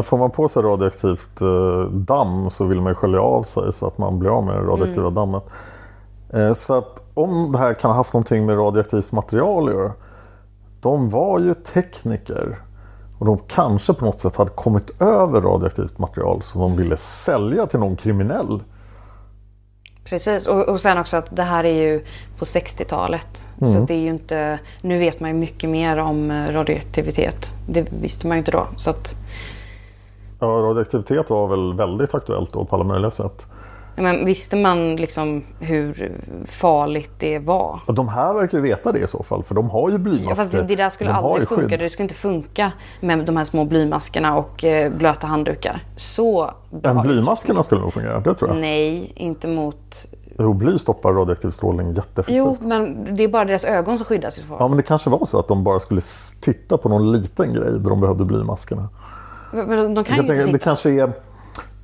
Får 0.03 0.19
man 0.19 0.31
på 0.31 0.49
sig 0.49 0.63
radioaktivt 0.63 1.41
eh, 1.41 1.91
damm 1.91 2.51
så 2.51 2.65
vill 2.65 2.81
man 2.81 2.91
ju 2.91 2.95
skölja 2.95 3.21
av 3.21 3.43
sig 3.43 3.73
så 3.73 3.87
att 3.87 3.99
man 3.99 4.19
blir 4.19 4.31
av 4.31 4.45
med 4.45 4.55
det 4.55 4.63
radioaktiva 4.63 5.11
dammet. 5.11 5.43
Eh, 6.33 6.53
så 6.53 6.75
att 6.75 7.03
om 7.15 7.53
det 7.53 7.59
här 7.59 7.75
kan 7.75 7.91
ha 7.91 7.97
haft 7.97 8.13
någonting 8.13 8.47
med 8.47 8.59
radioaktivt 8.59 9.13
material 9.13 9.69
att 9.69 9.75
göra. 9.75 9.93
De 10.81 11.09
var 11.09 11.39
ju 11.39 11.55
tekniker. 11.55 12.59
Och 13.19 13.27
de 13.27 13.39
kanske 13.49 13.95
på 13.95 14.05
något 14.05 14.21
sätt 14.21 14.37
hade 14.37 14.51
kommit 14.51 15.03
över 15.03 15.41
radioaktivt 15.41 15.99
material 15.99 16.43
som 16.43 16.61
de 16.61 16.77
ville 16.77 16.97
sälja 16.97 17.67
till 17.67 17.81
någon 17.81 17.97
kriminell. 17.97 18.61
Precis, 20.05 20.47
och, 20.47 20.69
och 20.69 20.81
sen 20.81 20.99
också 20.99 21.17
att 21.17 21.37
det 21.37 21.43
här 21.43 21.65
är 21.65 21.83
ju 21.83 22.05
på 22.39 22.45
60-talet. 22.45 23.45
Så 23.61 23.79
att 23.79 23.89
det 23.89 23.95
är 23.95 23.99
ju 23.99 24.09
inte... 24.09 24.59
Nu 24.83 24.99
vet 24.99 25.21
man 25.21 25.31
ju 25.31 25.37
mycket 25.37 25.71
mer 25.71 25.97
om 25.97 26.31
eh, 26.31 26.53
radioaktivitet. 26.53 27.53
Det 27.69 27.87
visste 28.01 28.27
man 28.27 28.37
ju 28.37 28.39
inte 28.39 28.51
då. 28.51 28.67
Så 28.77 28.91
att, 28.91 29.15
Ja, 30.41 30.47
radioaktivitet 30.47 31.31
var 31.31 31.47
väl 31.49 31.75
väldigt 31.75 32.15
aktuellt 32.15 32.53
då 32.53 32.65
på 32.65 32.77
alla 32.77 32.85
möjliga 32.85 33.11
sätt. 33.11 33.47
men 33.97 34.25
visste 34.27 34.57
man 34.57 34.97
liksom 34.97 35.45
hur 35.61 36.13
farligt 36.47 37.11
det 37.19 37.39
var? 37.39 37.81
Och 37.87 37.95
de 37.95 38.09
här 38.09 38.35
verkar 38.35 38.59
ju 38.59 38.63
veta 38.63 38.93
det 38.93 38.99
i 38.99 39.07
så 39.07 39.23
fall 39.23 39.43
för 39.43 39.55
de 39.55 39.71
har 39.71 39.91
ju 39.91 39.99
blymasker. 39.99 40.31
Ja, 40.31 40.37
fast 40.37 40.53
det, 40.53 40.63
det 40.63 40.77
där 40.77 40.89
skulle 40.89 41.11
De 41.11 41.17
aldrig 41.25 41.49
funka. 41.49 41.69
skydd. 41.69 41.81
Det 41.81 41.91
skulle 41.91 42.05
inte 42.05 42.15
funka 42.15 42.73
med 43.01 43.25
de 43.27 43.37
här 43.37 43.45
små 43.45 43.65
blymaskerna 43.65 44.37
och 44.39 44.65
eh, 44.65 44.93
blöta 44.93 45.27
handdukar. 45.27 45.81
Så 45.97 46.51
bra 46.71 46.95
Men 46.95 47.03
blymaskerna 47.03 47.63
skulle 47.63 47.81
nog 47.81 47.93
fungera, 47.93 48.21
det 48.21 48.35
tror 48.35 48.51
jag. 48.51 48.59
Nej, 48.61 49.13
inte 49.17 49.49
mot... 49.49 50.07
Jo, 50.39 50.53
bly 50.53 50.79
stoppar 50.79 51.13
radioaktiv 51.13 51.51
strålning 51.51 51.87
jätteeffektivt. 51.95 52.37
Jo, 52.37 52.57
men 52.61 53.15
det 53.17 53.25
är 53.25 53.29
bara 53.29 53.45
deras 53.45 53.65
ögon 53.65 53.99
som 53.99 54.05
skyddas 54.05 54.39
i 54.39 54.41
så 54.41 54.47
fall. 54.47 54.57
Ja, 54.61 54.69
men 54.69 54.77
det 54.77 54.83
kanske 54.83 55.11
var 55.11 55.25
så 55.27 55.39
att 55.39 55.49
de 55.49 55.65
bara 55.65 55.81
skulle 55.81 56.01
titta 56.41 56.79
på 56.79 56.89
någon 56.89 57.13
liten 57.13 57.53
grej 57.55 57.73
där 57.73 57.91
de 57.91 58.01
behövde 58.01 58.25
blymaskerna. 58.25 58.89
Men 59.51 59.95
de, 59.95 60.05
kan 60.05 60.17
ju 60.17 60.53
det 60.53 60.59
kanske 60.59 60.91
är... 60.91 61.13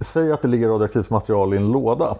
Säg 0.00 0.32
att 0.32 0.42
det 0.42 0.48
ligger 0.48 0.68
radioaktivt 0.68 1.10
material 1.10 1.54
i 1.54 1.56
en 1.56 1.72
låda. 1.72 2.16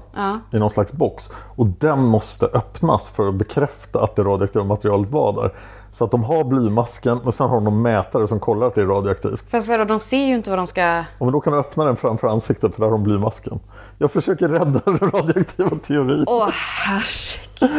I 0.51 0.59
någon 0.59 0.71
slags 0.71 0.93
box. 0.93 1.31
Och 1.35 1.67
den 1.67 2.05
måste 2.05 2.47
öppnas 2.47 3.11
för 3.11 3.29
att 3.29 3.35
bekräfta 3.35 4.05
att 4.05 4.17
det 4.17 4.23
radioaktiva 4.23 4.65
materialet 4.65 5.11
var 5.11 5.33
där. 5.33 5.53
Så 5.93 6.05
att 6.05 6.11
de 6.11 6.25
har 6.25 6.45
blymasken 6.45 7.19
och 7.25 7.35
sen 7.35 7.49
har 7.49 7.61
de 7.61 7.83
mätare 7.83 8.29
som 8.29 8.41
kollar 8.41 8.67
att 8.67 8.75
det 8.75 8.81
är 8.81 8.87
radioaktivt. 8.87 9.51
För, 9.51 9.61
för 9.61 9.85
de 9.85 10.01
ser 10.01 10.27
ju 10.27 10.35
inte 10.35 10.51
vad 10.51 10.59
de 10.59 10.67
ska... 10.67 10.81
Ja, 10.81 11.05
men 11.19 11.33
då 11.33 11.41
kan 11.41 11.53
du 11.53 11.59
öppna 11.59 11.85
den 11.85 11.97
framför 11.97 12.29
ansiktet 12.29 12.75
för 12.75 12.81
där 12.81 12.87
har 12.87 12.93
de 12.93 13.03
blymasken. 13.03 13.61
Jag 13.99 14.11
försöker 14.11 14.49
rädda 14.49 14.81
den 14.85 14.99
radioaktiva 14.99 15.71
teorin. 15.83 16.25
Åh, 16.27 16.49
herregud. 16.53 17.77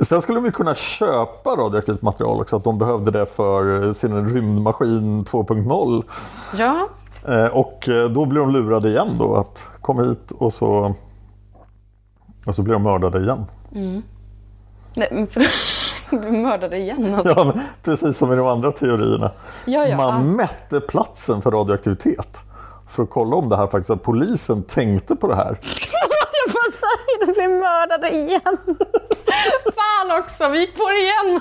Sen 0.00 0.22
skulle 0.22 0.38
de 0.38 0.44
ju 0.44 0.52
kunna 0.52 0.74
köpa 0.74 1.50
radioaktivt 1.56 2.02
material 2.02 2.40
också, 2.40 2.56
att 2.56 2.64
de 2.64 2.78
behövde 2.78 3.10
det 3.10 3.26
för 3.26 3.92
sin 3.92 4.28
rymdmaskin 4.34 5.24
2.0. 5.24 6.02
Ja, 6.56 6.88
Eh, 7.28 7.46
Och 7.46 7.88
eh, 7.88 8.08
då 8.10 8.24
blir 8.24 8.40
de 8.40 8.50
lurade 8.50 8.88
igen 8.88 9.08
då 9.18 9.36
att 9.36 9.64
komma 9.80 10.02
hit 10.02 10.32
och 10.38 10.52
så, 10.52 10.94
och 12.46 12.54
så 12.54 12.62
blir 12.62 12.72
de 12.74 12.82
mördade 12.82 13.18
igen. 13.20 13.44
Nej, 14.94 15.08
men 15.12 15.26
för... 15.26 15.42
blir 16.20 16.30
mördade 16.30 16.76
igen 16.76 17.14
alltså. 17.14 17.28
Ja, 17.28 17.52
precis 17.82 18.18
som 18.18 18.32
i 18.32 18.36
de 18.36 18.46
andra 18.46 18.72
teorierna. 18.72 19.30
Ja, 19.64 19.86
ja. 19.86 19.96
Man 19.96 20.36
mätte 20.36 20.80
platsen 20.80 21.42
för 21.42 21.50
radioaktivitet. 21.50 22.38
För 22.88 23.02
att 23.02 23.10
kolla 23.10 23.36
om 23.36 23.48
det 23.48 23.56
här 23.56 23.66
faktiskt, 23.66 23.90
att 23.90 24.02
polisen 24.02 24.62
tänkte 24.62 25.16
på 25.16 25.28
det 25.28 25.36
här. 25.36 25.60
Vad 26.46 26.72
säger 26.72 27.26
du? 27.26 27.32
blir 27.32 27.60
mördade 27.60 28.10
igen. 28.10 28.56
Fan 29.64 30.22
också, 30.22 30.48
vi 30.48 30.60
gick 30.60 30.76
på 30.76 30.84
det 30.88 30.98
igen. 30.98 31.40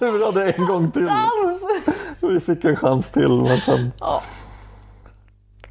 Lurade 0.00 0.52
en 0.52 0.66
gång 0.66 0.90
till. 0.90 1.06
Dans. 1.06 1.66
Vi 2.20 2.40
fick 2.40 2.64
en 2.64 2.76
chans 2.76 3.10
till 3.10 3.42
men 3.42 3.58
sen... 3.58 3.92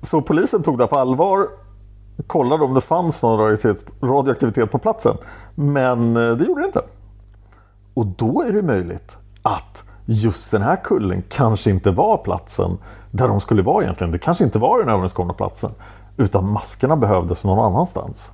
Så 0.02 0.22
polisen 0.22 0.64
tog 0.64 0.78
det 0.78 0.88
på 0.88 1.00
allvar. 1.00 1.48
Kollade 2.28 2.64
om 2.64 2.74
det 2.74 2.82
fanns 2.82 3.24
någon 3.24 3.40
radioaktivitet, 3.40 3.94
radioaktivitet 4.04 4.72
på 4.72 4.80
platsen. 4.80 5.18
Men 5.56 6.18
eh, 6.18 6.32
det 6.36 6.46
gjorde 6.46 6.62
det 6.62 6.66
inte. 6.66 6.82
Och 7.94 8.06
då 8.06 8.44
är 8.44 8.54
det 8.54 8.62
möjligt 8.62 9.18
att 9.42 9.84
just 10.06 10.52
den 10.52 10.62
här 10.62 10.76
kullen 10.84 11.24
kanske 11.30 11.70
inte 11.70 11.92
var 11.92 12.18
platsen 12.18 12.78
där 13.12 13.28
de 13.28 13.42
skulle 13.42 13.62
vara 13.62 13.84
egentligen. 13.84 14.12
Det 14.12 14.20
kanske 14.20 14.44
inte 14.44 14.60
var 14.60 14.80
den 14.80 14.90
överenskomna 14.90 15.34
platsen. 15.34 15.72
Utan 16.18 16.50
maskerna 16.50 16.98
behövdes 16.98 17.46
någon 17.46 17.60
annanstans. 17.60 18.32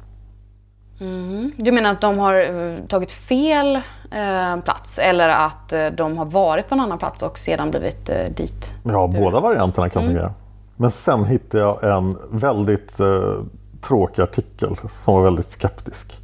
Du 1.57 1.71
menar 1.71 1.91
att 1.91 2.01
de 2.01 2.19
har 2.19 2.35
eh, 2.35 2.77
tagit 2.87 3.11
fel 3.11 3.75
eh, 4.11 4.61
plats 4.63 4.99
eller 4.99 5.29
att 5.29 5.73
eh, 5.73 5.85
de 5.87 6.17
har 6.17 6.25
varit 6.25 6.69
på 6.69 6.75
en 6.75 6.81
annan 6.81 6.97
plats 6.97 7.21
och 7.21 7.37
sedan 7.37 7.69
blivit 7.69 8.09
eh, 8.09 8.15
dit? 8.37 8.71
Ja, 8.83 9.07
båda 9.07 9.39
varianterna 9.39 9.89
kan 9.89 10.03
fungera. 10.03 10.33
Men 10.75 10.91
sen 10.91 11.25
hittade 11.25 11.63
jag 11.63 11.97
en 11.97 12.17
väldigt 12.31 12.99
eh, 12.99 13.33
tråkig 13.81 14.21
artikel 14.21 14.75
som 14.91 15.13
var 15.13 15.23
väldigt 15.23 15.51
skeptisk. 15.51 16.17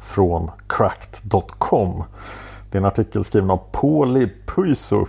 Från 0.00 0.50
cracked.com. 0.66 2.04
Det 2.70 2.78
är 2.78 2.80
en 2.80 2.84
artikel 2.86 3.24
skriven 3.24 3.50
av 3.50 3.60
Pauli 3.72 4.28
Puisu. 4.46 5.04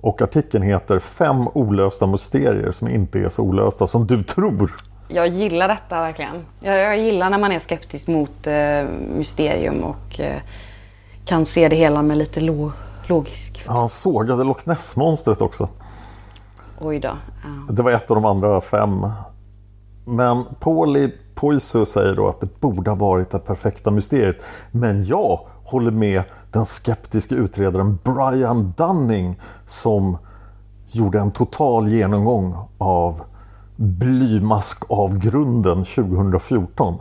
Och 0.00 0.22
artikeln 0.22 0.64
heter 0.64 0.98
Fem 0.98 1.48
olösta 1.54 2.06
mysterier 2.06 2.72
som 2.72 2.88
inte 2.88 3.18
är 3.18 3.28
så 3.28 3.42
olösta 3.42 3.86
som 3.86 4.06
du 4.06 4.22
tror. 4.22 4.74
Jag 5.08 5.26
gillar 5.28 5.68
detta 5.68 6.00
verkligen. 6.00 6.44
Jag, 6.60 6.78
jag 6.78 6.98
gillar 6.98 7.30
när 7.30 7.38
man 7.38 7.52
är 7.52 7.58
skeptisk 7.58 8.08
mot 8.08 8.46
eh, 8.46 8.84
mysterium 9.16 9.82
och 9.84 10.20
eh, 10.20 10.40
kan 11.24 11.46
se 11.46 11.68
det 11.68 11.76
hela 11.76 12.02
med 12.02 12.18
lite 12.18 12.40
lo- 12.40 12.72
logisk. 13.06 13.62
Han 13.66 13.88
sågade 13.88 14.44
Loch 14.44 14.66
Ness-monstret 14.66 15.40
också. 15.40 15.68
Oj 16.80 16.98
då. 17.00 17.08
Ja. 17.08 17.72
Det 17.72 17.82
var 17.82 17.90
ett 17.90 18.10
av 18.10 18.14
de 18.14 18.24
andra 18.24 18.60
fem. 18.60 19.06
Men 20.04 20.44
Pauli 20.60 21.14
Poisu 21.34 21.84
säger 21.84 22.14
då 22.16 22.28
att 22.28 22.40
det 22.40 22.60
borde 22.60 22.90
ha 22.90 22.96
varit 22.96 23.30
det 23.30 23.38
perfekta 23.38 23.90
mysteriet. 23.90 24.36
Men 24.70 25.04
jag 25.04 25.40
håller 25.64 25.90
med 25.90 26.22
den 26.52 26.64
skeptiska 26.64 27.34
utredaren 27.34 27.98
Brian 28.04 28.74
Dunning 28.76 29.40
som 29.66 30.18
gjorde 30.86 31.20
en 31.20 31.30
total 31.30 31.88
genomgång 31.88 32.56
av 32.78 33.22
blymaskavgrunden 33.76 35.84
2014. 35.84 36.94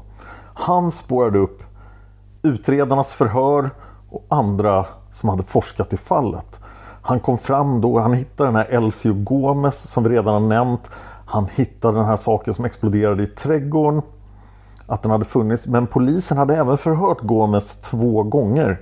Han 0.53 0.91
spårade 0.91 1.39
upp 1.39 1.63
utredarnas 2.41 3.13
förhör 3.13 3.69
och 4.09 4.25
andra 4.29 4.85
som 5.13 5.29
hade 5.29 5.43
forskat 5.43 5.93
i 5.93 5.97
fallet. 5.97 6.59
Han 7.01 7.19
kom 7.19 7.37
fram 7.37 7.81
då, 7.81 7.99
han 7.99 8.13
hittade 8.13 8.47
den 8.47 8.55
här 8.55 8.67
Elcio 8.69 9.13
Gomez 9.13 9.77
som 9.77 10.03
vi 10.03 10.09
redan 10.09 10.33
har 10.33 10.49
nämnt. 10.49 10.89
Han 11.25 11.47
hittade 11.55 11.97
den 11.97 12.05
här 12.05 12.17
saken 12.17 12.53
som 12.53 12.65
exploderade 12.65 13.23
i 13.23 13.27
trädgården. 13.27 14.01
Att 14.87 15.01
den 15.01 15.11
hade 15.11 15.25
funnits, 15.25 15.67
men 15.67 15.87
polisen 15.87 16.37
hade 16.37 16.55
även 16.55 16.77
förhört 16.77 17.21
Gomez 17.21 17.75
två 17.75 18.23
gånger. 18.23 18.79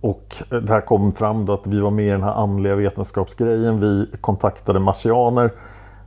Och 0.00 0.36
det 0.48 0.68
här 0.68 0.80
kom 0.80 1.12
fram 1.12 1.46
då 1.46 1.52
att 1.52 1.66
vi 1.66 1.80
var 1.80 1.90
med 1.90 2.06
i 2.06 2.10
den 2.10 2.22
här 2.22 2.32
andliga 2.32 2.74
vetenskapsgrejen. 2.74 3.80
Vi 3.80 4.10
kontaktade 4.20 4.80
marsianer. 4.80 5.52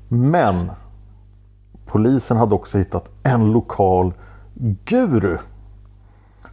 Men 0.07 0.71
polisen 1.85 2.37
hade 2.37 2.55
också 2.55 2.77
hittat 2.77 3.09
en 3.23 3.51
lokal 3.51 4.13
guru. 4.85 5.37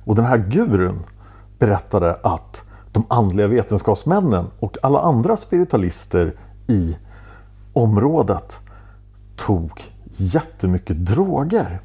Och 0.04 0.14
den 0.16 0.24
här 0.24 0.38
gurun 0.38 0.98
berättade 1.58 2.14
att 2.22 2.62
de 2.92 3.04
andliga 3.08 3.46
vetenskapsmännen 3.46 4.46
och 4.58 4.76
alla 4.82 5.00
andra 5.00 5.36
spiritualister 5.36 6.34
i 6.66 6.96
området 7.72 8.58
tog 9.36 9.82
jättemycket 10.06 11.06
droger. 11.06 11.80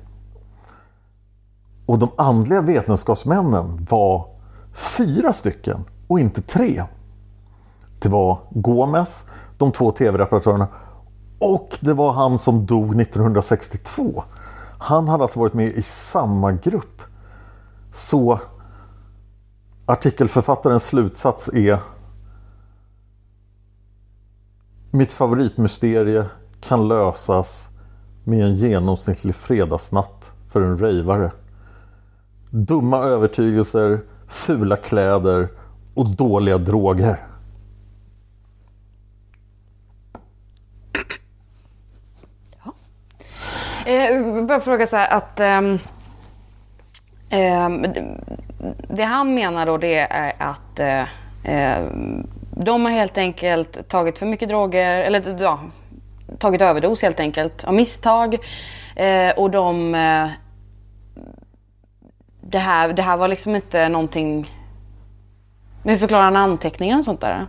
Och 1.86 2.00
de 2.00 2.10
andliga 2.16 2.62
vetenskapsmännen 2.62 3.88
var 3.90 4.33
fyra 4.74 5.34
stycken 5.34 5.86
och 6.08 6.20
inte 6.20 6.42
tre. 6.42 6.84
Det 8.00 8.10
var 8.10 8.40
Gomes, 8.52 9.26
de 9.58 9.72
två 9.72 9.92
tv-reparatörerna 9.92 10.68
och 11.40 11.78
det 11.82 11.94
var 11.94 12.14
han 12.14 12.40
som 12.40 12.66
dog 12.66 13.02
1962. 13.02 14.24
Han 14.80 15.08
hade 15.08 15.24
alltså 15.24 15.40
varit 15.40 15.54
med 15.54 15.68
i 15.68 15.82
samma 15.82 16.52
grupp. 16.52 17.02
Så 17.92 18.40
artikelförfattarens 19.86 20.88
slutsats 20.88 21.50
är 21.54 21.80
Mitt 24.92 25.12
favoritmysterie 25.12 26.26
kan 26.62 26.88
lösas 26.88 27.68
med 28.24 28.46
en 28.46 28.56
genomsnittlig 28.56 29.36
fredagsnatt 29.36 30.32
för 30.48 30.62
en 30.62 30.78
rejvare. 30.78 31.32
Dumma 32.50 32.98
övertygelser, 32.98 34.02
fula 34.34 34.76
kläder 34.78 35.48
och 35.94 36.10
dåliga 36.10 36.58
droger. 36.58 37.18
Eh, 43.86 44.44
bara 44.46 44.62
fråga 44.62 44.88
så 44.88 44.98
här 44.98 45.10
att... 45.10 45.40
eh, 45.40 45.62
det 48.90 49.04
han 49.04 49.34
menar 49.34 49.66
då 49.66 49.78
det 49.78 50.00
är 50.00 50.34
att 50.38 50.80
eh, 50.80 51.08
ehm, 51.44 52.28
de 52.52 52.86
har 52.86 52.92
helt 52.92 53.18
enkelt 53.18 53.88
tagit 53.88 54.20
för 54.20 54.26
mycket 54.26 54.50
droger, 54.50 55.02
eller 55.02 55.42
ja, 55.42 55.60
tagit 56.40 56.62
överdos 56.62 57.02
helt 57.02 57.20
enkelt 57.20 57.64
av 57.64 57.74
misstag. 57.74 58.38
Eh, 58.96 59.32
och 59.38 59.52
de... 59.52 59.96
Eh, 59.96 60.28
Eh, 62.44 62.50
det, 62.50 62.58
här, 62.58 62.94
det 62.94 63.02
här 63.02 63.18
var 63.18 63.28
liksom 63.28 63.56
inte 63.56 63.90
någonting... 63.90 64.52
Men 65.84 65.92
hur 65.92 66.00
förklarar 66.00 66.24
han 66.24 66.36
anteckningar 66.36 66.98
och 66.98 67.04
sånt 67.04 67.22
där? 67.22 67.48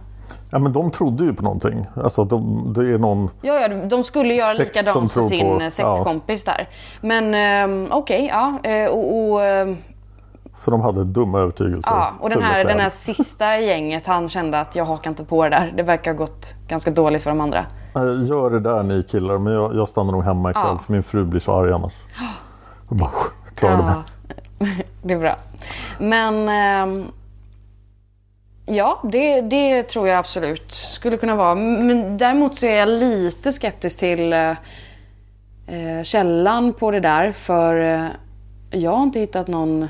Ja, 0.50 0.58
men 0.58 0.72
de 0.72 0.90
trodde 0.90 1.24
ju 1.24 1.34
på 1.34 1.42
någonting. 1.42 1.86
Alltså, 1.96 2.24
de, 2.24 2.72
det 2.76 2.94
är 2.94 2.98
någon... 2.98 3.30
Ja, 3.42 3.54
ja, 3.54 3.68
de 3.68 4.04
skulle 4.04 4.34
göra 4.34 4.54
som 4.54 4.64
likadant 4.64 4.92
som 4.92 5.08
tror 5.08 5.28
sin 5.28 5.58
på- 5.58 5.70
sektkompis 5.70 6.44
där. 6.44 6.68
Men 7.00 7.34
ehm, 7.34 7.88
okej, 7.90 8.26
ja. 8.32 8.70
eh, 8.70 8.90
och, 8.90 9.30
och, 9.32 9.42
ehm, 9.44 9.76
Så 10.54 10.70
de 10.70 10.80
hade 10.80 11.04
dumma 11.04 11.38
övertygelser. 11.38 11.90
ja, 11.90 12.12
och 12.20 12.30
den 12.30 12.42
här, 12.42 12.64
den 12.64 12.80
här 12.80 12.88
sista 12.88 13.58
gänget, 13.60 14.06
han 14.06 14.28
kände 14.28 14.60
att 14.60 14.76
jag 14.76 14.84
hakar 14.84 15.10
inte 15.10 15.24
på 15.24 15.42
det 15.44 15.50
där. 15.50 15.72
Det 15.76 15.82
verkar 15.82 16.10
ha 16.12 16.18
gått 16.18 16.54
ganska 16.68 16.90
dåligt 16.90 17.22
för 17.22 17.30
de 17.30 17.40
andra. 17.40 17.58
Eh, 17.94 18.22
Gör 18.28 18.50
det 18.50 18.60
där 18.60 18.82
ni 18.82 19.02
killar, 19.02 19.38
men 19.38 19.52
jag, 19.52 19.74
jag 19.76 19.88
stannar 19.88 20.12
nog 20.12 20.22
hemma 20.24 20.50
ikväll 20.50 20.64
Ja. 20.66 20.78
för 20.78 20.92
min 20.92 21.02
fru 21.02 21.24
blir 21.24 21.40
så 21.40 21.60
arg 21.60 21.72
annars. 21.72 21.92
Jag 22.88 22.98
bara, 22.98 23.10
klarade 23.56 23.82
mig. 23.82 23.94
det 23.94 24.02
är 25.08 25.18
bra. 25.18 25.38
Men 25.98 26.48
ehm, 26.48 27.04
ja, 28.66 29.00
det, 29.02 29.40
det 29.40 29.82
tror 29.82 30.08
jag 30.08 30.18
absolut 30.18 30.72
skulle 30.72 31.16
kunna 31.16 31.36
vara. 31.36 31.54
Men 31.54 32.18
däremot 32.18 32.58
så 32.58 32.66
är 32.66 32.76
jag 32.76 32.88
lite 32.88 33.52
skeptisk 33.52 33.98
till 33.98 34.32
eh, 34.32 34.50
eh, 35.66 36.02
källan 36.02 36.72
på 36.72 36.90
det 36.90 37.00
där. 37.00 37.32
För 37.32 37.94
eh, 37.94 38.06
jag 38.70 38.90
har 38.90 39.02
inte 39.02 39.20
hittat 39.20 39.48
någon... 39.48 39.88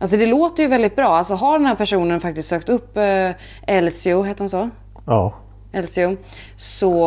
Alltså 0.00 0.16
det 0.16 0.26
låter 0.26 0.62
ju 0.62 0.68
väldigt 0.68 0.96
bra. 0.96 1.08
Alltså 1.08 1.34
har 1.34 1.58
den 1.58 1.66
här 1.66 1.74
personen 1.74 2.20
faktiskt 2.20 2.48
sökt 2.48 2.68
upp 2.68 2.96
eh, 2.96 3.30
Elcio, 3.66 4.22
heter 4.22 4.40
han 4.40 4.48
så? 4.48 4.70
Ja. 5.06 5.34
Elcio. 5.72 6.16
Så 6.56 7.06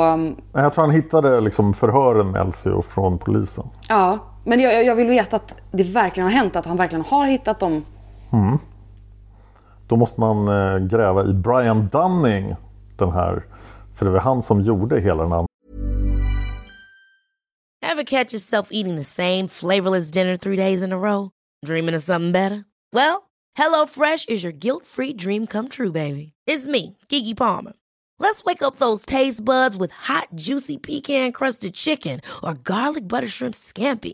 Men 0.52 0.64
Jag 0.64 0.74
tror 0.74 0.86
han 0.86 0.96
hittade 0.96 1.42
liksom 1.42 1.74
förhören 1.74 2.32
med 2.32 2.42
Elsie 2.42 2.82
från 2.82 3.18
polisen. 3.18 3.68
ja. 3.89 4.20
Men 4.44 4.60
jag, 4.60 4.86
jag 4.86 4.96
vill 4.96 5.08
veta 5.08 5.36
att 5.36 5.56
det 5.72 5.84
verkligen 5.84 6.30
har 6.30 6.36
hänt. 6.36 6.56
Att 6.56 6.66
han 6.66 6.78
verkligen 6.78 7.06
har 7.06 7.26
hittat 7.26 7.60
dem. 7.60 7.86
Då 9.88 9.96
måste 9.96 10.20
man 10.20 10.48
eh, 10.48 10.80
gräva 10.88 11.26
i 11.26 11.34
Brian 11.34 11.88
Dunning. 11.88 12.56
Den 12.98 13.12
här, 13.12 13.46
för 13.96 14.06
det 14.06 14.12
var 14.12 14.20
han 14.20 14.42
som 14.42 14.62
gjorde 14.62 15.00
hela 15.00 15.24
den 15.24 15.32
här 15.32 15.46
Ever 17.84 18.04
catch 18.04 18.34
yourself 18.34 18.68
eating 18.72 18.96
the 18.96 19.04
same 19.04 19.48
flavorless 19.48 20.12
dinner 20.12 20.38
three 20.38 20.56
days 20.56 20.84
in 20.84 20.94
a 20.94 20.98
row? 20.98 21.30
Dreaming 21.66 21.96
of 21.96 22.04
something 22.04 22.32
better? 22.32 22.64
Well, 22.94 23.30
HelloFresh 23.58 24.30
is 24.30 24.44
your 24.44 24.54
guilt-free 24.54 25.14
dream 25.14 25.48
come 25.48 25.68
true, 25.68 25.92
baby. 25.92 26.34
It's 26.48 26.68
me, 26.68 26.98
Kiki 27.10 27.34
Palmer. 27.34 27.74
Let's 28.20 28.44
wake 28.46 28.62
up 28.62 28.76
those 28.78 29.06
taste 29.06 29.44
buds 29.44 29.76
with 29.76 29.92
hot, 29.92 30.28
juicy 30.36 30.78
pecan-crusted 30.78 31.74
chicken 31.74 32.22
or 32.42 32.54
garlic 32.54 33.08
butter 33.08 33.28
shrimp 33.28 33.56
scampi. 33.56 34.14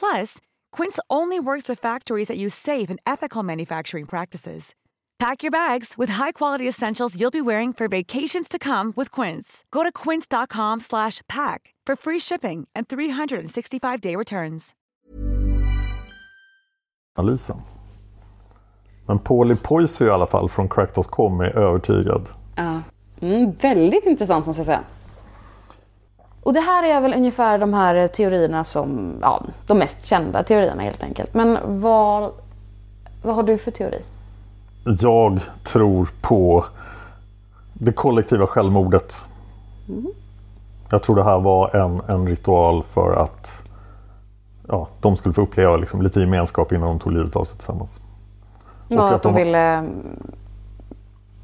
Plus, 0.00 0.38
Quince 0.72 0.98
only 1.08 1.40
works 1.40 1.68
with 1.68 1.82
factories 1.82 2.28
that 2.28 2.36
use 2.36 2.54
safe 2.54 2.90
and 2.90 2.98
ethical 3.06 3.42
manufacturing 3.42 4.06
practices. 4.06 4.74
Pack 5.18 5.42
your 5.42 5.50
bags 5.52 5.94
with 5.96 6.10
high-quality 6.10 6.68
essentials 6.68 7.18
you'll 7.18 7.30
be 7.30 7.40
wearing 7.40 7.72
for 7.72 7.88
vacations 7.88 8.48
to 8.48 8.58
come 8.58 8.92
with 8.96 9.10
Quince. 9.10 9.64
Go 9.70 9.82
to 9.84 9.92
quince.com 9.92 10.80
slash 10.80 11.22
pack 11.28 11.72
for 11.86 11.96
free 11.96 12.18
shipping 12.18 12.66
and 12.74 12.88
365-day 12.88 14.16
returns. 14.16 14.74
analysen. 17.16 17.62
Men 19.06 19.18
Paulie 19.18 19.56
Poisey 19.56 20.06
i 20.06 20.10
alla 20.10 20.26
fall 20.26 20.48
från 20.48 20.68
Crackdot.com 20.68 21.40
är 21.40 21.58
övertygad. 21.58 22.28
Mm, 23.20 23.52
väldigt 23.52 24.06
intressant 24.06 24.46
måste 24.46 24.60
jag 24.60 24.66
säga. 24.66 24.84
Och 26.44 26.52
det 26.52 26.60
här 26.60 26.82
är 26.82 27.00
väl 27.00 27.14
ungefär 27.14 27.58
de 27.58 27.74
här 27.74 28.08
teorierna 28.08 28.64
som, 28.64 29.14
ja, 29.22 29.42
de 29.66 29.78
mest 29.78 30.04
kända 30.04 30.42
teorierna 30.42 30.82
helt 30.82 31.02
enkelt. 31.02 31.34
Men 31.34 31.58
vad, 31.80 32.30
vad 33.22 33.34
har 33.34 33.42
du 33.42 33.58
för 33.58 33.70
teori? 33.70 33.98
Jag 34.84 35.40
tror 35.64 36.08
på 36.20 36.64
det 37.72 37.92
kollektiva 37.92 38.46
självmordet. 38.46 39.16
Jag 40.90 41.02
tror 41.02 41.16
det 41.16 41.24
här 41.24 41.38
var 41.38 41.76
en, 41.76 42.00
en 42.08 42.28
ritual 42.28 42.82
för 42.82 43.16
att 43.16 43.50
ja, 44.68 44.88
de 45.00 45.16
skulle 45.16 45.32
få 45.34 45.42
uppleva 45.42 45.76
liksom 45.76 46.02
lite 46.02 46.20
gemenskap 46.20 46.72
innan 46.72 46.88
de 46.88 46.98
tog 46.98 47.12
livet 47.12 47.36
av 47.36 47.44
sig 47.44 47.56
tillsammans. 47.56 48.00
Vad, 48.88 48.98
att 49.08 49.14
att 49.14 49.22
de 49.22 49.32
de- 49.32 49.38
ville 49.44 49.58
mm, 49.58 50.22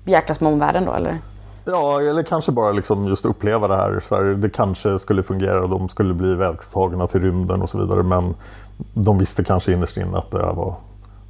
jäklas 0.05 0.41
med 0.41 0.53
omvärlden 0.53 0.85
då 0.85 0.93
eller? 0.93 1.19
Ja, 1.65 2.01
eller 2.01 2.23
kanske 2.23 2.53
bara 2.53 2.73
liksom 2.73 3.07
just 3.07 3.25
uppleva 3.25 3.69
det 3.69 3.77
här. 3.77 4.03
Så 4.09 4.17
här. 4.17 4.23
Det 4.23 4.51
kanske 4.51 4.99
skulle 4.99 5.23
fungera 5.23 5.67
de 5.67 5.89
skulle 5.89 6.15
bli 6.15 6.35
vältagna 6.35 7.07
till 7.07 7.21
rymden 7.21 7.63
och 7.63 7.71
så 7.71 7.79
vidare. 7.79 8.03
Men 8.03 8.35
de 8.95 9.19
visste 9.19 9.45
kanske 9.45 9.73
innerst 9.73 9.97
inne 9.97 10.19
att 10.19 10.31
det 10.31 10.47
här 10.47 10.53
var 10.53 10.75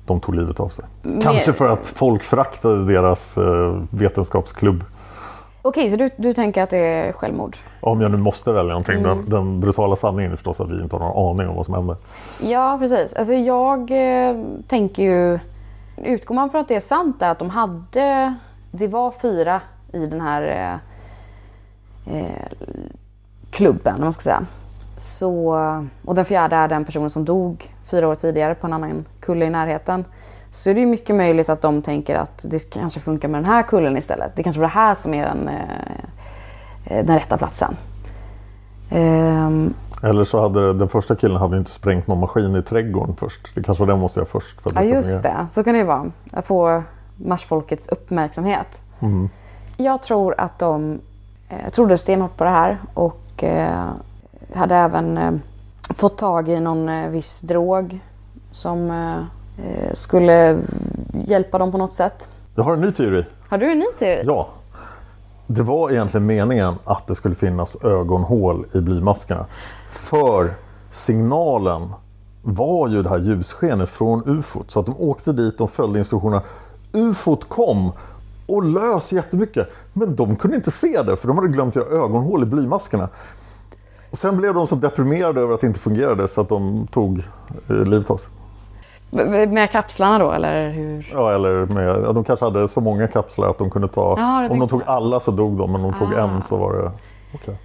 de 0.07 0.21
tog 0.21 0.35
livet 0.35 0.61
av 0.61 0.69
sig. 0.69 0.85
Kanske 1.23 1.53
för 1.53 1.69
att 1.69 1.87
folk 1.87 2.23
föraktade 2.23 2.85
deras 2.85 3.39
eh, 3.39 3.83
vetenskapsklubb. 3.91 4.85
Okej, 5.63 5.91
så 5.91 5.97
du, 5.97 6.11
du 6.17 6.35
tänker 6.35 6.63
att 6.63 6.71
det 6.71 6.79
är 6.79 7.13
självmord? 7.13 7.57
Om 7.81 8.01
jag 8.01 8.11
nu 8.11 8.17
måste 8.17 8.53
välja 8.53 8.69
någonting. 8.69 9.03
Den, 9.03 9.25
den 9.29 9.61
brutala 9.61 9.97
sanningen 9.97 10.33
är 10.33 10.37
förstås 10.37 10.61
att 10.61 10.71
vi 10.71 10.83
inte 10.83 10.97
har 10.97 11.01
någon 11.01 11.31
aning 11.31 11.49
om 11.49 11.57
vad 11.57 11.67
som 11.67 11.75
hände. 11.75 11.97
Ja, 12.43 12.77
precis. 12.81 13.15
Alltså 13.15 13.35
jag 13.35 13.91
eh, 13.91 14.37
tänker 14.69 15.03
ju... 15.03 15.39
Utgår 15.97 16.35
man 16.35 16.51
från 16.51 16.61
att 16.61 16.69
det 16.69 16.77
är 16.77 16.81
sant 16.81 17.23
att 17.23 17.39
de 17.39 17.51
hade... 17.51 18.35
Det 18.71 18.87
var 18.89 19.11
fyra 19.23 19.61
i 19.93 20.07
den 20.07 20.21
här 20.21 20.43
eh, 20.43 22.17
eh, 22.17 22.47
klubben, 23.51 23.95
om 23.95 24.01
man 24.01 24.13
ska 24.13 24.23
säga. 24.23 24.43
Så, 24.99 25.51
och 26.05 26.15
den 26.15 26.25
fjärde 26.25 26.57
är 26.57 26.69
den 26.69 26.85
personen 26.85 27.11
som 27.11 27.25
dog 27.25 27.75
fyra 27.87 28.09
år 28.09 28.15
tidigare 28.15 28.55
på 28.55 28.67
en 28.67 28.73
annan 28.73 29.05
kulle 29.21 29.45
i 29.47 29.51
närheten. 29.51 30.05
Så 30.51 30.71
är 30.71 30.75
det 30.75 30.81
ju 30.81 30.87
mycket 30.87 31.17
möjligt 31.17 31.49
att 31.49 31.63
de 31.63 31.83
tänker 31.83 32.17
att 32.17 32.45
det 32.49 32.71
kanske 32.71 33.01
funkar 33.01 33.29
med 33.29 33.39
den 33.39 33.51
här 33.51 33.63
kullen 33.63 33.97
istället. 33.97 34.37
Det 34.37 34.43
kanske 34.43 34.61
var 34.61 34.69
det 34.69 34.75
här 34.75 34.95
som 34.95 35.15
är 35.15 35.25
den, 35.27 35.49
eh, 35.49 35.61
eh, 36.85 37.05
den 37.05 37.17
rätta 37.19 37.37
platsen. 37.37 37.77
Ehm, 38.91 39.75
Eller 40.03 40.25
så 40.25 40.41
hade 40.43 40.73
den 40.73 40.89
första 40.89 41.17
killen 41.17 41.37
hade 41.37 41.57
inte 41.57 41.71
sprängt 41.71 42.07
någon 42.07 42.21
maskin 42.21 42.57
i 42.57 42.63
trädgården 42.63 43.17
först. 43.17 43.55
Det 43.55 43.63
kanske 43.63 43.83
var 43.83 43.93
den 43.93 43.99
måste 44.01 44.21
jag 44.21 44.29
först. 44.29 44.61
För 44.61 44.71
att 44.71 44.77
Ja 44.77 44.83
just 44.83 45.23
fungera. 45.23 45.43
det, 45.43 45.49
så 45.51 45.65
kan 45.65 45.73
det 45.73 45.79
ju 45.79 45.87
vara. 45.87 46.11
Att 46.33 46.47
få 46.47 46.83
marsfolkets 47.17 47.89
uppmärksamhet. 47.89 48.81
Jag 49.81 50.03
tror 50.03 50.35
att 50.39 50.59
de 50.59 51.01
eh, 51.49 51.71
trodde 51.71 51.99
stenhårt 51.99 52.37
på 52.37 52.45
det 52.45 52.51
här 52.51 52.79
och 52.95 53.45
eh, 53.45 53.89
hade 54.55 54.75
även 54.75 55.19
eh, 55.19 55.33
fått 55.95 56.19
tag 56.19 56.49
i 56.49 56.61
någon 56.61 56.89
eh, 56.89 57.09
viss 57.09 57.41
drog 57.41 58.01
som 58.53 58.91
eh, 58.91 59.17
eh, 59.67 59.93
skulle 59.93 60.59
hjälpa 61.13 61.59
dem 61.59 61.73
på 61.73 61.79
något 61.79 61.93
sätt. 61.93 62.29
Jag 62.55 62.65
har 62.65 62.73
en 62.73 62.81
ny 62.81 62.91
teori. 62.91 63.25
Har 63.49 63.59
du 63.59 63.73
en 63.73 63.79
ny 63.79 63.87
teori? 63.99 64.23
Ja. 64.27 64.49
Det 65.47 65.63
var 65.63 65.91
egentligen 65.91 66.27
meningen 66.27 66.75
att 66.85 67.07
det 67.07 67.15
skulle 67.15 67.35
finnas 67.35 67.85
ögonhål 67.85 68.67
i 68.75 68.81
blymaskerna. 68.81 69.47
För 69.89 70.55
signalen 70.93 71.93
var 72.43 72.89
ju 72.89 73.03
det 73.03 73.09
här 73.09 73.19
ljusskenet 73.19 73.89
från 73.89 74.39
ufot. 74.39 74.71
Så 74.71 74.81
att 74.81 74.87
de 74.87 74.95
åkte 74.99 75.33
dit, 75.33 75.59
de 75.59 75.69
följde 75.69 75.99
instruktionerna. 75.99 76.43
Ufot 76.93 77.49
kom 77.49 77.93
och 78.55 78.65
lös 78.65 79.13
jättemycket. 79.13 79.69
Men 79.93 80.17
de 80.17 80.37
kunde 80.37 80.57
inte 80.57 80.71
se 80.71 81.03
det 81.03 81.17
för 81.17 81.29
de 81.29 81.37
hade 81.37 81.49
glömt 81.49 81.77
att 81.77 81.83
göra 81.87 82.05
ögonhål 82.05 82.43
i 82.43 82.47
blymaskerna. 82.47 83.09
Sen 84.13 84.37
blev 84.37 84.55
de 84.55 84.67
så 84.67 84.75
deprimerade 84.75 85.41
över 85.41 85.55
att 85.55 85.61
det 85.61 85.67
inte 85.67 85.81
fungerade 85.81 86.29
så 86.29 86.41
att 86.41 86.49
de 86.49 86.87
tog 86.87 87.19
eh, 87.69 87.77
livet 87.77 88.11
av 88.11 88.17
sig. 88.17 88.33
Med 89.47 89.71
kapslarna 89.71 90.19
då 90.19 90.33
eller 90.33 90.71
hur? 90.71 91.11
Ja, 91.13 91.35
eller 91.35 91.67
med, 91.67 92.15
de 92.15 92.25
kanske 92.25 92.45
hade 92.45 92.69
så 92.69 92.81
många 92.81 93.07
kapslar 93.09 93.49
att 93.51 93.59
de 93.59 93.71
kunde 93.71 93.89
ta... 93.89 94.15
Ja, 94.19 94.41
det 94.49 94.49
om 94.53 94.59
de 94.59 94.69
tog 94.69 94.81
jag. 94.81 94.89
alla 94.89 95.21
så 95.21 95.31
dog 95.31 95.59
de, 95.59 95.73
men 95.73 95.85
om 95.85 95.91
de 95.93 95.99
tog 95.99 96.15
Ah. 96.15 96.21
en 96.21 96.43
så 96.43 96.57
var 96.57 96.73
det 96.73 96.91
okej. 97.35 97.59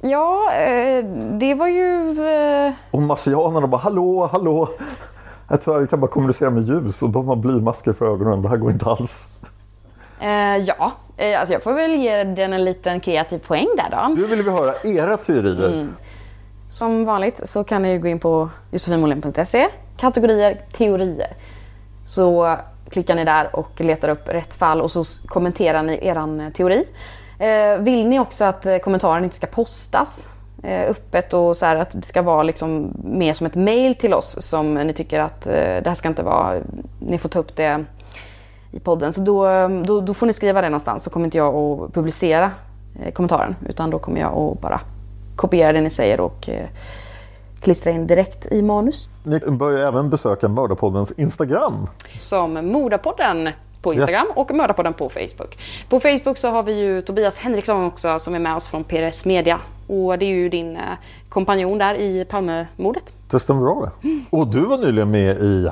Ja, 0.00 0.52
eh, 0.52 1.04
det 1.38 1.54
var 1.54 1.66
ju... 1.68 2.10
eh, 2.28 2.72
Och 2.90 3.02
marsianerna 3.02 3.66
bara 3.66 3.80
hallå, 3.80 4.28
hallå! 4.32 4.68
Jag 5.48 5.60
tror 5.60 5.80
jag 5.80 5.90
kan 5.90 6.00
bara 6.00 6.10
kommunicera 6.10 6.50
med 6.50 6.62
ljus 6.62 7.02
och 7.02 7.10
de 7.10 7.28
har 7.28 7.36
blymasker 7.36 7.92
för 7.92 8.14
ögonen. 8.14 8.42
Det 8.42 8.48
här 8.48 8.56
går 8.56 8.70
inte 8.70 8.86
alls. 8.86 9.26
Eh, 10.20 10.56
ja, 10.56 10.92
eh, 11.16 11.40
alltså 11.40 11.52
jag 11.52 11.62
får 11.62 11.72
väl 11.72 11.94
ge 11.94 12.24
den 12.24 12.52
en 12.52 12.64
liten 12.64 13.00
kreativ 13.00 13.38
poäng 13.38 13.66
där 13.76 13.90
då. 13.90 14.14
Nu 14.14 14.26
vill 14.26 14.42
vi 14.42 14.50
höra 14.50 14.74
era 14.84 15.16
teorier. 15.16 15.68
Mm. 15.68 15.94
Som 16.70 17.04
vanligt 17.04 17.48
så 17.48 17.64
kan 17.64 17.82
ni 17.82 17.98
gå 17.98 18.08
in 18.08 18.20
på 18.20 18.48
josefinmolin.se, 18.70 19.68
kategorier, 19.96 20.60
teorier. 20.72 21.36
Så 22.06 22.56
klickar 22.90 23.14
ni 23.14 23.24
där 23.24 23.56
och 23.56 23.80
letar 23.80 24.08
upp 24.08 24.28
rätt 24.28 24.54
fall 24.54 24.80
och 24.80 24.90
så 24.90 25.04
kommenterar 25.26 25.82
ni 25.82 25.98
eran 26.02 26.40
eh, 26.40 26.50
teori. 26.50 26.84
Eh, 27.38 27.78
vill 27.80 28.06
ni 28.06 28.20
också 28.20 28.44
att 28.44 28.66
eh, 28.66 28.78
kommentaren 28.78 29.24
inte 29.24 29.36
ska 29.36 29.46
postas 29.46 30.28
öppet 30.62 31.34
och 31.34 31.56
så 31.56 31.66
här 31.66 31.76
att 31.76 31.90
det 31.92 32.06
ska 32.06 32.22
vara 32.22 32.42
liksom 32.42 32.92
mer 33.04 33.32
som 33.32 33.46
ett 33.46 33.54
mail 33.54 33.94
till 33.94 34.14
oss 34.14 34.36
som 34.40 34.74
ni 34.74 34.92
tycker 34.92 35.20
att 35.20 35.46
eh, 35.46 35.52
det 35.52 35.86
här 35.86 35.94
ska 35.94 36.08
inte 36.08 36.22
vara, 36.22 36.60
ni 36.98 37.18
får 37.18 37.28
ta 37.28 37.38
upp 37.38 37.56
det 37.56 37.84
i 38.72 38.80
podden. 38.80 39.12
Så 39.12 39.20
då, 39.20 39.68
då, 39.68 40.00
då 40.00 40.14
får 40.14 40.26
ni 40.26 40.32
skriva 40.32 40.60
det 40.60 40.68
någonstans 40.68 41.04
så 41.04 41.10
kommer 41.10 41.26
inte 41.26 41.38
jag 41.38 41.54
att 41.54 41.94
publicera 41.94 42.50
eh, 43.02 43.12
kommentaren 43.12 43.56
utan 43.68 43.90
då 43.90 43.98
kommer 43.98 44.20
jag 44.20 44.32
att 44.38 44.60
bara 44.60 44.80
kopiera 45.36 45.72
det 45.72 45.80
ni 45.80 45.90
säger 45.90 46.20
och 46.20 46.48
eh, 46.48 46.66
klistra 47.60 47.90
in 47.90 48.06
direkt 48.06 48.46
i 48.46 48.62
manus. 48.62 49.10
Ni 49.24 49.38
bör 49.38 49.70
ju 49.70 49.78
även 49.78 50.10
besöka 50.10 50.48
Mördarpoddens 50.48 51.12
Instagram. 51.12 51.86
Som 52.16 52.52
Mordapodden 52.52 53.48
på 53.82 53.94
Instagram 53.94 54.26
Yes. 54.26 54.36
och 54.36 54.50
Mördarpodden 54.54 54.94
på 54.94 55.08
Facebook. 55.08 55.58
På 55.88 56.00
Facebook 56.00 56.38
så 56.38 56.48
har 56.48 56.62
vi 56.62 56.80
ju 56.80 57.02
Tobias 57.02 57.38
Henriksson 57.38 57.84
också 57.84 58.18
som 58.18 58.34
är 58.34 58.38
med 58.38 58.56
oss 58.56 58.68
från 58.68 58.84
PRS 58.84 59.24
Media. 59.24 59.60
Och 59.86 60.18
det 60.18 60.24
är 60.24 60.34
ju 60.34 60.48
din 60.48 60.76
eh, 60.76 60.82
kompanjon 61.28 61.78
där 61.78 61.94
i 61.94 62.24
Palmemordet. 62.24 63.12
Det 63.30 63.40
stämmer 63.40 63.60
bra 63.60 63.90
det. 64.02 64.20
Och 64.30 64.46
du 64.46 64.60
var 64.60 64.78
nyligen 64.78 65.10
med 65.10 65.36
i 65.36 65.68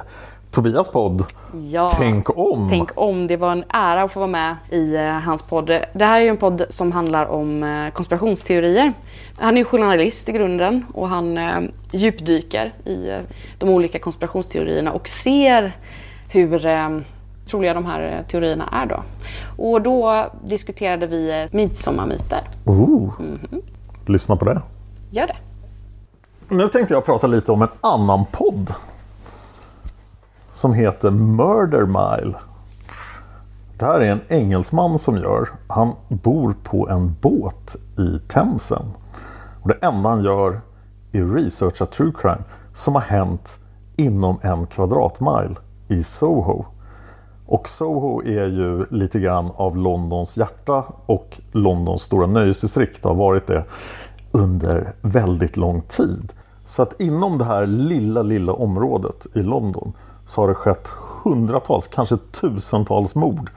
Tobias 0.50 0.88
podd 0.88 1.24
Ja. 1.70 1.90
Tänk 1.98 2.38
om. 2.38 2.68
Tänk 2.70 2.90
om, 2.94 3.26
det 3.26 3.36
var 3.36 3.52
en 3.52 3.64
ära 3.68 4.02
att 4.02 4.12
få 4.12 4.20
vara 4.20 4.30
med 4.30 4.56
i 4.70 4.94
eh, 4.94 5.04
hans 5.06 5.42
podd. 5.42 5.66
Det 5.92 6.04
här 6.04 6.20
är 6.20 6.24
ju 6.24 6.28
en 6.28 6.36
podd 6.36 6.66
som 6.70 6.92
handlar 6.92 7.26
om 7.26 7.62
eh, 7.62 7.90
konspirationsteorier. 7.92 8.92
Han 9.38 9.54
är 9.54 9.58
ju 9.58 9.64
journalist 9.64 10.28
i 10.28 10.32
grunden 10.32 10.84
och 10.94 11.08
han 11.08 11.38
djupdyker 11.92 12.72
i 12.84 13.12
de 13.58 13.68
olika 13.68 13.98
konspirationsteorierna 13.98 14.92
och 14.92 15.08
ser 15.08 15.72
hur 16.28 16.66
troliga 17.50 17.74
de 17.74 17.84
här 17.86 18.18
eh, 18.18 18.26
teorierna 18.26 18.68
är 18.72 18.86
då. 18.86 19.02
Och 19.56 19.82
då 19.82 20.26
diskuterade 20.44 21.06
vi 21.06 21.42
eh, 21.42 21.48
midsommarmyter. 21.56 22.40
Ooh. 22.64 23.12
Mhm. 23.20 23.62
Lyssna 24.06 24.36
på 24.36 24.44
det. 24.44 24.62
Gör 25.10 25.26
det. 25.26 25.36
Nu 26.48 26.68
tänkte 26.68 26.94
jag 26.94 27.04
prata 27.04 27.26
lite 27.26 27.52
om 27.52 27.62
en 27.62 27.68
annan 27.80 28.24
podd. 28.32 28.74
Som 30.52 30.74
heter 30.74 31.10
Murder 31.10 31.84
Mile. 31.84 32.34
Det 33.78 33.84
här 33.84 34.00
är 34.00 34.10
en 34.12 34.20
engelsman 34.28 34.98
som 34.98 35.16
gör. 35.16 35.48
Han 35.68 35.92
bor 36.08 36.54
på 36.62 36.88
en 36.88 37.16
båt 37.20 37.76
i 37.98 38.18
Themsen. 38.28 38.84
Och 39.62 39.68
det 39.68 39.78
enda 39.82 40.08
han 40.08 40.24
gör 40.24 40.60
är 41.12 41.24
researcha 41.24 41.86
true 41.86 42.12
crime 42.18 42.42
som 42.74 42.94
har 42.94 43.02
hänt 43.02 43.58
inom 43.96 44.38
en 44.42 44.66
kvadratmile 44.66 45.54
i 45.88 46.02
Soho. 46.02 46.64
Och 47.46 47.68
Soho 47.68 48.22
är 48.22 48.46
ju 48.46 48.86
lite 48.90 49.20
grann 49.20 49.50
av 49.56 49.76
Londons 49.76 50.36
hjärta 50.36 50.84
och 51.06 51.40
Londons 51.52 52.02
stora 52.02 52.26
nöjesdistrikt 52.26 53.04
har 53.04 53.14
varit 53.14 53.46
det 53.46 53.64
under 54.32 54.92
väldigt 55.00 55.56
lång 55.56 55.80
tid. 55.80 56.32
Så 56.64 56.82
att 56.82 57.00
inom 57.00 57.38
det 57.38 57.44
här 57.44 57.66
lilla, 57.66 58.22
lilla 58.22 58.52
området 58.52 59.26
i 59.34 59.42
London 59.42 59.92
så 60.26 60.40
har 60.40 60.48
det 60.48 60.54
skett 60.54 60.88
hundratals, 61.22 61.88
kanske 61.88 62.16
tusentals 62.16 63.14
mord. 63.14 63.50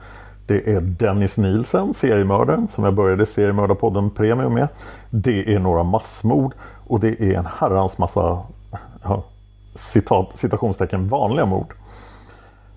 Det 0.46 0.74
är 0.74 0.80
Dennis 0.80 1.38
Nielsen, 1.38 1.94
seriemördaren, 1.94 2.68
som 2.68 2.84
jag 2.84 2.94
började 2.94 3.26
seriemördarpodden 3.26 4.10
Premium 4.10 4.54
med. 4.54 4.68
Det 5.10 5.54
är 5.54 5.58
några 5.58 5.82
massmord 5.82 6.52
och 6.86 7.00
det 7.00 7.20
är 7.20 7.38
en 7.38 7.46
herrans 7.46 7.98
massa 7.98 8.38
ja, 9.02 9.24
citat, 9.74 10.30
citationstecken 10.34 11.08
vanliga 11.08 11.46
mord. 11.46 11.74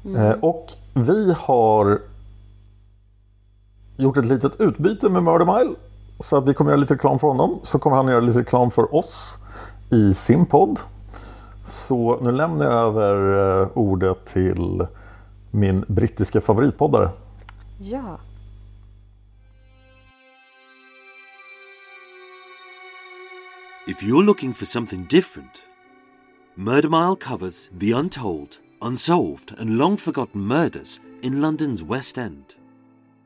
Eh, 0.05 0.31
och 0.31 0.73
vi 0.93 1.33
har 1.37 2.01
gjort 3.97 4.17
ett 4.17 4.25
litet 4.25 4.61
utbyte 4.61 5.09
med 5.09 5.23
Murder 5.23 5.45
Mile. 5.45 5.75
Så 6.19 6.37
att 6.37 6.47
vi 6.47 6.53
kommer 6.53 6.71
göra 6.71 6.81
lite 6.81 6.93
reklam 6.93 7.19
för 7.19 7.27
honom. 7.27 7.59
Så 7.63 7.79
kommer 7.79 7.97
han 7.97 8.07
göra 8.07 8.19
lite 8.19 8.39
reklam 8.39 8.71
för 8.71 8.95
oss 8.95 9.37
i 9.91 10.13
sin 10.13 10.45
podd. 10.45 10.79
Så 11.67 12.19
nu 12.21 12.31
lämnar 12.31 12.65
jag 12.65 12.73
över 12.73 13.61
eh, 13.61 13.67
ordet 13.73 14.25
till 14.25 14.87
min 15.51 15.85
brittiska 15.87 16.41
favoritpoddare. 16.41 17.09
Ja. 17.79 18.19
If 23.87 24.01
you're 24.01 24.23
looking 24.23 24.53
for 24.53 24.65
something 24.65 25.05
different, 25.09 25.61
Murder 26.55 26.89
Mile 26.89 27.15
covers 27.15 27.69
the 27.79 27.93
untold, 27.93 28.57
unsolved, 28.83 29.55
and 29.57 29.77
long 29.77 29.97
forgotten 29.97 30.41
murders 30.41 30.99
in 31.21 31.41
London's 31.41 31.81
West 31.81 32.19
End. 32.19 32.55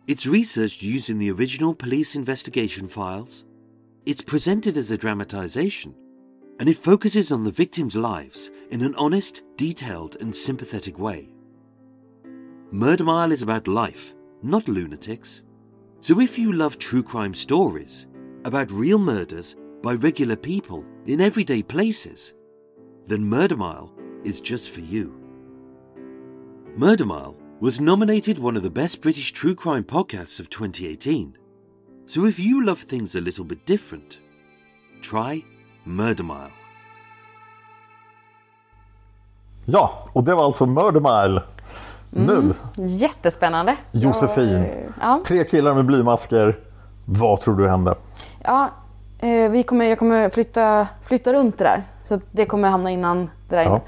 It's 0.08 0.26
researched 0.26 0.82
using 0.82 1.20
the 1.20 1.32
original 1.32 1.76
police 1.76 2.16
investigation 2.16 2.88
files, 2.88 3.44
it's 4.06 4.22
presented 4.22 4.78
as 4.78 4.90
a 4.90 4.98
dramatisation, 4.98 5.94
and 6.60 6.70
it 6.70 6.78
focuses 6.78 7.32
on 7.32 7.44
the 7.44 7.52
victims' 7.52 7.96
lives 7.96 8.52
in 8.72 8.82
an 8.82 8.96
honest, 8.96 9.42
detailed, 9.58 10.16
and 10.22 10.34
sympathetic 10.34 10.98
way. 10.98 11.30
Murder 12.72 13.04
Mile 13.04 13.32
is 13.32 13.42
about 13.42 13.68
life, 13.68 14.16
not 14.42 14.68
lunatics. 14.68 15.42
So 16.00 16.20
if 16.22 16.40
you 16.40 16.54
love 16.54 16.80
true 16.80 17.04
crime 17.04 17.34
stories 17.34 18.08
about 18.46 18.72
real 18.72 19.00
murders 19.00 19.56
by 19.82 19.94
regular 19.94 20.36
people 20.36 20.86
in 21.06 21.20
everyday 21.20 21.64
places, 21.64 22.34
then 23.08 23.24
Murder 23.24 23.58
Mile 23.58 23.94
is 24.24 24.42
just 24.42 24.70
for 24.70 24.82
you. 24.82 25.27
Murder 26.80 27.06
Mile 27.06 27.34
was 27.60 27.80
nominated 27.80 28.38
one 28.38 28.56
of 28.56 28.62
the 28.62 28.70
best 28.70 29.02
British 29.02 29.34
true 29.34 29.56
crime 29.56 29.84
podcasts 29.84 30.40
of 30.40 30.48
2018. 30.50 31.36
So 32.06 32.28
if 32.28 32.40
you 32.40 32.66
love 32.66 32.80
things 32.84 33.16
a 33.16 33.20
little 33.20 33.44
bit 33.44 33.66
different, 33.66 34.20
try 35.02 35.44
Murder 35.84 36.24
Mile. 36.24 36.52
Ja, 39.66 39.92
och 40.14 40.24
det 40.24 40.36
var 40.36 40.46
alltså 40.46 40.66
Murder 40.66 41.00
Mile. 41.00 41.42
Nu, 42.10 42.54
Jättespännande. 42.76 43.76
Josefin. 43.92 44.66
Ja. 45.02 45.22
Tre 45.26 45.44
killar 45.44 45.74
med 45.74 45.86
blymasker. 45.86 46.60
Vad 47.06 47.42
tror 47.42 47.56
du 47.56 47.70
hände? 47.70 47.96
Ja, 48.44 48.70
eh, 49.20 49.52
vi 49.52 49.64
kommer, 49.64 49.86
jag 49.86 50.00
kommer 50.00 50.30
flytta, 50.30 50.88
flytta 51.08 51.34
runt 51.34 51.58
det 51.58 51.64
där. 51.64 51.84
Så 52.08 52.22
det 52.32 52.46
kommer 52.46 52.70
hamna 52.70 52.92
innan 52.92 53.30
det 53.50 53.56
där. 53.56 53.64
Ja. 53.64 53.82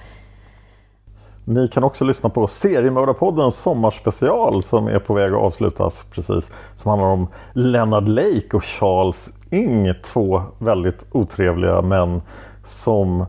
Ni 1.50 1.68
kan 1.68 1.84
också 1.84 2.06
lyssna 2.06 2.30
på 2.30 2.48
Seriemördarpoddens 2.48 3.56
sommarspecial 3.56 4.64
som 4.64 4.88
är 4.88 5.00
på 5.00 5.14
väg 5.14 5.34
att 5.34 5.40
avslutas 5.40 6.06
precis. 6.12 6.52
Som 6.76 6.90
handlar 6.90 7.08
om 7.08 7.28
Leonard 7.54 8.08
Lake 8.08 8.50
och 8.54 8.64
Charles 8.64 9.34
Ing. 9.50 9.94
Två 10.04 10.42
väldigt 10.58 11.06
otrevliga 11.12 11.82
män 11.82 12.22
som 12.64 13.26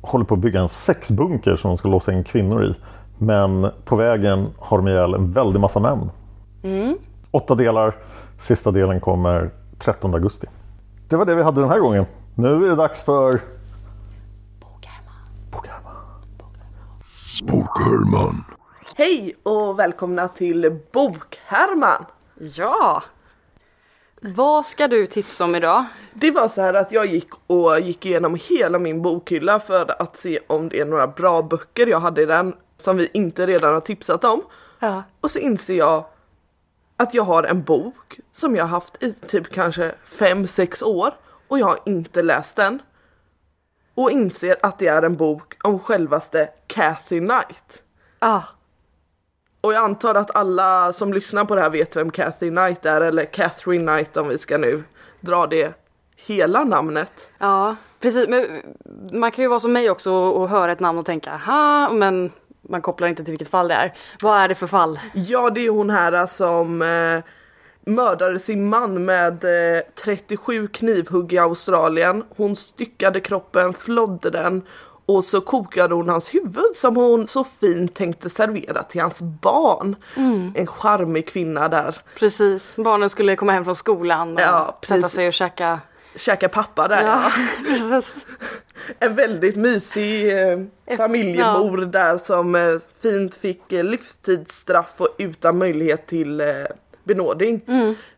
håller 0.00 0.24
på 0.24 0.34
att 0.34 0.40
bygga 0.40 0.60
en 0.60 0.68
sexbunker 0.68 1.56
som 1.56 1.70
de 1.70 1.76
ska 1.76 1.88
låsa 1.88 2.12
in 2.12 2.24
kvinnor 2.24 2.64
i. 2.64 2.74
Men 3.18 3.70
på 3.84 3.96
vägen 3.96 4.46
har 4.58 4.78
de 4.78 4.88
ihjäl 4.88 5.14
en 5.14 5.32
väldig 5.32 5.60
massa 5.60 5.80
män. 5.80 6.10
Åtta 7.30 7.54
delar. 7.54 7.96
Sista 8.38 8.70
delen 8.70 9.00
kommer 9.00 9.50
13 9.78 10.14
augusti. 10.14 10.46
Det 11.08 11.16
var 11.16 11.24
det 11.24 11.34
vi 11.34 11.42
hade 11.42 11.60
den 11.60 11.70
här 11.70 11.80
gången. 11.80 12.04
Nu 12.34 12.64
är 12.64 12.68
det 12.68 12.76
dags 12.76 13.02
för... 13.02 13.40
Bokherman. 17.42 18.44
Hej 18.94 19.36
och 19.42 19.78
välkomna 19.78 20.28
till 20.28 20.80
Bokhärman! 20.92 22.04
Ja! 22.34 23.02
Vad 24.20 24.66
ska 24.66 24.88
du 24.88 25.06
tipsa 25.06 25.44
om 25.44 25.54
idag? 25.54 25.84
Det 26.14 26.30
var 26.30 26.48
så 26.48 26.62
här 26.62 26.74
att 26.74 26.92
jag 26.92 27.06
gick 27.06 27.28
och 27.46 27.80
gick 27.80 28.06
igenom 28.06 28.38
hela 28.48 28.78
min 28.78 29.02
bokhylla 29.02 29.60
för 29.60 30.02
att 30.02 30.20
se 30.20 30.38
om 30.46 30.68
det 30.68 30.80
är 30.80 30.84
några 30.84 31.06
bra 31.06 31.42
böcker 31.42 31.86
jag 31.86 32.00
hade 32.00 32.22
i 32.22 32.26
den 32.26 32.54
som 32.76 32.96
vi 32.96 33.10
inte 33.12 33.46
redan 33.46 33.74
har 33.74 33.80
tipsat 33.80 34.24
om. 34.24 34.42
Ja. 34.78 35.02
Och 35.20 35.30
så 35.30 35.38
inser 35.38 35.74
jag 35.74 36.04
att 36.96 37.14
jag 37.14 37.22
har 37.22 37.42
en 37.42 37.62
bok 37.62 38.20
som 38.32 38.56
jag 38.56 38.64
har 38.64 38.68
haft 38.68 39.02
i 39.02 39.12
typ 39.12 39.52
kanske 39.52 39.94
5-6 40.06 40.84
år 40.84 41.10
och 41.48 41.58
jag 41.58 41.66
har 41.66 41.78
inte 41.86 42.22
läst 42.22 42.56
den. 42.56 42.82
Och 43.98 44.10
inser 44.10 44.56
att 44.62 44.78
det 44.78 44.86
är 44.86 45.02
en 45.02 45.16
bok 45.16 45.54
om 45.64 45.78
självaste 45.78 46.48
Kathy 46.66 47.18
Knight. 47.18 47.82
Ah, 48.18 48.40
Och 49.60 49.72
jag 49.72 49.84
antar 49.84 50.14
att 50.14 50.36
alla 50.36 50.92
som 50.92 51.12
lyssnar 51.12 51.44
på 51.44 51.54
det 51.54 51.60
här 51.62 51.70
vet 51.70 51.96
vem 51.96 52.10
Kathy 52.10 52.50
Knight 52.50 52.86
är, 52.86 53.00
eller 53.00 53.24
Catherine 53.24 53.92
Knight 53.92 54.16
om 54.16 54.28
vi 54.28 54.38
ska 54.38 54.58
nu 54.58 54.84
dra 55.20 55.46
det 55.46 55.72
hela 56.16 56.64
namnet. 56.64 57.28
ja, 57.38 57.76
precis. 58.00 58.28
Men 58.28 58.46
man 59.12 59.30
kan 59.30 59.42
ju 59.42 59.48
vara 59.48 59.60
som 59.60 59.72
mig 59.72 59.90
också 59.90 60.12
och, 60.12 60.36
och 60.40 60.48
höra 60.48 60.72
ett 60.72 60.80
namn 60.80 60.98
och 60.98 61.06
tänka 61.06 61.32
aha, 61.32 61.90
men 61.92 62.32
man 62.62 62.82
kopplar 62.82 63.08
inte 63.08 63.24
till 63.24 63.32
vilket 63.32 63.48
fall 63.48 63.68
det 63.68 63.74
är. 63.74 63.94
Vad 64.22 64.38
är 64.38 64.48
det 64.48 64.54
för 64.54 64.66
fall? 64.66 65.00
Ja, 65.14 65.50
det 65.50 65.60
är 65.66 65.70
hon 65.70 65.90
här 65.90 66.26
som 66.26 66.82
eh, 66.82 67.20
mördade 67.88 68.38
sin 68.38 68.68
man 68.68 69.04
med 69.04 69.44
eh, 69.44 69.80
37 70.04 70.68
knivhugg 70.68 71.32
i 71.32 71.38
Australien. 71.38 72.24
Hon 72.36 72.56
styckade 72.56 73.20
kroppen, 73.20 73.72
flodde 73.72 74.30
den 74.30 74.62
och 75.06 75.24
så 75.24 75.40
kokade 75.40 75.94
hon 75.94 76.08
hans 76.08 76.34
huvud 76.34 76.76
som 76.76 76.96
hon 76.96 77.28
så 77.28 77.44
fint 77.44 77.94
tänkte 77.94 78.30
servera 78.30 78.82
till 78.82 79.00
hans 79.00 79.22
barn. 79.22 79.96
En 80.54 80.66
charmig 80.66 81.28
kvinna 81.28 81.68
där. 81.68 81.96
Precis, 82.18 82.76
barnen 82.76 83.10
skulle 83.10 83.36
komma 83.36 83.52
hem 83.52 83.64
från 83.64 83.74
skolan 83.74 84.34
och 84.34 84.40
Ja, 84.40 84.78
sätta 84.86 85.08
sig 85.08 85.26
och 85.26 85.32
käka. 85.32 85.80
Käka 86.16 86.48
pappa 86.48 86.88
där 86.88 87.02
ja. 87.02 87.22
Ja. 87.90 88.00
En 88.98 89.14
väldigt 89.14 89.56
mysig 89.56 90.38
eh, 90.38 90.58
familjemor 90.96 91.78
där 91.78 92.16
som 92.16 92.54
eh, 92.54 92.76
fint 93.02 93.36
fick 93.36 93.72
eh, 93.72 93.84
livstidsstraff 93.84 94.92
och 94.96 95.14
utan 95.18 95.58
möjlighet 95.58 96.06
till 96.06 96.40
eh, 97.10 97.16
benådning. 97.16 97.60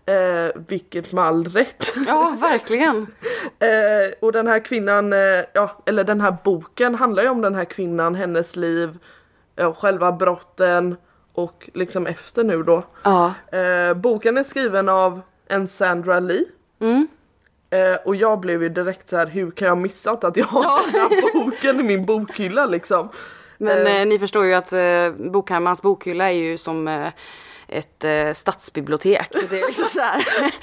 Eh, 0.06 0.60
vilket 0.68 1.12
med 1.12 1.24
all 1.24 1.44
rätt. 1.44 1.92
Ja, 2.06 2.36
verkligen. 2.40 3.06
Eh, 3.58 4.12
och 4.20 4.32
den 4.32 4.46
här 4.46 4.58
kvinnan, 4.64 5.12
eh, 5.12 5.18
ja, 5.52 5.82
eller 5.86 6.04
den 6.04 6.20
här 6.20 6.36
boken 6.44 6.94
handlar 6.94 7.22
ju 7.22 7.28
om 7.28 7.40
den 7.40 7.54
här 7.54 7.64
kvinnan, 7.64 8.14
hennes 8.14 8.56
liv, 8.56 8.98
ja, 9.56 9.74
själva 9.74 10.12
brotten 10.12 10.96
och 11.32 11.70
liksom 11.74 12.06
efter 12.06 12.44
nu 12.44 12.62
då. 12.62 12.84
Ja. 13.02 13.32
Eh, 13.52 13.94
boken 13.94 14.38
är 14.38 14.42
skriven 14.42 14.88
av 14.88 15.20
en 15.48 15.68
Sandra 15.68 16.20
Lee. 16.20 16.44
Eh, 17.70 17.96
och 18.04 18.16
jag 18.16 18.40
blev 18.40 18.62
ju 18.62 18.68
direkt 18.68 19.08
så 19.08 19.16
här, 19.16 19.26
hur 19.26 19.50
kan 19.50 19.68
jag 19.68 19.78
missat 19.78 20.24
att 20.24 20.36
jag 20.36 20.46
har 20.46 20.92
den 20.92 21.00
här 21.00 21.32
boken 21.44 21.80
i 21.80 21.82
min 21.82 22.04
bokhylla 22.06 22.66
liksom. 22.66 23.08
Men 23.58 23.86
Eh. 23.86 24.00
eh, 24.00 24.06
ni 24.06 24.18
förstår 24.18 24.44
ju 24.44 24.54
att 24.54 24.72
eh, 24.72 25.30
Bokhammars 25.30 25.82
bokhylla 25.82 26.30
är 26.30 26.34
ju 26.34 26.56
som 26.58 26.88
eh, 26.88 27.08
ett 27.72 28.04
eh, 28.04 28.32
stadsbibliotek. 28.32 29.28
Det 29.50 29.60
är 29.60 29.66
liksom 29.66 29.84
så 29.84 30.00
här. 30.00 30.24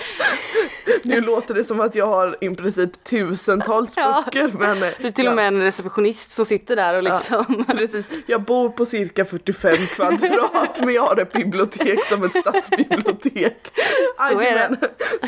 Nu 1.04 1.22
låter 1.22 1.54
det 1.54 1.64
som 1.64 1.80
att 1.80 1.96
jag 1.96 2.08
har 2.08 2.38
i 2.42 2.50
princip 2.50 3.04
tusentals 3.04 3.94
Ja. 3.96 4.24
böcker 4.26 4.52
men 4.60 4.84
eh, 4.84 4.90
Det 5.02 5.08
är 5.08 5.12
till 5.12 5.28
och 5.28 5.36
med 5.36 5.48
en 5.48 5.62
receptionist 5.62 6.32
som 6.32 6.46
sitter 6.46 6.76
där 6.76 6.98
och 6.98 7.04
liksom. 7.04 7.66
Precis, 7.78 8.06
jag 8.26 8.42
bor 8.42 8.70
på 8.70 8.86
cirka 8.86 9.26
45 9.26 9.74
kvadrat 9.88 10.80
men 10.80 10.94
jag 10.94 11.02
har 11.02 11.22
ett 11.22 11.34
bibliotek 11.34 12.06
som 12.06 12.24
ett 12.24 12.36
stadsbibliotek. 12.38 13.72
Så 14.18 14.24
är 14.24 14.36
det. 14.40 14.44
Jajamän, 14.44 14.78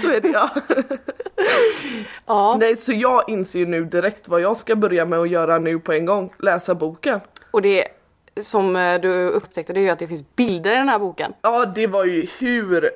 Så 0.01 0.09
är 0.11 0.21
det 0.21 0.27
ja. 0.27 0.49
Ja. 2.25 2.57
Nej 2.59 2.75
så 2.75 2.93
jag 2.93 3.29
inser 3.29 3.59
ju 3.59 3.65
nu 3.65 3.85
direkt 3.85 4.27
vad 4.27 4.41
jag 4.41 4.57
ska 4.57 4.75
börja 4.75 5.05
med 5.05 5.19
att 5.19 5.29
göra 5.29 5.59
nu 5.59 5.79
på 5.79 5.93
en 5.93 6.05
gång, 6.05 6.33
läsa 6.39 6.75
boken. 6.75 7.19
Och 7.51 7.61
det 7.61 7.87
som 8.43 8.75
eh, 8.75 9.01
du 9.01 9.27
upptäckte 9.27 9.73
det 9.73 9.79
är 9.79 9.81
ju 9.81 9.89
att 9.89 9.99
det 9.99 10.07
finns 10.07 10.35
bilder 10.35 10.71
i 10.71 10.75
den 10.75 10.89
här 10.89 10.99
boken. 10.99 11.33
Ja 11.41 11.65
det 11.65 11.87
var 11.87 12.05
ju 12.05 12.27
hur, 12.39 12.89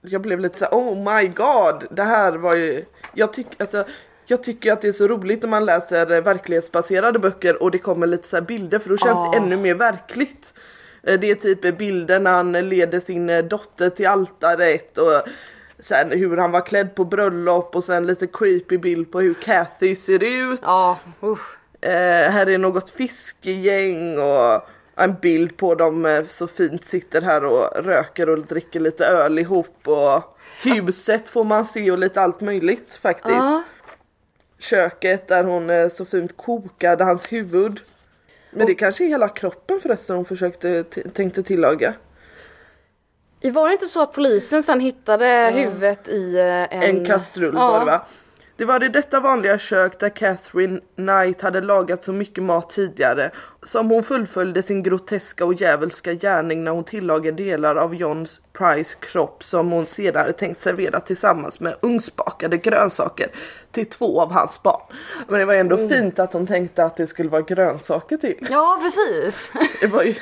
jag 0.00 0.20
blev 0.20 0.40
lite 0.40 0.58
så 0.58 0.64
här, 0.64 0.72
oh 0.72 0.96
my 1.20 1.28
god, 1.28 1.86
det 1.90 2.02
här 2.02 2.32
var 2.32 2.54
ju, 2.56 2.84
jag 3.14 3.32
tycker 3.32 3.62
alltså 3.62 3.84
jag 4.26 4.42
tycker 4.44 4.72
att 4.72 4.80
det 4.82 4.88
är 4.88 4.92
så 4.92 5.08
roligt 5.08 5.42
när 5.42 5.48
man 5.48 5.64
läser 5.64 6.20
verklighetsbaserade 6.20 7.18
böcker 7.18 7.62
och 7.62 7.70
det 7.70 7.78
kommer 7.78 8.06
lite 8.06 8.28
så 8.28 8.36
här 8.36 8.42
bilder 8.42 8.78
för 8.78 8.88
då 8.88 8.96
känns 8.96 9.18
Ja. 9.18 9.30
det 9.32 9.36
ännu 9.36 9.56
mer 9.56 9.74
verkligt. 9.74 10.54
Eh, 11.02 11.20
Det 11.20 11.30
är 11.30 11.34
typ 11.34 11.78
bilder 11.78 12.20
när 12.20 12.30
han 12.30 12.52
leder 12.52 13.00
sin 13.00 13.30
eh, 13.30 13.44
dotter 13.44 13.90
till 13.90 14.06
altaret 14.06 14.98
och 14.98 15.22
sen 15.78 16.10
hur 16.10 16.36
han 16.36 16.50
var 16.50 16.60
klädd 16.66 16.94
på 16.94 17.04
bröllop 17.04 17.76
och 17.76 17.84
sen 17.84 18.06
lite 18.06 18.26
creepy 18.26 18.78
bild 18.78 19.12
på 19.12 19.20
hur 19.20 19.34
Kathy 19.34 19.96
ser 19.96 20.22
ut. 20.52 20.60
Ja, 20.62 20.98
usch. 21.22 21.56
Eh, 21.80 22.30
här 22.30 22.48
är 22.48 22.58
något 22.58 22.90
fiskegäng 22.90 24.18
och 24.18 24.68
en 25.00 25.14
bild 25.14 25.56
på 25.56 25.74
dem 25.74 26.06
eh, 26.06 26.26
så 26.26 26.46
fint 26.46 26.84
sitter 26.84 27.22
här 27.22 27.44
och 27.44 27.84
röker 27.84 28.28
och 28.28 28.38
dricker 28.38 28.80
lite 28.80 29.06
öl 29.06 29.38
ihop 29.38 29.88
och 29.88 30.38
huset 30.62 31.28
får 31.28 31.44
man 31.44 31.66
se 31.66 31.90
och 31.90 31.98
lite 31.98 32.20
allt 32.20 32.40
möjligt 32.40 32.98
faktiskt. 33.02 33.34
Ja. 33.34 33.62
Köket 34.58 35.28
där 35.28 35.44
hon 35.44 35.70
eh, 35.70 35.88
så 35.88 36.04
fint 36.04 36.36
kokade 36.36 37.04
hans 37.04 37.32
huvud. 37.32 37.80
Men 38.50 38.66
det 38.66 38.74
kanske 38.74 39.04
är 39.04 39.08
hela 39.08 39.28
kroppen 39.28 39.80
förresten 39.80 40.16
hon 40.16 40.24
försökte 40.24 40.84
tänkte 41.14 41.42
tillaga. 41.42 41.94
Var 43.42 43.68
det 43.68 43.72
inte 43.72 43.86
så 43.86 44.02
att 44.02 44.12
polisen 44.12 44.62
sen 44.62 44.80
hittade 44.80 45.52
huvudet 45.54 46.08
i 46.08 46.36
eh, 46.38 46.44
en... 46.44 46.82
En 46.82 47.04
kastrull 47.04 47.54
ja. 47.54 47.70
var 47.70 47.78
det 47.78 47.86
va? 47.86 48.06
Det 48.60 48.66
var 48.66 48.84
i 48.84 48.88
detta 48.88 49.20
vanliga 49.20 49.58
kök 49.58 50.00
där 50.00 50.08
Catherine 50.08 50.80
Knight 50.94 51.40
hade 51.40 51.60
lagat 51.60 52.04
så 52.04 52.12
mycket 52.12 52.44
mat 52.44 52.70
tidigare 52.70 53.30
som 53.62 53.90
hon 53.90 54.04
fullföljde 54.04 54.62
sin 54.62 54.82
groteska 54.82 55.44
och 55.44 55.54
djävulska 55.54 56.12
gärning 56.12 56.64
när 56.64 56.70
hon 56.70 56.84
tillagade 56.84 57.42
delar 57.44 57.76
av 57.76 57.94
John 57.94 58.26
Price 58.52 58.96
kropp 59.00 59.44
som 59.44 59.70
hon 59.72 59.86
senare 59.86 60.32
tänkt 60.32 60.62
servera 60.62 61.00
tillsammans 61.00 61.60
med 61.60 61.74
ugnsbakade 61.82 62.56
grönsaker 62.56 63.26
till 63.72 63.86
två 63.86 64.20
av 64.20 64.32
hans 64.32 64.62
barn. 64.62 64.82
Men 65.28 65.38
det 65.38 65.44
var 65.44 65.54
ändå 65.54 65.76
Mm. 65.76 65.88
fint 65.88 66.18
att 66.18 66.32
hon 66.32 66.46
tänkte 66.46 66.84
att 66.84 66.96
det 66.96 67.06
skulle 67.06 67.28
vara 67.28 67.42
grönsaker 67.42 68.16
till. 68.16 68.46
Ja, 68.50 68.80
precis. 68.82 69.52
Det 69.80 69.86
var 69.86 70.02
ju... 70.02 70.14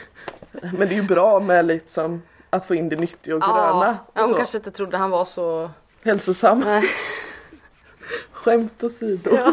Men 0.53 0.89
det 0.89 0.95
är 0.95 1.01
ju 1.01 1.03
bra 1.03 1.41
med 1.41 1.66
liksom 1.66 2.22
att 2.51 2.64
få 2.64 2.74
in 2.74 2.89
det 2.89 2.97
nyttiga 2.97 3.34
och 3.34 3.41
gröna. 3.41 3.99
Ja, 4.14 4.22
hon 4.22 4.24
och 4.24 4.30
så. 4.30 4.36
kanske 4.36 4.57
inte 4.57 4.70
trodde 4.70 4.97
han 4.97 5.11
var 5.11 5.24
så... 5.24 5.70
Hälsosam. 6.03 6.59
Nej. 6.61 6.82
Skämt 8.45 8.84
åsido. 8.84 9.30
Ja. 9.36 9.53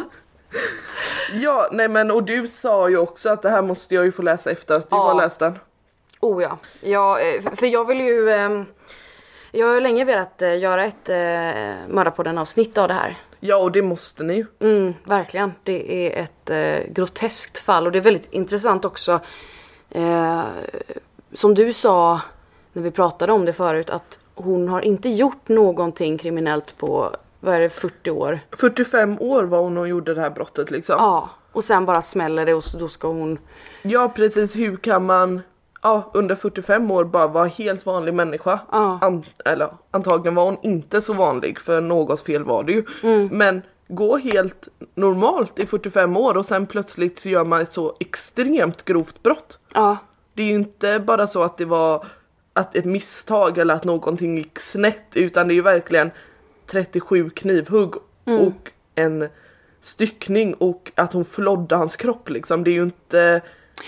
ja, 1.33 1.67
nej 1.71 1.87
men 1.87 2.11
och 2.11 2.23
du 2.23 2.47
sa 2.47 2.89
ju 2.89 2.97
också 2.97 3.29
att 3.29 3.41
det 3.41 3.49
här 3.49 3.61
måste 3.61 3.95
jag 3.95 4.05
ju 4.05 4.11
få 4.11 4.21
läsa 4.21 4.51
efter 4.51 4.75
att 4.75 4.89
du 4.89 4.95
Ja. 4.95 5.03
har 5.03 5.15
läst 5.21 5.39
den. 5.39 5.59
Oh 6.19 6.43
ja. 6.43 6.57
ja 6.81 7.19
eh, 7.19 7.55
för- 7.55 7.65
jag 7.67 7.85
vill 7.87 7.99
ju... 7.99 8.29
ehm, 8.31 8.65
Jag 9.51 9.67
har 9.67 9.81
länge 9.81 10.05
velat 10.05 10.41
eh, 10.41 10.57
göra 10.59 10.85
ett 10.85 11.09
eh, 11.09 11.15
Mördarpodden 11.89 12.37
avsnitt 12.37 12.77
av 12.77 12.87
det 12.87 12.93
här. 12.93 13.15
Ja, 13.39 13.57
och 13.57 13.71
det 13.71 13.81
måste 13.81 14.23
ni 14.23 14.33
ju. 14.35 14.45
Mm, 14.59 14.93
verkligen. 15.03 15.51
Det 15.63 16.07
är 16.17 16.23
ett 16.23 16.49
eh, 16.49 16.91
groteskt 16.93 17.59
fall 17.59 17.85
och 17.85 17.91
det 17.91 17.97
är 17.99 18.03
väldigt 18.03 18.33
intressant 18.33 18.85
också. 18.85 19.19
Eh, 19.89 20.41
som 21.33 21.53
du 21.53 21.73
sa 21.73 22.21
när 22.73 22.83
vi 22.83 22.91
pratade 22.91 23.33
om 23.33 23.45
det 23.45 23.53
förut 23.53 23.89
att 23.89 24.19
hon 24.35 24.67
har 24.69 24.81
inte 24.81 25.09
gjort 25.09 25.47
någonting 25.47 26.17
kriminellt 26.17 26.77
på, 26.77 27.15
vad 27.45 27.55
är 27.55 27.59
det, 27.59 27.69
40 27.69 28.11
år. 28.11 28.39
45 28.51 29.17
år 29.19 29.43
var 29.43 29.59
hon 29.61 29.77
och 29.77 29.87
gjorde 29.87 30.13
det 30.13 30.21
här 30.21 30.29
brottet 30.29 30.71
liksom. 30.71 30.95
Ja, 30.99 31.29
och 31.51 31.63
sen 31.63 31.85
bara 31.85 32.01
smäller 32.01 32.45
det 32.45 32.53
och 32.53 32.63
så, 32.63 32.77
då 32.77 32.87
ska 32.87 33.07
hon... 33.07 33.39
Ja, 33.81 34.11
precis. 34.15 34.55
Hur 34.55 34.77
kan 34.77 35.05
man 35.05 35.41
ja, 35.81 36.11
under 36.13 36.35
45 36.35 36.91
år 36.91 37.03
bara 37.03 37.27
vara 37.27 37.47
helt 37.47 37.85
vanlig 37.85 38.13
människa? 38.13 38.59
Ja. 38.71 38.99
An- 39.01 39.23
eller 39.45 39.69
antagligen 39.91 40.35
var 40.35 40.45
hon 40.45 40.57
inte 40.61 41.01
så 41.01 41.13
vanlig 41.13 41.59
för 41.59 41.81
någons 41.81 42.21
fel 42.23 42.43
var 42.43 42.63
det 42.63 42.71
ju. 42.71 42.85
Mm. 43.03 43.27
Men 43.31 43.61
gå 43.87 44.17
helt 44.17 44.67
normalt 44.95 45.59
i 45.59 45.65
45 45.65 46.17
år 46.17 46.37
och 46.37 46.45
sen 46.45 46.65
plötsligt 46.65 47.19
så 47.19 47.29
gör 47.29 47.43
man 47.45 47.61
ett 47.61 47.71
så 47.71 47.95
extremt 47.99 48.85
grovt 48.85 49.23
brott. 49.23 49.59
Ja, 49.73 49.97
Det 50.33 50.41
är 50.43 50.47
ju 50.47 50.55
inte 50.55 50.99
bara 50.99 51.27
så 51.27 51.43
att 51.43 51.57
det 51.57 51.65
var 51.65 52.05
att 52.53 52.75
ett 52.75 52.85
misstag 52.85 53.57
eller 53.57 53.73
att 53.73 53.83
någonting 53.83 54.37
gick 54.37 54.59
snett 54.59 55.07
utan 55.13 55.47
det 55.47 55.53
är 55.53 55.55
ju 55.55 55.61
verkligen 55.61 56.11
37 56.67 57.29
knivhugg 57.29 57.95
Mm. 58.27 58.47
och 58.47 58.71
en 58.95 59.29
styckning 59.81 60.53
och 60.53 60.91
att 60.95 61.13
hon 61.13 61.25
flodde 61.25 61.75
hans 61.75 61.95
kropp 61.95 62.29
liksom. 62.29 62.63
Det 62.63 62.69
är 62.69 62.73
ju 62.73 62.83
inte, 62.83 63.41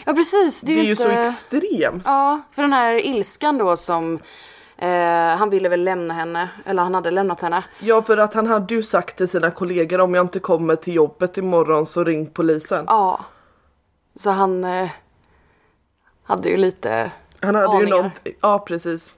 ja 0.05 0.13
precis. 0.13 0.61
det 0.61 0.79
är 0.79 0.83
ju 0.83 0.91
inte... 0.91 1.03
så 1.03 1.09
extremt. 1.09 2.03
Ja, 2.05 2.41
för 2.51 2.61
den 2.61 2.73
här 2.73 3.05
ilskan 3.05 3.57
då 3.57 3.77
som... 3.77 4.19
Eh, 4.77 4.89
han 5.37 5.49
ville 5.49 5.69
väl 5.69 5.83
lämna 5.83 6.13
henne, 6.13 6.49
eller 6.65 6.83
han 6.83 6.93
hade 6.95 7.11
lämnat 7.11 7.41
henne. 7.41 7.63
Ja 7.79 8.01
för 8.01 8.17
att 8.17 8.33
han 8.33 8.47
hade 8.47 8.75
ju 8.75 8.83
sagt 8.83 9.17
till 9.17 9.27
sina 9.27 9.51
kollegor 9.51 10.01
om 10.01 10.15
jag 10.15 10.23
inte 10.23 10.39
kommer 10.39 10.75
till 10.75 10.93
jobbet 10.93 11.37
imorgon 11.37 11.85
så 11.85 12.03
ring 12.03 12.27
polisen. 12.27 12.85
Ja. 12.87 13.25
Så 14.15 14.29
han 14.29 14.63
eh, 14.63 14.89
hade 16.23 16.49
ju 16.49 16.57
lite... 16.57 17.11
Han 17.39 17.55
hade 17.55 17.67
ju 17.67 17.93
aningar. 17.93 18.03
något, 18.03 18.35
ja 18.41 18.59
precis. 18.59 19.13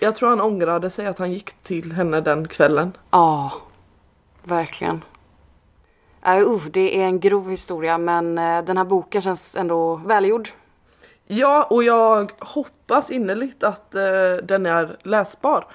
Jag 0.00 0.14
tror 0.14 0.28
han 0.28 0.40
ångrade 0.40 0.90
sig 0.90 1.06
att 1.06 1.18
han 1.18 1.32
gick 1.32 1.62
till 1.62 1.92
henne 1.92 2.20
den 2.20 2.48
kvällen. 2.48 2.96
Ja, 3.10 3.52
verkligen. 4.42 5.04
Uh, 6.26 6.38
uh, 6.38 6.66
det 6.70 7.00
är 7.00 7.04
en 7.04 7.20
grov 7.20 7.50
historia 7.50 7.98
men 7.98 8.38
eh, 8.38 8.64
den 8.64 8.76
här 8.76 8.84
boken 8.84 9.22
känns 9.22 9.56
ändå 9.56 9.96
välgjord. 9.96 10.48
Ja, 11.26 11.66
och 11.70 11.84
jag 11.84 12.32
hoppas 12.38 13.10
innerligt 13.10 13.62
att 13.62 13.94
eh, 13.94 14.02
den 14.42 14.66
är 14.66 14.96
läsbar. 15.02 15.66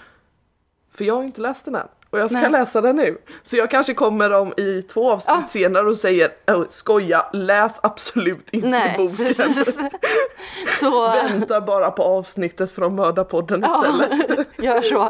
För 0.92 1.04
jag 1.04 1.16
har 1.16 1.24
inte 1.24 1.42
läst 1.42 1.66
den 1.66 1.76
än. 1.76 1.88
Och 2.14 2.20
jag 2.20 2.32
ska 2.32 2.40
Nej. 2.40 2.52
läsa 2.52 2.82
den 2.82 2.96
nu. 2.96 3.18
Så 3.44 3.58
jag 3.58 3.72
kanske 3.72 3.94
kommer 3.94 4.34
om 4.34 4.54
i 4.58 4.82
två 4.82 5.12
avsnitt 5.12 5.36
Ja. 5.42 5.44
senare 5.48 5.88
och 5.90 5.98
säger 5.98 6.30
"Åh, 6.48 6.64
skoja, 6.70 7.26
läs 7.34 7.80
absolut 7.84 8.48
inte 8.52 8.68
Nej, 8.68 8.96
boken. 8.98 9.18
precis. 9.18 9.78
Så 10.80 11.08
Vänta 11.08 11.62
bara 11.62 11.92
på 11.92 12.04
avsnittet 12.04 12.72
från 12.72 12.96
Mördarpodden 12.96 13.64
istället. 13.64 14.48
gör 14.58 14.82
så. 14.82 15.10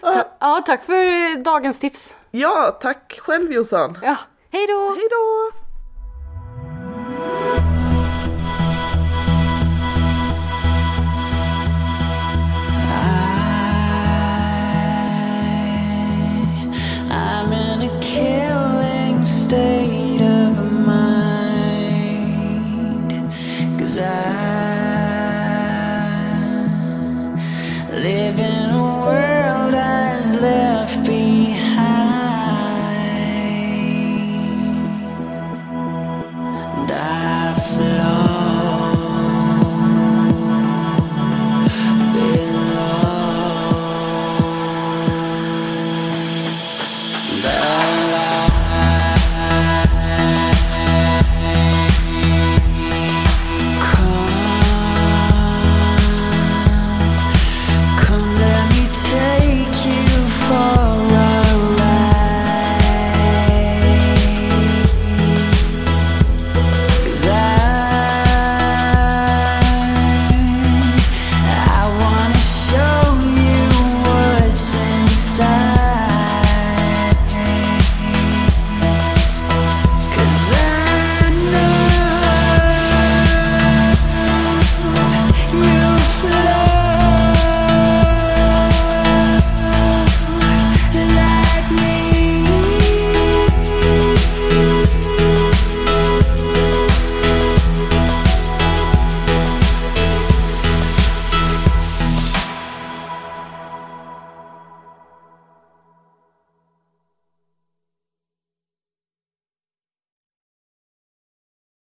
Ta- 0.00 0.28
ja, 0.40 0.62
tack 0.66 0.84
för 0.84 1.36
dagens 1.44 1.78
tips. 1.80 2.14
Ja, 2.30 2.78
tack 2.80 3.20
själv 3.22 3.52
Jossan. 3.52 3.98
Ja, 4.02 4.16
hej 4.52 4.66
då! 4.66 4.94
Hej 4.96 5.08
då! 5.10 5.61